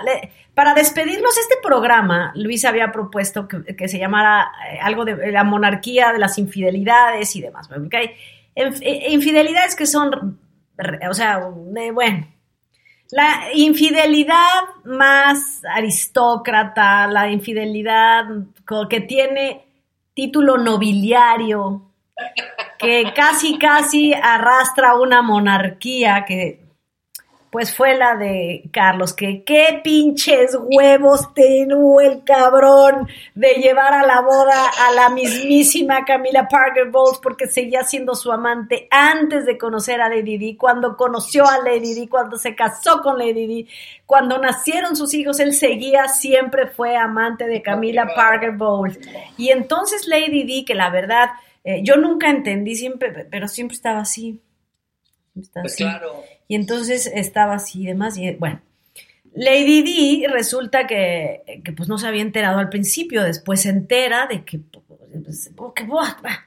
para 0.54 0.74
despedirnos 0.74 1.36
este 1.38 1.56
programa, 1.62 2.32
Luis 2.34 2.64
había 2.64 2.90
propuesto 2.92 3.46
que, 3.48 3.88
se 3.88 3.98
llamara 3.98 4.52
eh, 4.72 4.78
algo 4.82 5.04
de 5.04 5.30
la 5.30 5.44
monarquía 5.44 6.12
de 6.12 6.18
las 6.18 6.38
infidelidades 6.38 7.34
y 7.36 7.42
demás. 7.42 7.68
¿okay? 7.70 8.10
Eh, 8.54 9.06
infidelidades 9.10 9.74
que 9.74 9.86
son, 9.86 10.38
o 11.08 11.14
sea, 11.14 11.38
bueno, 11.92 12.26
la 13.10 13.48
infidelidad 13.52 14.62
más 14.84 15.62
aristócrata, 15.72 17.06
la 17.06 17.30
infidelidad 17.30 18.24
que 18.88 19.00
tiene 19.00 19.64
título 20.14 20.56
nobiliario 20.58 21.82
que 22.78 23.12
casi, 23.14 23.58
casi 23.58 24.14
arrastra 24.14 24.96
una 24.96 25.22
monarquía 25.22 26.24
que 26.24 26.63
pues 27.54 27.72
fue 27.72 27.96
la 27.96 28.16
de 28.16 28.64
Carlos, 28.72 29.12
que 29.12 29.44
qué 29.44 29.80
pinches 29.84 30.58
huevos 30.60 31.32
tenía 31.34 31.76
el 32.02 32.24
cabrón 32.24 33.06
de 33.36 33.48
llevar 33.62 33.94
a 33.94 34.04
la 34.04 34.22
boda 34.22 34.70
a 34.88 34.90
la 34.90 35.08
mismísima 35.10 36.04
Camila 36.04 36.48
Parker 36.48 36.90
Bowles 36.90 37.20
porque 37.22 37.46
seguía 37.46 37.84
siendo 37.84 38.16
su 38.16 38.32
amante 38.32 38.88
antes 38.90 39.46
de 39.46 39.56
conocer 39.56 40.00
a 40.00 40.08
Lady 40.08 40.36
Di, 40.36 40.56
cuando 40.56 40.96
conoció 40.96 41.46
a 41.46 41.60
Lady 41.60 41.94
Di, 41.94 42.08
cuando 42.08 42.36
se 42.38 42.56
casó 42.56 43.00
con 43.02 43.20
Lady 43.20 43.46
Di, 43.46 43.68
cuando 44.04 44.36
nacieron 44.38 44.96
sus 44.96 45.14
hijos, 45.14 45.38
él 45.38 45.54
seguía, 45.54 46.08
siempre 46.08 46.66
fue 46.66 46.96
amante 46.96 47.46
de 47.46 47.62
Camila 47.62 48.08
Parker 48.16 48.50
Bowles. 48.56 48.98
Y 49.36 49.50
entonces 49.50 50.08
Lady 50.08 50.42
Di, 50.42 50.64
que 50.64 50.74
la 50.74 50.90
verdad, 50.90 51.30
eh, 51.62 51.82
yo 51.84 51.98
nunca 51.98 52.30
entendí 52.30 52.74
siempre, 52.74 53.28
pero 53.30 53.46
siempre 53.46 53.76
estaba 53.76 54.00
así 54.00 54.40
Está 55.40 55.62
Pues 55.62 55.74
así. 55.74 55.84
claro. 55.84 56.22
Y 56.48 56.54
entonces 56.56 57.10
estaba 57.12 57.54
así 57.54 57.82
y 57.82 57.86
demás. 57.86 58.16
Y 58.18 58.30
bueno, 58.32 58.60
Lady 59.34 59.82
D 59.82 60.28
resulta 60.28 60.86
que, 60.86 61.42
pues 61.76 61.88
no 61.88 61.98
se 61.98 62.06
había 62.06 62.22
enterado 62.22 62.58
al 62.58 62.68
principio, 62.68 63.22
después 63.22 63.62
se 63.62 63.70
entera 63.70 64.26
de 64.26 64.44
que. 64.44 64.60
pues, 65.24 65.50
oh, 65.56 65.74
bah. 66.22 66.46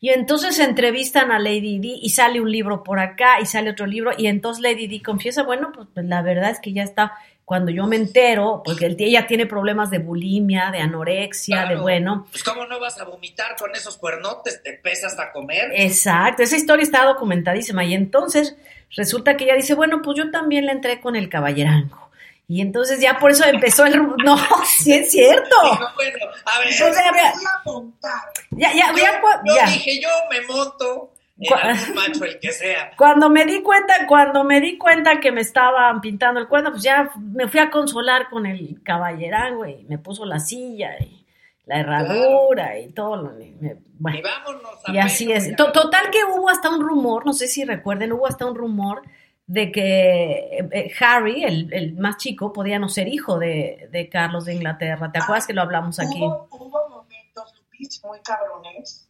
y 0.00 0.10
entonces 0.10 0.58
entrevistan 0.60 1.32
a 1.32 1.38
Lady 1.38 1.78
D 1.80 1.88
y 2.00 2.10
sale 2.10 2.40
un 2.40 2.50
libro 2.50 2.84
por 2.84 3.00
acá 3.00 3.40
y 3.40 3.46
sale 3.46 3.70
otro 3.70 3.86
libro. 3.86 4.12
Y 4.16 4.28
entonces 4.28 4.62
Lady 4.62 4.86
D 4.86 5.02
confiesa: 5.02 5.42
bueno, 5.42 5.72
pues, 5.74 5.88
pues, 5.92 6.06
la 6.06 6.22
verdad 6.22 6.50
es 6.50 6.60
que 6.60 6.72
ya 6.72 6.84
está. 6.84 7.12
Cuando 7.50 7.72
yo 7.72 7.84
me 7.88 7.96
entero, 7.96 8.62
porque 8.64 8.86
el- 8.86 8.96
ella 9.00 9.26
tiene 9.26 9.44
problemas 9.44 9.90
de 9.90 9.98
bulimia, 9.98 10.70
de 10.70 10.78
anorexia, 10.78 11.66
de 11.66 11.74
bueno. 11.74 12.28
Pues 12.30 12.44
cómo 12.44 12.64
no 12.64 12.78
vas 12.78 13.00
a 13.00 13.04
vomitar 13.04 13.56
con 13.56 13.74
esos 13.74 13.96
cuernotes, 13.98 14.62
te 14.62 14.74
pesas 14.74 15.18
a 15.18 15.32
comer. 15.32 15.72
Exacto, 15.74 16.44
esa 16.44 16.56
historia 16.56 16.84
está 16.84 17.04
documentadísima. 17.04 17.84
Y 17.84 17.94
entonces 17.94 18.54
resulta 18.94 19.36
que 19.36 19.46
ella 19.46 19.56
dice, 19.56 19.74
bueno, 19.74 20.00
pues 20.00 20.16
yo 20.16 20.30
también 20.30 20.64
le 20.66 20.70
entré 20.70 21.00
con 21.00 21.16
el 21.16 21.28
caballerango. 21.28 21.98
Y 22.46 22.60
entonces 22.60 23.00
ya 23.00 23.18
por 23.18 23.32
eso 23.32 23.44
empezó 23.44 23.84
el... 23.84 24.00
No, 24.24 24.36
sí 24.64 24.92
es 24.92 25.10
cierto. 25.10 25.56
Digo, 25.64 25.88
bueno, 25.96 26.18
a 26.44 26.58
ver, 26.60 26.68
Voy 26.78 27.44
a 27.46 27.62
montar. 27.64 28.20
ya, 28.50 28.72
ya, 28.72 28.92
yo, 28.92 28.98
ya, 28.98 29.20
cu- 29.20 29.26
yo 29.48 29.54
ya. 29.56 29.66
dije, 29.66 30.00
yo 30.00 30.08
me 30.30 30.40
monto 30.42 31.10
en 31.40 31.48
Cu- 31.48 31.54
algún 31.54 31.94
macho, 31.94 32.24
el 32.24 32.38
que 32.38 32.52
sea. 32.52 32.92
Cuando 32.96 33.28
me 33.30 33.44
di 33.46 33.62
cuenta, 33.62 34.06
cuando 34.06 34.44
me 34.44 34.60
di 34.60 34.76
cuenta 34.78 35.18
que 35.20 35.32
me 35.32 35.40
estaban 35.40 36.00
pintando 36.00 36.38
el 36.40 36.46
cuerno, 36.48 36.70
pues 36.70 36.82
ya 36.82 37.10
me 37.18 37.48
fui 37.48 37.58
a 37.60 37.70
consolar 37.70 38.28
con 38.30 38.46
el 38.46 38.82
caballerango 38.84 39.66
y 39.66 39.84
me 39.88 39.98
puso 39.98 40.24
la 40.26 40.38
silla 40.38 40.98
y 41.00 41.26
la 41.66 41.80
herradura 41.80 42.78
y 42.78 42.88
todo. 42.92 43.16
lo- 43.16 43.32
me- 43.32 43.76
bueno. 43.98 44.18
Y 44.18 44.22
vámonos 44.22 44.62
a 44.86 44.92
Y 44.92 44.98
así 44.98 45.30
es. 45.32 45.54
Total 45.56 46.10
que 46.10 46.24
hubo 46.24 46.48
hasta 46.48 46.68
un 46.70 46.80
rumor, 46.80 47.24
no 47.26 47.32
sé 47.32 47.46
si 47.48 47.64
recuerden, 47.64 48.12
hubo 48.12 48.26
hasta 48.26 48.46
un 48.46 48.54
rumor 48.54 49.02
de 49.46 49.72
que 49.72 50.58
eh, 50.58 50.68
eh, 50.70 50.92
Harry, 51.00 51.42
el, 51.44 51.72
el 51.72 51.94
más 51.94 52.16
chico, 52.18 52.52
podía 52.52 52.78
no 52.78 52.88
ser 52.88 53.08
hijo 53.08 53.36
de, 53.38 53.88
de 53.90 54.08
Carlos 54.08 54.44
de 54.44 54.54
Inglaterra. 54.54 55.10
¿Te 55.12 55.18
acuerdas 55.18 55.44
que 55.46 55.52
lo 55.54 55.62
hablamos 55.62 55.98
aquí? 55.98 56.20
Hubo, 56.22 56.46
hubo 56.52 56.88
momentos, 56.88 57.52
Lupis, 57.56 58.00
muy 58.04 58.20
cabrones. 58.20 59.08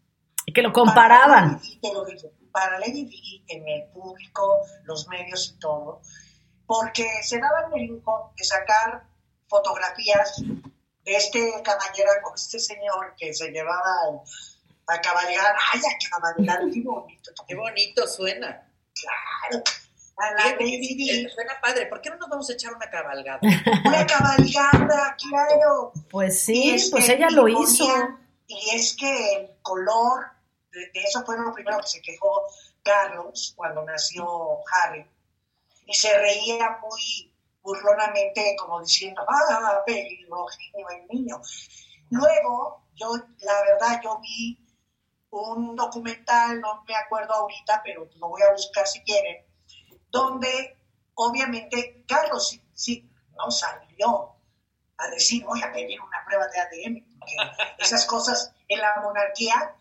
Que 0.52 0.62
lo 0.62 0.72
comparaban. 0.72 1.60
Para 1.82 2.04
para 2.52 2.78
Lady 2.80 3.44
en 3.48 3.68
el 3.68 3.84
público, 3.92 4.58
los 4.84 5.06
medios 5.08 5.54
y 5.54 5.58
todo, 5.60 6.00
porque 6.66 7.06
se 7.22 7.38
daban 7.38 7.72
el 7.74 7.86
lujo 7.86 8.32
de 8.36 8.44
sacar 8.44 9.04
fotografías 9.48 10.42
de 11.04 11.16
este 11.16 11.52
caballero, 11.62 12.10
este 12.34 12.58
señor 12.58 13.14
que 13.16 13.32
se 13.34 13.50
llevaba 13.50 13.80
a, 14.88 14.94
a 14.94 15.00
cabalgar, 15.00 15.54
ay, 15.72 15.80
a 15.80 16.10
cabalgar, 16.10 16.60
qué 16.72 16.80
bonito, 16.82 17.30
Qué 17.46 17.54
bonito 17.54 18.06
suena. 18.08 18.68
claro, 18.94 19.62
a 20.16 20.30
la 20.32 20.44
Lady 20.56 20.94
Di, 20.96 21.10
eh, 21.24 21.28
Suena 21.32 21.54
padre. 21.62 21.86
¿Por 21.86 22.00
qué 22.00 22.10
no 22.10 22.16
nos 22.16 22.28
vamos 22.28 22.50
a 22.50 22.52
echar 22.52 22.74
una 22.74 22.90
cabalgada? 22.90 23.38
una 23.86 24.06
cabalgada, 24.06 25.16
claro. 25.16 25.92
Pues 26.10 26.46
Y 26.48 26.52
sí, 26.54 26.70
este, 26.74 26.90
pues 26.90 27.08
ella 27.08 27.28
y 27.30 27.34
lo 27.34 27.42
ponía- 27.42 27.58
hizo. 27.62 27.84
Y 28.48 28.70
es 28.76 28.96
que 28.96 29.34
el 29.36 29.50
color, 29.62 30.26
de, 30.72 30.80
de 30.80 31.00
eso 31.00 31.24
fue 31.24 31.38
lo 31.38 31.52
primero 31.52 31.78
que 31.78 31.86
se 31.86 32.02
quejó 32.02 32.46
Carlos 32.82 33.54
cuando 33.56 33.84
nació 33.84 34.58
Harry. 34.72 35.06
Y 35.86 35.94
se 35.94 36.16
reía 36.18 36.78
muy 36.82 37.32
burlonamente, 37.62 38.56
como 38.58 38.80
diciendo, 38.80 39.22
ah, 39.28 39.82
pelirrojinho 39.84 40.88
el 40.90 41.06
niño. 41.08 41.40
Luego, 42.10 42.84
yo, 42.94 43.14
la 43.40 43.62
verdad, 43.62 44.00
yo 44.02 44.18
vi 44.20 44.58
un 45.30 45.76
documental, 45.76 46.60
no 46.60 46.84
me 46.86 46.96
acuerdo 46.96 47.34
ahorita, 47.34 47.82
pero 47.84 48.08
lo 48.16 48.28
voy 48.28 48.42
a 48.42 48.52
buscar 48.52 48.86
si 48.86 49.00
quieren, 49.02 49.44
donde 50.10 50.76
obviamente 51.14 52.04
Carlos 52.08 52.48
sí, 52.48 52.62
sí 52.74 53.10
no 53.36 53.50
salió 53.50 54.34
a 54.98 55.08
decir 55.08 55.44
voy 55.44 55.62
a 55.62 55.72
pedir 55.72 56.00
una 56.00 56.24
prueba 56.26 56.46
de 56.48 56.60
ADN, 56.60 57.06
porque 57.18 57.32
esas 57.78 58.04
cosas 58.06 58.52
en 58.68 58.80
la 58.80 59.00
monarquía, 59.02 59.76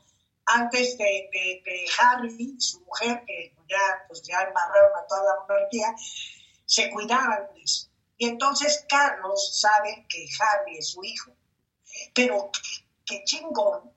antes 0.56 0.98
de, 0.98 1.30
de- 1.32 1.62
de 1.66 1.86
Harry 1.98 2.36
y 2.58 2.60
su 2.62 2.82
mujer, 2.82 3.24
que 3.26 3.54
ya, 3.68 3.78
pues 4.08 4.22
ya 4.24 4.42
embarraron 4.42 4.92
a 4.98 5.06
toda 5.08 5.24
la 5.24 5.42
monarquía, 5.42 5.94
se 6.66 6.90
cuidaban 6.92 7.48
de 7.54 7.62
eso. 7.64 7.88
Y 8.18 8.28
entonces 8.28 8.86
Carlos 8.90 9.60
sabe 9.60 10.06
que 10.10 10.26
Harry 10.40 10.78
es 10.78 10.90
su 10.90 11.04
hijo. 11.04 11.32
Pero 12.14 12.50
qué, 12.52 12.86
qué 13.06 13.24
chingón 13.24 13.92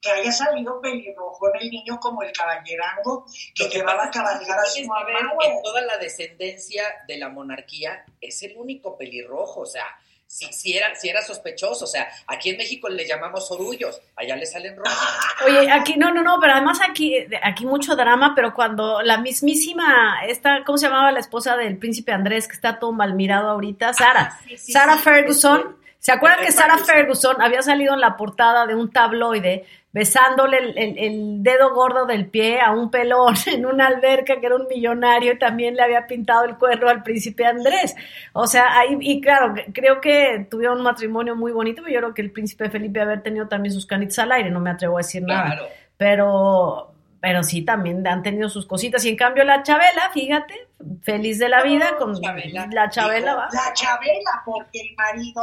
que 0.00 0.10
haya 0.10 0.32
salido 0.32 0.80
pelirrojo 0.80 1.48
en 1.54 1.60
el 1.62 1.70
niño 1.70 1.98
como 2.00 2.22
el 2.22 2.32
caballerango 2.32 3.26
que 3.54 3.68
que 3.68 3.76
llevaba 3.78 4.04
a 4.04 4.10
cabalgar 4.10 4.58
a 4.58 4.64
su 4.64 4.82
mamá. 4.86 5.10
En 5.44 5.62
toda 5.62 5.82
la 5.82 5.98
descendencia 5.98 6.84
de 7.06 7.18
la 7.18 7.28
monarquía 7.28 8.04
es 8.20 8.42
el 8.42 8.56
único 8.56 8.96
pelirrojo, 8.96 9.60
o 9.60 9.66
sea, 9.66 9.84
si, 10.30 10.46
si, 10.52 10.76
era, 10.76 10.94
si 10.94 11.08
era 11.08 11.22
sospechoso, 11.22 11.86
o 11.86 11.88
sea, 11.88 12.08
aquí 12.28 12.50
en 12.50 12.56
México 12.56 12.88
le 12.88 13.04
llamamos 13.04 13.50
orullos, 13.50 14.00
allá 14.14 14.36
le 14.36 14.46
salen 14.46 14.76
rojos. 14.76 14.96
Oye, 15.44 15.68
aquí, 15.72 15.96
no, 15.96 16.14
no, 16.14 16.22
no, 16.22 16.38
pero 16.40 16.52
además 16.52 16.78
aquí, 16.88 17.16
aquí 17.42 17.66
mucho 17.66 17.96
drama, 17.96 18.32
pero 18.36 18.54
cuando 18.54 19.02
la 19.02 19.18
mismísima, 19.18 20.24
esta, 20.28 20.62
¿cómo 20.64 20.78
se 20.78 20.86
llamaba 20.86 21.10
la 21.10 21.18
esposa 21.18 21.56
del 21.56 21.78
príncipe 21.78 22.12
Andrés, 22.12 22.46
que 22.46 22.54
está 22.54 22.78
todo 22.78 22.92
mal 22.92 23.14
mirado 23.14 23.50
ahorita? 23.50 23.92
Sara. 23.92 24.38
sí, 24.46 24.56
sí, 24.56 24.72
Sara 24.72 24.98
sí, 24.98 25.02
Ferguson. 25.02 25.76
¿Se 25.98 26.12
acuerdan 26.12 26.46
que 26.46 26.52
Sara. 26.52 26.78
Ferguson 26.78 27.42
había 27.42 27.60
salido 27.60 27.92
en 27.92 28.00
la 28.00 28.16
portada 28.16 28.66
de 28.66 28.76
un 28.76 28.90
tabloide 28.90 29.66
besándole 29.92 30.58
el, 30.58 30.78
el- 30.78 30.98
el 30.98 31.42
dedo 31.42 31.74
gordo 31.74 32.06
del 32.06 32.26
pie 32.26 32.60
a 32.60 32.70
un 32.72 32.90
pelón 32.90 33.34
en 33.46 33.66
una 33.66 33.88
alberca 33.88 34.38
que 34.40 34.46
era 34.46 34.54
un 34.56 34.66
millonario 34.68 35.32
y 35.32 35.38
también 35.38 35.74
le 35.74 35.82
había 35.82 36.06
pintado 36.06 36.44
el 36.44 36.56
cuerno 36.58 36.88
al 36.88 37.02
príncipe 37.02 37.44
Andrés? 37.44 37.96
O 38.32 38.46
sea, 38.46 38.78
ahí, 38.78 38.96
y 39.00 39.20
claro, 39.20 39.54
creo 39.72 40.00
que 40.00 40.46
tuvieron 40.50 40.78
un 40.78 40.84
matrimonio 40.84 41.34
muy 41.34 41.52
bonito, 41.52 41.82
pero 41.82 41.94
yo 41.94 42.00
creo 42.00 42.14
que 42.14 42.22
el 42.22 42.30
príncipe 42.30 42.70
Felipe 42.70 43.00
haber 43.00 43.22
tenido 43.22 43.48
también 43.48 43.72
sus 43.74 43.86
canitas 43.86 44.18
al 44.20 44.32
aire, 44.32 44.50
no 44.50 44.60
me 44.60 44.70
atrevo 44.70 44.96
a 44.96 45.00
decir 45.00 45.22
nada 45.22 45.46
Claro. 45.46 45.66
pero 45.96 46.86
pero 47.22 47.42
sí 47.42 47.60
también 47.62 48.06
han 48.06 48.22
tenido 48.22 48.48
sus 48.48 48.64
cositas 48.66 49.04
y 49.04 49.10
en 49.10 49.16
cambio 49.16 49.44
la 49.44 49.62
Chabela, 49.62 50.08
fíjate, 50.14 50.68
feliz 51.02 51.38
de 51.38 51.50
la 51.50 51.62
vida 51.62 51.96
con 51.98 52.18
Chabela. 52.18 52.66
la 52.72 52.88
Chabela 52.88 53.34
va. 53.34 53.48
La 53.52 53.74
Chabela, 53.74 54.42
porque 54.46 54.80
el 54.80 54.94
marido 54.96 55.42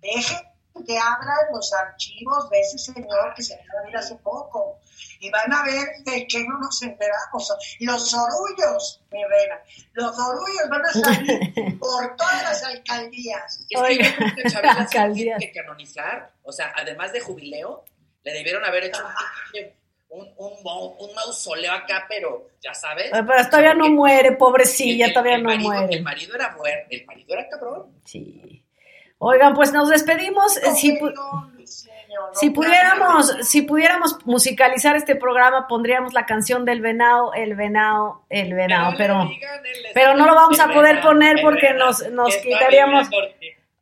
deje 0.00 0.34
que 0.84 0.98
abran 0.98 1.36
los 1.52 1.72
archivos 1.72 2.48
de 2.50 2.60
ese 2.60 2.78
señor 2.78 3.34
que 3.34 3.42
se 3.42 3.54
acaba 3.54 3.82
de 3.84 3.90
ir 3.90 3.96
hace 3.96 4.14
poco. 4.16 4.78
Y 5.20 5.30
van 5.30 5.52
a 5.52 5.64
ver 5.64 5.86
de 6.04 6.26
qué 6.28 6.44
no 6.46 6.58
nos 6.60 6.80
enteramos. 6.82 7.52
Los 7.80 8.14
orullos, 8.14 9.02
mi 9.10 9.24
reina, 9.24 9.60
los 9.94 10.16
orullos 10.18 10.68
van 10.70 10.84
a 10.84 10.90
salir 10.90 11.78
por 11.80 12.16
todas 12.16 12.42
las 12.42 12.62
alcaldías. 12.64 13.60
Es 13.60 13.66
que 13.68 13.78
Oiga, 13.78 14.04
yo 14.08 14.16
creo 14.16 14.34
que 14.36 14.42
Chabela 14.50 14.74
sí 14.74 14.80
alcaldías. 14.80 15.38
tiene 15.38 15.52
que 15.52 15.60
canonizar, 15.60 16.32
o 16.42 16.52
sea, 16.52 16.72
además 16.76 17.12
de 17.12 17.20
jubileo, 17.20 17.84
le 18.22 18.32
debieron 18.32 18.64
haber 18.64 18.84
hecho 18.84 19.02
un, 20.10 20.20
un, 20.20 20.34
un, 20.36 20.52
mau- 20.64 20.96
un 20.98 21.14
mausoleo 21.14 21.72
acá, 21.72 22.06
pero 22.08 22.48
ya 22.60 22.72
sabes. 22.74 23.10
Pero 23.10 23.48
todavía 23.50 23.74
no 23.74 23.88
muere, 23.90 24.32
pobrecilla, 24.36 25.06
el- 25.06 25.12
todavía 25.12 25.34
el 25.36 25.42
no 25.42 25.48
marido- 25.50 25.72
muere. 25.72 25.94
El 25.96 26.02
marido 26.02 26.34
era 26.36 26.50
muerto, 26.56 26.86
el 26.90 27.06
marido 27.06 27.34
era 27.34 27.48
cabrón. 27.48 28.00
Sí. 28.04 28.57
Oigan, 29.18 29.54
pues 29.54 29.72
nos 29.72 29.88
despedimos. 29.88 30.56
Eh, 30.58 30.70
Si, 30.74 30.96
pu- 30.98 31.12
No, 31.14 31.48
mi 31.56 31.66
señor, 31.66 32.30
no 32.32 32.34
si 32.38 32.50
puede 32.50 32.68
pudiéramos, 32.70 33.36
si 33.42 33.62
pudiéramos 33.62 34.24
musicalizar 34.26 34.96
este 34.96 35.16
programa, 35.16 35.66
pondríamos 35.66 36.12
la 36.14 36.24
canción 36.26 36.64
del 36.64 36.80
venado, 36.80 37.32
el 37.34 37.54
venado, 37.56 38.24
el 38.30 38.54
venado, 38.54 38.94
pero 38.96 39.24
digan 39.26 39.60
pero 39.94 40.14
no 40.16 40.26
lo 40.26 40.34
vamos 40.34 40.60
a 40.60 40.68
poder 40.68 40.96
venado, 40.96 41.08
poner 41.08 41.36
porque 41.42 41.72
venado, 41.72 41.86
nos- 41.90 42.10
nos 42.10 42.36
quitaríamos- 42.36 43.10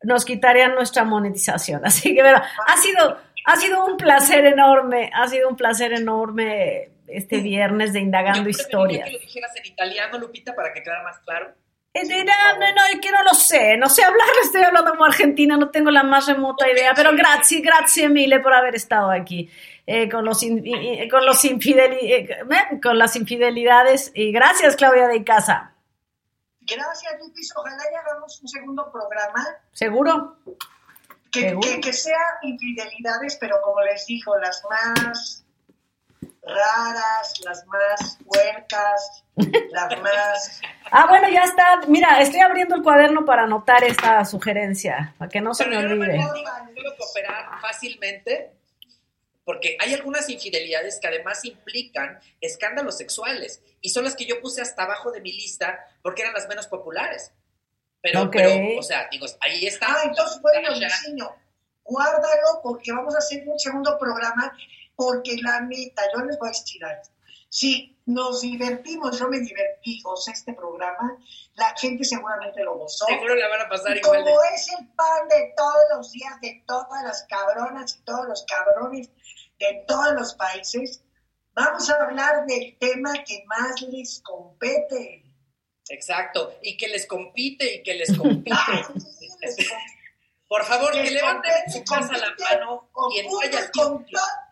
nos 0.03 0.25
quitarían 0.25 0.75
nuestra 0.75 1.05
monetización. 1.05 1.83
Así 1.85 2.15
que 2.15 2.23
bueno, 2.23 2.41
ha 2.67 2.77
sido, 2.79 3.19
ha 3.45 3.57
sido 3.57 3.85
un 3.85 3.97
placer 3.97 4.45
enorme, 4.47 5.11
ha 5.15 5.29
sido 5.29 5.49
un 5.49 5.57
placer 5.57 5.93
enorme 5.93 6.91
este 7.09 7.39
viernes 7.41 7.93
de 7.93 8.01
Indagando 8.01 8.49
Historias. 8.49 9.05
que 9.07 9.13
lo 9.13 9.19
dijeras 9.21 9.55
en 9.57 9.67
italiano, 9.67 10.19
Lupita, 10.19 10.55
para 10.57 10.73
que 10.73 10.83
quedara 10.83 11.03
más 11.05 11.19
claro. 11.21 11.53
De- 12.05 12.25
no, 12.25 12.33
no, 12.59 13.01
que 13.01 13.11
no 13.11 13.23
lo 13.25 13.35
sé, 13.35 13.77
no 13.77 13.89
sé 13.89 14.03
hablar, 14.05 14.27
estoy 14.43 14.63
hablando 14.63 14.91
como 14.91 15.05
argentina, 15.05 15.57
no 15.57 15.71
tengo 15.71 15.91
la 15.91 16.03
más 16.03 16.27
remota 16.27 16.71
idea, 16.71 16.93
pero 16.95 17.13
gracias, 17.15 17.63
gracias 17.63 18.11
mille 18.11 18.41
por 18.41 18.53
haber 18.55 18.75
estado 18.75 19.11
aquí. 19.11 19.51
eh, 19.87 20.09
con, 20.11 20.25
los 20.25 20.43
in- 20.43 20.65
con, 21.09 21.25
los 21.25 21.45
infideli- 21.45 21.99
eh, 22.03 22.29
eh, 22.51 22.81
con 22.83 22.99
las 22.99 23.15
infidelidades 23.17 24.11
y 24.15 24.33
gracias 24.33 24.75
Claudia 24.77 25.07
de 25.09 25.23
Casa, 25.25 25.73
Gracias, 26.69 27.15
Lupis. 27.21 27.53
Ojalá 27.57 27.77
y 27.93 27.95
hagamos 27.95 28.41
un 28.43 28.49
segundo 28.49 28.91
programa 28.91 29.47
¿seguro? 29.71 30.37
que, 31.31 31.51
Seguro. 31.51 31.61
que, 31.69 31.81
que 31.81 31.93
sea 31.93 32.19
infidelidades, 32.43 33.37
pero 33.41 33.61
como 33.63 33.81
les 33.83 34.05
digo, 34.07 34.37
las 34.39 34.63
más 34.69 35.45
raras, 36.47 37.35
las 37.45 37.67
más 37.67 38.19
puercas, 38.25 39.25
las 39.71 40.01
más... 40.01 40.61
Ah, 40.91 41.07
bueno, 41.09 41.29
ya 41.29 41.43
está, 41.43 41.81
mira, 41.89 42.21
estoy 42.21 42.41
abriendo 42.41 42.77
el 42.77 42.83
cuaderno 42.83 43.25
para 43.25 43.43
anotar 43.43 43.83
esta 43.85 44.25
sugerencia, 44.25 45.15
para 45.19 45.29
que 45.29 45.41
no 45.41 45.55
se 45.55 45.65
me 45.67 45.77
Pero 45.77 45.83
yo 45.83 45.89
no 45.89 45.97
me 45.97 46.07
olvide. 46.07 46.25
puedo 46.25 46.75
puedo 46.75 46.97
cooperar 46.97 47.61
fácilmente 47.61 48.53
porque 49.45 49.77
hay 49.81 49.95
algunas 49.95 50.29
infidelidades 50.29 50.99
que 51.01 51.07
además 51.07 51.45
implican 51.45 52.19
escándalos 52.41 52.97
sexuales 52.97 53.63
y 53.81 53.91
son 53.91 54.05
las 54.05 54.17
que 54.17 54.27
yo 54.27 54.41
puse 54.41 54.61
hasta 54.61 54.83
abajo 54.83 55.13
de 55.13 55.21
mi 55.21 55.33
lista 55.33 55.79
porque 56.03 56.23
eran 56.23 56.35
las 56.35 56.49
menos 56.49 56.67
populares. 56.67 57.33
Pero, 58.03 58.23
Ok. 58.23 58.33
pero 58.33 58.79
o 58.79 58.83
sea, 58.83 59.09
digo, 59.11 59.27
ahí 59.41 59.67
está. 59.67 59.87
Ah, 59.89 60.03
entonces, 60.05 60.41
bueno, 60.41 60.69
guárdalo 61.85 62.61
porque 62.63 62.93
vamos 62.93 63.15
a 63.15 63.19
hacer 63.19 63.45
un 63.47 63.59
segundo 63.59 63.97
programa, 63.99 64.53
porque 64.97 65.37
la 65.43 65.61
neta, 65.61 66.03
yo 66.15 66.25
les 66.25 66.39
voy 66.39 66.49
a 66.49 66.53
decir 66.53 66.85
algo. 66.85 67.03
Si 67.49 67.97
nos 68.07 68.41
divertimos, 68.41 69.19
yo 69.19 69.29
me 69.29 69.39
divertí, 69.39 70.01
gocé 70.03 70.33
este 70.33 70.53
programa, 70.55 71.17
la 71.55 71.75
gente 71.77 72.05
seguramente 72.05 72.63
lo 72.63 72.79
gozó. 72.79 73.07
Seguro 73.07 73.35
la 73.35 73.49
van 73.49 73.61
a 73.63 73.69
pasar 73.69 73.97
Y 73.97 74.01
igual 74.01 74.25
de... 74.25 74.31
como 74.31 74.43
es 74.55 74.69
el 74.79 74.89
pan 74.89 75.29
de 75.29 75.55
todos 75.57 75.85
los 75.95 76.13
días, 76.13 76.41
de 76.41 76.63
todas 76.67 77.03
las 77.03 77.27
cabronas 77.29 77.97
y 77.97 78.05
todos 78.05 78.27
los 78.27 78.45
cabrones 78.45 79.11
de 79.59 79.85
todos 79.87 80.13
los 80.15 80.35
países, 80.35 81.03
vamos 81.55 81.89
a 81.89 81.95
hablar 81.95 82.47
del 82.47 82.77
tema 82.79 83.13
que 83.25 83.45
más 83.47 83.81
les 83.83 84.21
compete. 84.23 85.25
Exacto, 85.89 86.59
y 86.63 86.77
que 86.77 86.89
les 86.89 87.07
compite 87.07 87.77
y 87.77 87.83
que 87.83 87.95
les 87.95 88.17
compite. 88.17 88.51
Ay, 88.67 88.83
sí, 89.01 89.29
les 89.41 89.57
compete. 89.57 89.97
Por 90.49 90.65
favor, 90.65 90.93
que 90.93 91.11
levanten 91.11 91.53
en 91.65 91.73
su 91.73 91.83
casa 91.83 92.13
la 92.17 92.35
mano 92.39 92.89
con 92.93 93.11
y 93.13 93.27
con. 93.73 94.07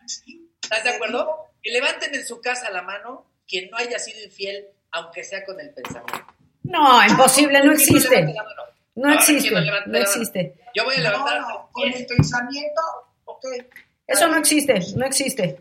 ¿Estás 0.05 0.83
de 0.83 0.89
acuerdo? 0.91 1.47
Que 1.61 1.71
levanten 1.71 2.13
en 2.13 2.25
su 2.25 2.41
casa 2.41 2.69
la 2.69 2.81
mano 2.81 3.25
quien 3.47 3.69
no 3.69 3.77
haya 3.77 3.99
sido 3.99 4.23
infiel, 4.23 4.65
aunque 4.91 5.23
sea 5.23 5.45
con 5.45 5.59
el 5.59 5.69
pensamiento. 5.71 6.25
No, 6.63 7.05
imposible, 7.05 7.59
no 7.59 7.73
¿Quién 7.75 7.95
existe. 7.95 8.35
No 8.95 9.13
existe, 9.13 9.49
¿quién 9.49 9.65
no 9.87 9.97
existe. 9.97 10.55
Yo 10.73 10.83
voy 10.85 10.95
a 10.95 10.99
levantar. 11.01 11.41
No, 11.41 11.49
no, 11.49 11.69
con 11.71 11.91
el 11.91 12.05
pensamiento, 12.05 12.81
ok. 13.25 13.45
Eso 14.07 14.27
no 14.27 14.37
existe, 14.37 14.79
no 14.95 15.05
existe. 15.05 15.59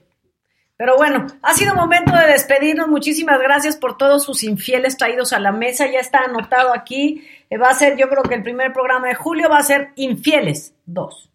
Pero 0.76 0.96
bueno, 0.96 1.26
ha 1.42 1.54
sido 1.54 1.74
momento 1.74 2.12
de 2.16 2.26
despedirnos. 2.26 2.88
Muchísimas 2.88 3.40
gracias 3.40 3.76
por 3.76 3.96
todos 3.96 4.24
sus 4.24 4.42
infieles 4.42 4.96
traídos 4.96 5.32
a 5.32 5.38
la 5.38 5.52
mesa. 5.52 5.86
Ya 5.86 6.00
está 6.00 6.20
anotado 6.20 6.74
aquí. 6.74 7.26
Eh, 7.48 7.58
Va 7.58 7.70
a 7.70 7.74
ser, 7.74 7.96
yo 7.96 8.08
creo 8.08 8.24
que 8.24 8.34
el 8.34 8.42
primer 8.42 8.72
programa 8.72 9.08
de 9.08 9.14
julio 9.14 9.48
va 9.48 9.58
a 9.58 9.62
ser 9.62 9.90
Infieles 9.94 10.74
2. 10.86 11.30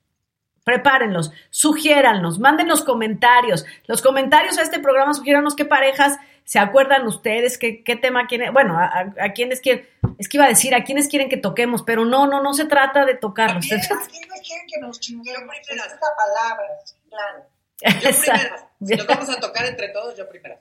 Prepárenlos, 0.70 1.32
sugiéranlos, 1.50 2.38
mándenos 2.38 2.84
comentarios. 2.84 3.66
Los 3.88 4.04
comentarios 4.04 4.60
a 4.60 4.62
este 4.62 4.78
programa, 4.80 5.16
sugiéranos 5.16 5.56
qué 5.56 5.66
parejas 5.66 6.20
se 6.44 6.60
acuerdan 6.60 7.08
ustedes, 7.08 7.58
qué, 7.58 7.84
qué 7.84 7.96
tema 7.96 8.28
quieren, 8.28 8.54
bueno, 8.54 8.78
a, 8.78 8.86
a, 8.86 9.14
a 9.26 9.34
quienes 9.34 9.62
quieren, 9.62 9.88
es 10.20 10.30
que 10.30 10.38
iba 10.38 10.46
a 10.46 10.50
decir 10.50 10.76
a 10.76 10.84
quienes 10.84 11.08
quieren 11.08 11.28
que 11.28 11.38
toquemos, 11.38 11.82
pero 11.82 12.06
no, 12.06 12.28
no, 12.28 12.44
no 12.44 12.54
se 12.54 12.66
trata 12.66 13.04
de 13.08 13.16
tocarlos. 13.16 13.66
¿A 13.66 13.68
quiénes 13.70 13.88
quieren 13.88 14.68
que 14.72 14.80
nos 14.80 15.00
chinguemos? 15.00 15.56
Yo 15.56 15.60
Esa 15.60 15.62
primero. 15.68 15.86
es 15.88 15.92
la 15.94 16.16
palabra, 16.16 16.68
sí, 16.86 16.96
claro. 17.10 17.46
Yo 18.04 18.10
Exacto. 18.10 18.42
primero. 18.48 18.69
Si 18.86 18.96
nos 18.96 19.08
vamos 19.08 19.30
a 19.30 19.36
tocar 19.42 19.66
entre 19.66 19.90
todos, 19.90 20.16
yo 20.18 20.28
primero. 20.30 20.58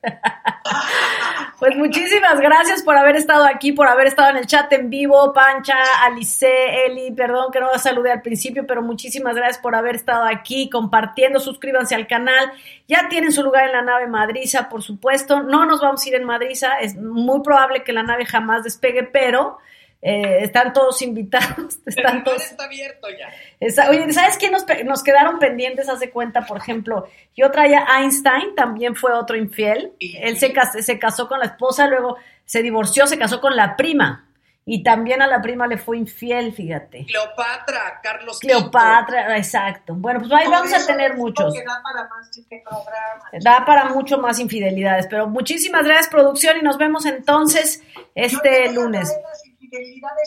Pues 1.59 1.77
muchísimas 1.77 2.41
gracias 2.41 2.83
por 2.83 2.97
haber 2.97 3.17
estado 3.17 3.45
aquí, 3.45 3.73
por 3.73 3.89
haber 3.89 4.07
estado 4.07 4.31
en 4.31 4.37
el 4.37 4.47
chat 4.47 4.73
en 4.73 4.91
vivo, 4.91 5.33
Pancha, 5.33 5.77
Alice, 6.05 6.47
Eli, 6.87 7.11
perdón 7.13 7.51
que 7.53 7.59
no 7.59 7.71
la 7.71 7.79
saludé 7.79 8.13
al 8.13 8.23
principio, 8.23 8.67
pero 8.67 8.81
muchísimas 8.81 9.35
gracias 9.35 9.59
por 9.59 9.75
haber 9.75 9.97
estado 9.97 10.25
aquí 10.25 10.71
compartiendo, 10.71 11.41
suscríbanse 11.41 11.95
al 11.97 12.07
canal, 12.07 12.53
ya 12.87 13.09
tienen 13.09 13.33
su 13.33 13.43
lugar 13.43 13.67
en 13.67 13.73
la 13.73 13.83
nave 13.83 14.07
Madriza, 14.07 14.69
por 14.69 14.83
supuesto, 14.83 15.43
no 15.43 15.67
nos 15.67 15.81
vamos 15.81 16.05
a 16.05 16.09
ir 16.09 16.15
en 16.15 16.25
Madriza, 16.25 16.79
es 16.81 16.97
muy 16.97 17.43
probable 17.43 17.83
que 17.83 17.93
la 17.93 18.05
nave 18.05 18.25
jamás 18.25 18.63
despegue, 18.63 19.03
pero 19.03 19.59
eh, 20.01 20.45
están 20.45 20.73
todos 20.73 21.03
invitados, 21.03 21.79
El 21.87 21.97
están 21.97 22.25
todos... 22.25 22.43
está 22.43 22.65
abierto 22.65 23.09
ya. 23.11 23.89
Oye, 23.89 24.13
¿sabes 24.13 24.39
qué 24.39 24.51
nos, 24.51 24.65
nos 24.85 25.03
quedaron 25.03 25.39
pendientes? 25.39 25.89
Hace 25.89 26.11
cuenta, 26.11 26.47
por 26.47 26.59
ejemplo, 26.59 27.09
yo 27.37 27.51
traía 27.51 27.85
Einstein, 27.99 28.55
también 28.55 28.95
fue 28.95 29.13
otro 29.13 29.37
infiel. 29.37 29.93
Él 29.99 30.39
se, 30.39 30.53
se 30.83 30.99
casó 30.99 31.29
con 31.29 31.41
la 31.41 31.47
esposa, 31.47 31.89
luego 31.89 32.17
se 32.45 32.63
divorció, 32.63 33.07
se 33.07 33.19
casó 33.19 33.41
con 33.41 33.57
la 33.57 33.77
prima. 33.77 34.25
Y 34.71 34.83
también 34.83 35.23
a 35.23 35.27
la 35.27 35.41
prima 35.41 35.67
le 35.67 35.79
fue 35.79 35.97
infiel, 35.97 36.53
fíjate. 36.53 37.07
Cleopatra, 37.07 38.01
Carlos. 38.03 38.39
Cleopatra, 38.39 39.39
exacto. 39.39 39.95
Bueno, 39.95 40.21
pues 40.21 40.31
ahí 40.31 40.45
Por 40.45 40.53
vamos 40.53 40.75
a 40.75 40.87
tener 40.87 41.17
muchos. 41.17 41.55
da 41.55 41.81
para 41.83 42.07
más 42.07 42.29
este 42.37 42.63
programa. 42.63 43.25
Da 43.41 43.65
para 43.65 43.85
mucho 43.87 44.19
más 44.19 44.39
infidelidades, 44.39 45.07
pero 45.09 45.27
muchísimas 45.27 45.85
gracias, 45.85 46.09
producción, 46.09 46.59
y 46.59 46.63
nos 46.63 46.77
vemos 46.77 47.07
entonces 47.07 47.83
este 48.15 48.71
lunes. 48.71 49.11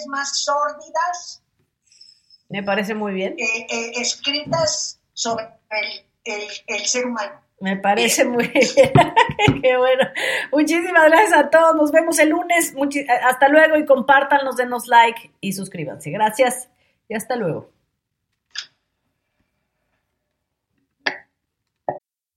Más 0.09 0.43
sórdidas 0.43 1.43
Me 2.49 2.63
parece 2.63 2.93
muy 2.93 3.13
bien. 3.13 3.35
eh, 3.37 3.65
eh, 3.69 3.91
escritas 3.95 4.99
sobre 5.13 5.45
el, 5.69 6.05
el, 6.25 6.47
el 6.67 6.85
ser 6.85 7.05
humano. 7.05 7.39
Me 7.59 7.77
parece 7.77 8.25
muy 8.25 8.47
bien. 8.47 8.67
Qué 9.61 9.77
bueno. 9.77 10.03
Muchísimas 10.51 11.09
gracias 11.09 11.33
a 11.33 11.49
todos. 11.51 11.75
Nos 11.75 11.91
vemos 11.91 12.17
el 12.17 12.29
lunes. 12.29 12.73
Muchi- 12.73 13.05
hasta 13.23 13.49
luego 13.49 13.77
y 13.77 13.85
compártanos, 13.85 14.55
denos 14.57 14.87
like 14.87 15.31
y 15.41 15.53
suscríbanse. 15.53 16.09
Gracias 16.09 16.69
y 17.07 17.13
hasta 17.13 17.35
luego. 17.35 17.69